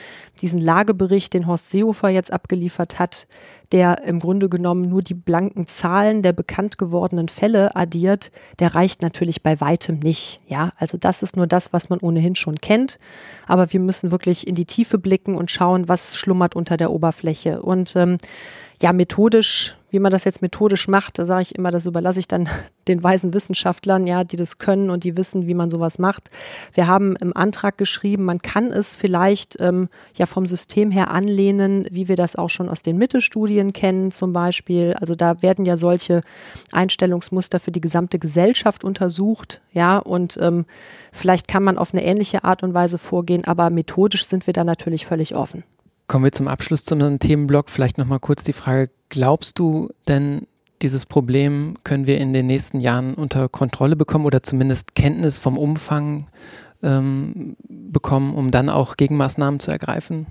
Diesen 0.43 0.61
Lagebericht, 0.61 1.35
den 1.35 1.47
Horst 1.47 1.71
Seehofer 1.71 2.09
jetzt 2.09 2.33
abgeliefert 2.33 2.99
hat, 2.99 3.27
der 3.73 4.05
im 4.05 4.19
Grunde 4.19 4.49
genommen 4.49 4.83
nur 4.83 5.03
die 5.03 5.15
blanken 5.15 5.67
Zahlen 5.67 6.23
der 6.23 6.33
bekannt 6.33 6.79
gewordenen 6.79 7.29
Fälle 7.29 7.77
addiert, 7.77 8.31
der 8.59 8.75
reicht 8.75 9.03
natürlich 9.03 9.43
bei 9.43 9.61
weitem 9.61 9.99
nicht. 9.99 10.41
Ja, 10.47 10.73
also 10.77 10.97
das 10.97 11.23
ist 11.23 11.37
nur 11.37 11.47
das, 11.47 11.73
was 11.73 11.91
man 11.91 11.99
ohnehin 12.01 12.35
schon 12.35 12.57
kennt. 12.57 12.99
Aber 13.47 13.73
wir 13.73 13.81
müssen 13.81 14.11
wirklich 14.11 14.47
in 14.47 14.55
die 14.55 14.65
Tiefe 14.65 14.99
blicken 14.99 15.35
und 15.35 15.51
schauen, 15.51 15.89
was 15.89 16.17
schlummert 16.17 16.57
unter 16.57 16.77
der 16.77 16.91
Oberfläche. 16.91 17.61
Und 17.63 17.95
ähm, 17.97 18.19
ja, 18.81 18.93
methodisch 18.93 19.79
wie 19.91 19.99
man 19.99 20.13
das 20.13 20.25
jetzt 20.25 20.43
methodisch 20.43 20.89
macht, 20.89 21.19
da 21.19 21.25
sage 21.25 21.43
ich 21.43 21.55
immer, 21.55 21.71
das 21.71 21.87
überlasse 21.87 22.21
ich 22.21 22.29
dann 22.29 22.49
den 22.89 23.03
weisen 23.03 23.35
Wissenschaftlern, 23.35 24.07
ja, 24.07 24.25
die 24.25 24.37
das 24.37 24.59
können 24.59 24.89
und 24.89 25.05
die 25.05 25.17
wissen, 25.17 25.47
wie 25.47 25.55
man 25.55 25.71
sowas 25.71 25.99
macht. 25.99 26.31
Wir 26.73 26.87
haben 26.87 27.17
im 27.17 27.37
Antrag 27.37 27.77
geschrieben, 27.77 28.25
man 28.25 28.41
kann 28.41 28.73
es 28.73 28.95
vielleicht 28.95 29.61
ähm, 29.61 29.89
ja 30.15 30.25
vom 30.25 30.47
System 30.47 30.91
her 30.91 31.11
anlehnen, 31.11 31.87
wie 31.91 32.09
wir 32.09 32.17
das 32.17 32.37
auch 32.37 32.49
schon 32.49 32.71
aus 32.71 32.83
den 32.83 32.97
Mittelstudien 32.97 33.75
kennen, 33.75 34.11
zum 34.11 34.33
Beispiel. 34.33 34.95
Also 34.95 35.15
da 35.15 35.43
werden 35.43 35.67
ja 35.67 35.77
solche 35.77 36.23
Einstellungsmuster 36.73 37.61
für 37.61 37.73
die 37.73 37.83
gesamte 37.83 38.19
Gesellschaft 38.19 38.85
untersucht, 38.85 39.61
ja, 39.73 39.99
und 39.99 40.39
ähm, 40.41 40.65
vielleicht 41.13 41.47
kann 41.47 41.63
man 41.63 41.77
auf 41.77 41.93
eine 41.93 42.03
ähnliche 42.03 42.43
Art 42.43 42.63
und 42.63 42.73
Weise 42.73 42.97
vorgehen, 42.97 43.45
aber 43.45 43.69
methodisch 43.69 44.25
sind 44.27 44.47
wir 44.47 44.55
da 44.55 44.65
natürlich 44.65 45.05
völlig 45.05 45.37
offen. 45.37 45.63
Kommen 46.09 46.25
wir 46.25 46.33
zum 46.33 46.49
Abschluss 46.49 46.85
zu 46.85 46.95
unserem 46.95 47.19
Themenblock. 47.19 47.69
Vielleicht 47.69 47.99
nochmal 47.99 48.19
kurz 48.19 48.43
die 48.43 48.55
Frage, 48.55 48.91
glaubst 49.11 49.59
du 49.59 49.91
denn, 50.09 50.47
dieses 50.81 51.05
Problem 51.05 51.75
können 51.85 52.07
wir 52.07 52.19
in 52.19 52.33
den 52.33 52.47
nächsten 52.47 52.81
Jahren 52.81 53.15
unter 53.15 53.49
Kontrolle 53.49 53.95
bekommen 53.95 54.25
oder 54.25 54.43
zumindest 54.43 54.95
Kenntnis 54.95 55.39
vom 55.39 55.59
Umfang 55.59 56.27
ähm, 56.83 57.57
bekommen, 57.69 58.35
um 58.35 58.51
dann 58.51 58.71
auch 58.71 58.97
Gegenmaßnahmen 58.97 59.61
zu 59.61 59.71
ergreifen? 59.71 60.27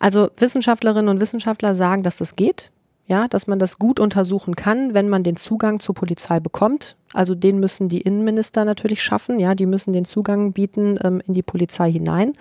Also 0.00 0.28
Wissenschaftlerinnen 0.36 1.08
und 1.08 1.20
Wissenschaftler 1.20 1.76
sagen, 1.76 2.02
dass 2.02 2.16
das 2.16 2.34
geht. 2.34 2.72
Ja, 3.06 3.26
dass 3.28 3.48
man 3.48 3.58
das 3.58 3.78
gut 3.78 3.98
untersuchen 3.98 4.54
kann, 4.54 4.94
wenn 4.94 5.08
man 5.08 5.24
den 5.24 5.34
Zugang 5.34 5.80
zur 5.80 5.96
Polizei 5.96 6.38
bekommt. 6.38 6.96
Also 7.12 7.34
den 7.34 7.58
müssen 7.58 7.88
die 7.88 8.00
Innenminister 8.00 8.64
natürlich 8.64 9.02
schaffen. 9.02 9.40
Ja, 9.40 9.56
die 9.56 9.66
müssen 9.66 9.92
den 9.92 10.04
Zugang 10.04 10.52
bieten 10.52 10.96
ähm, 11.02 11.20
in 11.26 11.34
die 11.34 11.42
Polizei 11.42 11.90
hinein. 11.90 12.32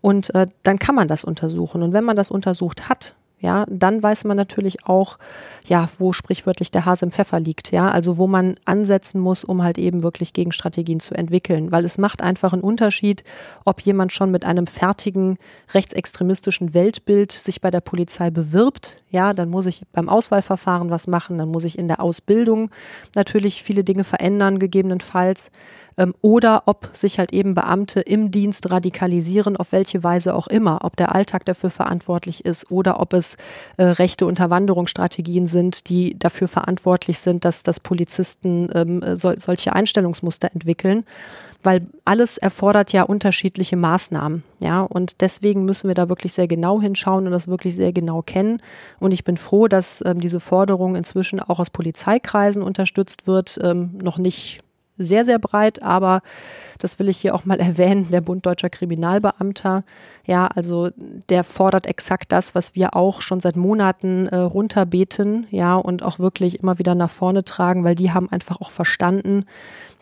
Und 0.00 0.34
äh, 0.34 0.46
dann 0.62 0.78
kann 0.78 0.94
man 0.94 1.08
das 1.08 1.24
untersuchen. 1.24 1.82
Und 1.82 1.92
wenn 1.92 2.04
man 2.04 2.16
das 2.16 2.30
untersucht 2.30 2.88
hat, 2.88 3.14
ja, 3.38 3.66
dann 3.68 4.02
weiß 4.02 4.24
man 4.24 4.36
natürlich 4.36 4.86
auch, 4.86 5.18
ja, 5.66 5.90
wo 5.98 6.14
sprichwörtlich 6.14 6.70
der 6.70 6.86
Hase 6.86 7.04
im 7.04 7.10
Pfeffer 7.10 7.38
liegt, 7.38 7.70
ja, 7.70 7.90
also 7.90 8.16
wo 8.16 8.26
man 8.26 8.54
ansetzen 8.64 9.20
muss, 9.20 9.44
um 9.44 9.62
halt 9.62 9.76
eben 9.76 10.02
wirklich 10.02 10.32
Gegenstrategien 10.32 11.00
zu 11.00 11.14
entwickeln, 11.14 11.70
weil 11.70 11.84
es 11.84 11.98
macht 11.98 12.22
einfach 12.22 12.54
einen 12.54 12.62
Unterschied, 12.62 13.24
ob 13.66 13.82
jemand 13.82 14.12
schon 14.12 14.30
mit 14.30 14.46
einem 14.46 14.66
fertigen 14.66 15.36
rechtsextremistischen 15.74 16.72
Weltbild 16.72 17.30
sich 17.30 17.60
bei 17.60 17.70
der 17.70 17.82
Polizei 17.82 18.30
bewirbt, 18.30 19.02
ja, 19.10 19.34
dann 19.34 19.50
muss 19.50 19.66
ich 19.66 19.84
beim 19.92 20.08
Auswahlverfahren 20.08 20.88
was 20.88 21.06
machen, 21.06 21.36
dann 21.36 21.50
muss 21.50 21.64
ich 21.64 21.78
in 21.78 21.88
der 21.88 22.00
Ausbildung 22.00 22.70
natürlich 23.14 23.62
viele 23.62 23.84
Dinge 23.84 24.04
verändern, 24.04 24.58
gegebenenfalls 24.58 25.50
ähm, 25.98 26.14
oder 26.20 26.64
ob 26.66 26.90
sich 26.92 27.18
halt 27.18 27.32
eben 27.32 27.54
Beamte 27.54 28.00
im 28.00 28.30
Dienst 28.30 28.70
radikalisieren, 28.70 29.56
auf 29.56 29.72
welche 29.72 30.02
Weise 30.02 30.34
auch 30.34 30.46
immer, 30.46 30.84
ob 30.84 30.96
der 30.96 31.14
Alltag 31.14 31.44
dafür 31.44 31.70
verantwortlich 31.70 32.44
ist 32.44 32.70
oder 32.70 33.00
ob 33.00 33.12
es 33.12 33.36
äh, 33.76 33.84
rechte 33.84 34.26
Unterwanderungsstrategien 34.26 35.46
sind, 35.46 35.88
die 35.88 36.18
dafür 36.18 36.48
verantwortlich 36.48 37.18
sind, 37.18 37.44
dass, 37.44 37.62
dass 37.62 37.80
Polizisten 37.80 38.68
ähm, 38.74 39.16
sol 39.16 39.36
solche 39.38 39.74
Einstellungsmuster 39.74 40.50
entwickeln 40.52 41.04
weil 41.66 41.86
alles 42.04 42.38
erfordert 42.38 42.92
ja 42.92 43.02
unterschiedliche 43.02 43.76
Maßnahmen. 43.76 44.44
Ja, 44.60 44.82
und 44.82 45.20
deswegen 45.20 45.64
müssen 45.64 45.88
wir 45.88 45.94
da 45.94 46.08
wirklich 46.08 46.32
sehr 46.32 46.46
genau 46.46 46.80
hinschauen 46.80 47.26
und 47.26 47.32
das 47.32 47.48
wirklich 47.48 47.74
sehr 47.74 47.92
genau 47.92 48.22
kennen. 48.22 48.62
Und 49.00 49.12
ich 49.12 49.24
bin 49.24 49.36
froh, 49.36 49.66
dass 49.66 50.02
ähm, 50.06 50.20
diese 50.20 50.40
Forderung 50.40 50.94
inzwischen 50.94 51.40
auch 51.40 51.58
aus 51.58 51.70
Polizeikreisen 51.70 52.62
unterstützt 52.62 53.26
wird. 53.26 53.58
Ähm, 53.62 53.98
noch 54.00 54.16
nicht 54.16 54.62
sehr, 54.98 55.24
sehr 55.24 55.38
breit, 55.38 55.82
aber 55.82 56.22
das 56.78 56.98
will 56.98 57.08
ich 57.08 57.18
hier 57.18 57.34
auch 57.34 57.44
mal 57.44 57.60
erwähnen, 57.60 58.10
der 58.10 58.20
Bund 58.20 58.46
Deutscher 58.46 58.70
Kriminalbeamter, 58.70 59.84
ja, 60.24 60.46
also 60.46 60.90
der 61.28 61.44
fordert 61.44 61.86
exakt 61.86 62.32
das, 62.32 62.54
was 62.54 62.74
wir 62.74 62.94
auch 62.94 63.20
schon 63.20 63.40
seit 63.40 63.56
Monaten 63.56 64.26
äh, 64.28 64.36
runterbeten, 64.36 65.46
ja, 65.50 65.74
und 65.76 66.02
auch 66.02 66.18
wirklich 66.18 66.60
immer 66.60 66.78
wieder 66.78 66.94
nach 66.94 67.10
vorne 67.10 67.44
tragen, 67.44 67.84
weil 67.84 67.94
die 67.94 68.12
haben 68.12 68.30
einfach 68.30 68.60
auch 68.60 68.70
verstanden, 68.70 69.44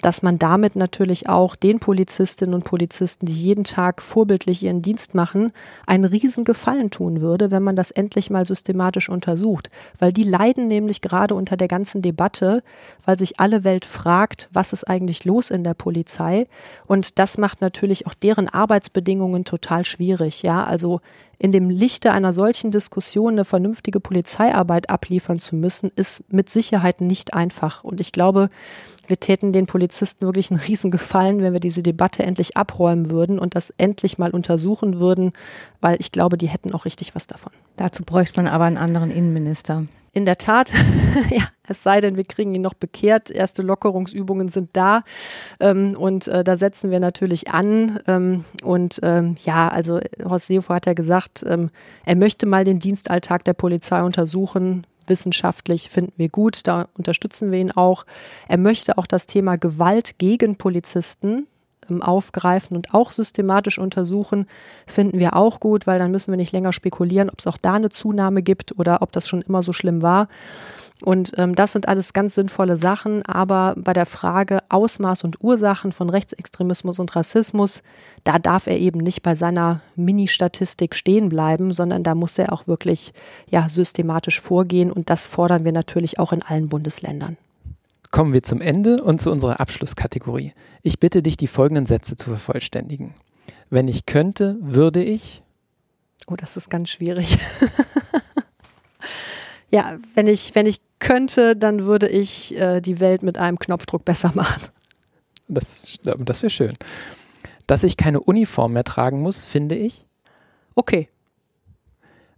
dass 0.05 0.23
man 0.23 0.39
damit 0.39 0.77
natürlich 0.77 1.31
auch 1.31 1.57
den 1.57 1.81
Polizistinnen 1.81 2.55
und 2.55 2.65
Polizisten, 2.65 3.25
die 3.25 3.33
jeden 3.33 3.65
Tag 3.65 4.03
vorbildlich 4.03 4.63
ihren 4.63 4.83
Dienst 4.83 5.15
machen, 5.15 5.51
einen 5.87 6.05
riesen 6.05 6.45
Gefallen 6.45 6.91
tun 6.91 7.23
würde, 7.23 7.51
wenn 7.51 7.63
man 7.63 7.75
das 7.75 7.91
endlich 7.91 8.29
mal 8.29 8.45
systematisch 8.45 9.09
untersucht. 9.09 9.71
Weil 9.99 10.13
die 10.13 10.25
leiden 10.25 10.69
nämlich 10.69 11.01
gerade 11.01 11.35
unter 11.35 11.57
der 11.57 11.69
ganzen 11.69 12.03
Debatte, 12.03 12.63
weil 13.07 13.17
sich 13.17 13.41
alle 13.41 13.65
Welt 13.65 13.87
fragt, 13.87 14.51
was 14.53 14.75
ist 14.75 14.85
eigentlich 14.85 15.25
los 15.25 15.51
in 15.51 15.65
der 15.65 15.73
Polizei? 15.73 16.49
Und 16.87 17.19
das 17.19 17.39
macht 17.39 17.63
natürlich 17.63 18.07
auch 18.07 18.15
deren 18.15 18.51
Arbeitsbedingungen 18.51 19.47
total 19.47 19.87
schwierig. 19.87 20.43
Ja, 20.43 20.65
also 20.65 21.01
in 21.39 21.53
dem 21.53 21.71
Lichte 21.71 22.13
einer 22.13 22.33
solchen 22.33 22.71
Diskussion 22.71 23.33
eine 23.35 23.45
vernünftige 23.45 24.01
Polizeiarbeit 24.01 24.91
abliefern 24.91 25.39
zu 25.39 25.57
müssen, 25.57 25.91
ist 25.97 26.25
mit 26.33 26.49
Sicherheit 26.49 27.01
nicht 27.01 27.35
einfach. 27.35 27.85
Und 27.85 28.01
ich 28.01 28.13
glaube, 28.13 28.51
wir 29.07 29.19
täten 29.19 29.53
den 29.53 29.67
Polizisten 29.67 30.27
wirklich 30.27 30.51
einen 30.51 30.61
Riesengefallen, 30.61 31.43
wenn 31.43 31.53
wir 31.53 31.61
diese 31.61 31.83
Debatte 31.83 32.23
endlich 32.23 32.57
abräumen 32.57 33.11
würden 33.11 33.39
und 33.39 33.55
das 33.55 33.73
endlich 33.79 34.19
mal 34.19 34.31
untersuchen 34.31 35.01
würden, 35.01 35.33
weil 35.81 35.97
ich 36.01 36.13
glaube, 36.13 36.39
die 36.39 36.49
hätten 36.49 36.73
auch 36.73 36.85
richtig 36.85 37.15
was 37.15 37.27
davon. 37.27 37.53
Dazu 37.77 38.05
bräuchte 38.05 38.43
man 38.43 38.51
aber 38.51 38.65
einen 38.65 38.77
anderen 38.77 39.11
Innenminister. 39.11 39.85
In 40.15 40.27
der 40.27 40.39
Tat, 40.39 40.73
ja, 41.31 41.43
es 41.67 41.83
sei 41.83 42.01
denn, 42.01 42.17
wir 42.17 42.25
kriegen 42.25 42.55
ihn 42.55 42.63
noch 42.63 42.75
bekehrt. 42.75 43.33
Erste 43.33 43.63
Lockerungsübungen 43.63 44.47
sind 44.49 44.71
da 44.75 45.03
ähm, 45.59 45.97
und 45.99 46.29
äh, 46.29 46.45
da 46.45 46.57
setzen 46.57 46.93
wir 46.93 47.01
natürlich 47.01 47.51
an. 47.51 47.99
Ähm, 48.07 48.45
und 48.63 49.01
ähm, 49.03 49.35
ja, 49.45 49.69
also 49.69 49.99
Horst 50.25 50.47
Seehofer 50.47 50.75
hat 50.75 50.87
ja 50.87 50.93
gesagt, 50.95 51.45
ähm, 51.49 51.67
er 52.05 52.15
möchte 52.15 52.47
mal 52.47 52.63
den 52.63 52.79
Dienstalltag 52.79 53.45
der 53.45 53.55
Polizei 53.55 54.05
untersuchen 54.05 54.87
wissenschaftlich 55.07 55.89
finden 55.89 56.13
wir 56.17 56.29
gut, 56.29 56.67
da 56.67 56.89
unterstützen 56.97 57.51
wir 57.53 57.59
ihn 57.59 57.71
auch. 57.71 58.05
Er 58.49 58.59
möchte 58.59 58.99
auch 58.99 59.07
das 59.07 59.27
Thema 59.27 59.57
Gewalt 59.57 60.19
gegen 60.19 60.57
Polizisten 60.57 61.47
aufgreifen 62.03 62.77
und 62.77 62.95
auch 62.95 63.11
systematisch 63.11 63.79
untersuchen, 63.79 64.47
finden 64.87 65.19
wir 65.19 65.37
auch 65.37 65.61
gut, 65.61 65.87
weil 65.87 65.99
dann 65.99 66.11
müssen 66.11 66.33
wir 66.33 66.37
nicht 66.37 66.53
länger 66.53 66.73
spekulieren, 66.73 67.31
ob 67.31 67.39
es 67.39 67.47
auch 67.47 67.57
da 67.57 67.75
eine 67.75 67.91
Zunahme 67.91 68.43
gibt 68.43 68.79
oder 68.79 69.03
ob 69.03 69.13
das 69.13 69.29
schon 69.29 69.43
immer 69.43 69.63
so 69.63 69.73
schlimm 69.73 70.03
war. 70.03 70.29
Und 71.03 71.33
ähm, 71.37 71.55
das 71.55 71.73
sind 71.73 71.89
alles 71.89 72.13
ganz 72.13 72.35
sinnvolle 72.35 72.77
Sachen, 72.77 73.23
aber 73.27 73.75
bei 73.77 73.93
der 73.93 74.07
Frage 74.07 74.61
Ausmaß 74.69 75.25
und 75.25 75.43
Ursachen 75.43 75.93
von 75.93 76.09
Rechtsextremismus 76.09 76.99
und 76.99 77.15
Rassismus, 77.15 77.83
da 78.23 78.39
darf 78.39 78.67
er 78.67 78.79
eben 78.79 79.01
nicht 79.01 79.23
bei 79.23 79.35
seiner 79.35 79.81
Mini-Statistik 79.97 80.95
stehen 80.95 81.29
bleiben, 81.29 81.73
sondern 81.73 82.05
da 82.05 82.15
muss 82.15 82.39
er 82.39 82.53
auch 82.53 82.69
wirklich 82.69 83.13
ja, 83.49 83.69
systematisch 83.69 84.41
vorgehen 84.41 84.91
und 84.93 85.11
das 85.11 85.27
fordern 85.27 85.65
wir 85.65 85.73
natürlich 85.73 86.19
auch 86.19 86.33
in 86.33 86.43
allen 86.43 86.69
Bundesländern. 86.69 87.37
Kommen 88.15 88.33
wir 88.33 88.45
zum 88.45 88.61
Ende 88.61 89.03
und 89.03 89.21
zu 89.21 89.33
unserer 89.33 89.59
Abschlusskategorie. 89.59 90.53
Ich 90.83 91.01
bitte 91.01 91.21
dich, 91.21 91.37
die 91.37 91.49
folgenden 91.49 91.85
Sätze 91.85 92.15
zu 92.15 92.31
vervollständigen. 92.31 93.13
Wenn 93.71 93.89
ich 93.89 94.07
könnte, 94.07 94.57
würde 94.61 95.03
ich. 95.03 95.43
Oh, 96.29 96.37
das 96.37 96.57
ist 96.57 96.71
ganz 96.71 96.91
schwierig. 96.91 97.39
ja, 99.69 99.99
wenn 100.15 100.29
ich, 100.29 100.55
wenn 100.55 100.67
ich 100.67 100.81
könnte, 101.01 101.57
dann 101.57 101.87
würde 101.87 102.09
ich 102.09 102.57
äh, 102.57 102.81
die 102.81 103.01
Welt 103.01 103.25
mit 103.25 103.37
einem 103.37 103.59
Knopfdruck 103.59 104.05
besser 104.05 104.31
machen. 104.33 104.63
Das, 105.49 105.99
das 106.05 106.43
wäre 106.43 106.51
schön. 106.51 106.75
Dass 107.67 107.83
ich 107.83 107.97
keine 107.97 108.21
Uniform 108.21 108.75
mehr 108.75 108.85
tragen 108.85 109.23
muss, 109.23 109.45
finde 109.45 109.75
ich. 109.75 110.07
Okay. 110.77 111.09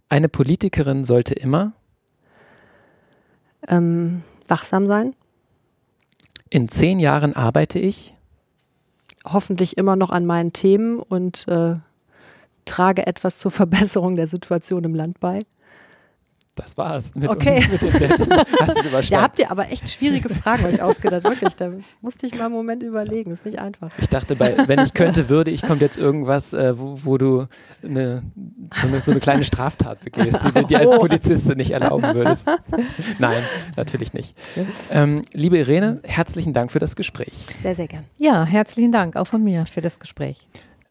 Eine 0.09 0.27
Politikerin 0.27 1.03
sollte 1.03 1.35
immer 1.35 1.73
Ähm, 3.67 4.23
wachsam 4.47 4.87
sein. 4.87 5.13
In 6.49 6.69
zehn 6.69 6.99
Jahren 6.99 7.35
arbeite 7.35 7.79
ich. 7.79 8.13
Hoffentlich 9.25 9.77
immer 9.77 9.95
noch 9.95 10.09
an 10.09 10.25
meinen 10.25 10.53
Themen 10.53 10.99
und 10.99 11.47
äh, 11.47 11.75
trage 12.65 13.07
etwas 13.07 13.39
zur 13.39 13.51
Verbesserung 13.51 14.15
der 14.15 14.27
Situation 14.27 14.83
im 14.83 14.95
Land 14.95 15.19
bei. 15.19 15.43
Das 16.57 16.75
war's. 16.75 17.13
Mit, 17.15 17.29
Okay. 17.29 17.65
mit 17.71 17.81
den. 17.81 18.09
Hast 18.09 19.11
Da 19.11 19.21
habt 19.21 19.39
ihr 19.39 19.49
aber 19.51 19.71
echt 19.71 19.87
schwierige 19.89 20.27
Fragen 20.27 20.65
euch 20.65 20.81
ausgedacht. 20.81 21.23
Wirklich, 21.23 21.55
da 21.55 21.69
musste 22.01 22.25
ich 22.25 22.35
mal 22.35 22.45
einen 22.45 22.53
Moment 22.55 22.83
überlegen. 22.83 23.31
Ist 23.31 23.45
nicht 23.45 23.59
einfach. 23.59 23.91
Ich 23.99 24.09
dachte, 24.09 24.35
bei, 24.35 24.55
wenn 24.67 24.79
ich 24.79 24.93
könnte, 24.93 25.29
würde 25.29 25.51
ich, 25.51 25.61
kommt 25.61 25.81
jetzt 25.81 25.97
irgendwas, 25.97 26.53
äh, 26.53 26.77
wo, 26.77 26.97
wo 27.05 27.17
du 27.17 27.45
eine, 27.83 28.23
so, 28.73 28.87
eine, 28.87 29.01
so 29.01 29.11
eine 29.11 29.19
kleine 29.19 29.43
Straftat 29.43 30.03
begehst, 30.03 30.39
die 30.43 30.51
du 30.51 30.63
dir 30.65 30.79
als 30.79 30.91
Oh. 30.97 30.99
Polizistin 30.99 31.57
nicht 31.57 31.71
erlauben 31.71 32.15
würdest. 32.15 32.47
Nein, 33.19 33.37
natürlich 33.75 34.13
nicht. 34.13 34.35
Ähm, 34.89 35.21
liebe 35.33 35.57
Irene, 35.59 35.99
herzlichen 36.03 36.53
Dank 36.53 36.71
für 36.71 36.79
das 36.79 36.95
Gespräch. 36.95 37.33
Sehr, 37.61 37.75
sehr 37.75 37.87
gern. 37.87 38.05
Ja, 38.17 38.45
herzlichen 38.45 38.91
Dank 38.91 39.15
auch 39.15 39.27
von 39.27 39.43
mir 39.43 39.65
für 39.67 39.81
das 39.81 39.99
Gespräch. 39.99 40.47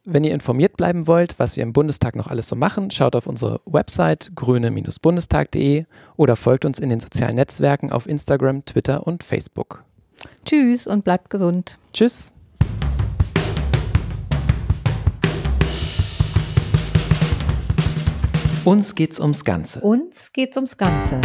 Wenn 0.08 0.22
ihr 0.22 0.34
informiert 0.34 0.76
bleiben 0.76 1.08
wollt, 1.08 1.36
was 1.40 1.56
wir 1.56 1.64
im 1.64 1.72
Bundestag 1.72 2.14
noch 2.14 2.28
alles 2.28 2.46
so 2.46 2.54
machen, 2.54 2.92
schaut 2.92 3.16
auf 3.16 3.26
unsere 3.26 3.60
Website 3.66 4.30
grüne-bundestag.de 4.36 5.84
oder 6.14 6.36
folgt 6.36 6.64
uns 6.64 6.78
in 6.78 6.90
den 6.90 7.00
sozialen 7.00 7.34
Netzwerken 7.34 7.90
auf 7.90 8.06
Instagram, 8.08 8.64
Twitter 8.64 9.04
und 9.04 9.24
Facebook. 9.24 9.82
Tschüss 10.44 10.86
und 10.86 11.02
bleibt 11.02 11.28
gesund. 11.28 11.76
Tschüss. 11.92 12.32
Uns 18.64 18.94
geht's 18.94 19.18
ums 19.18 19.44
Ganze. 19.44 19.80
Uns 19.80 20.32
geht's 20.32 20.54
ums 20.54 20.76
Ganze. 20.76 21.20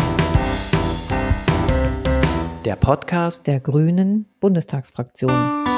Der 2.65 2.77
Podcast 2.77 3.45
Der 3.45 3.59
Grünen 3.59 4.25
Bundestagsfraktion. 4.39 5.70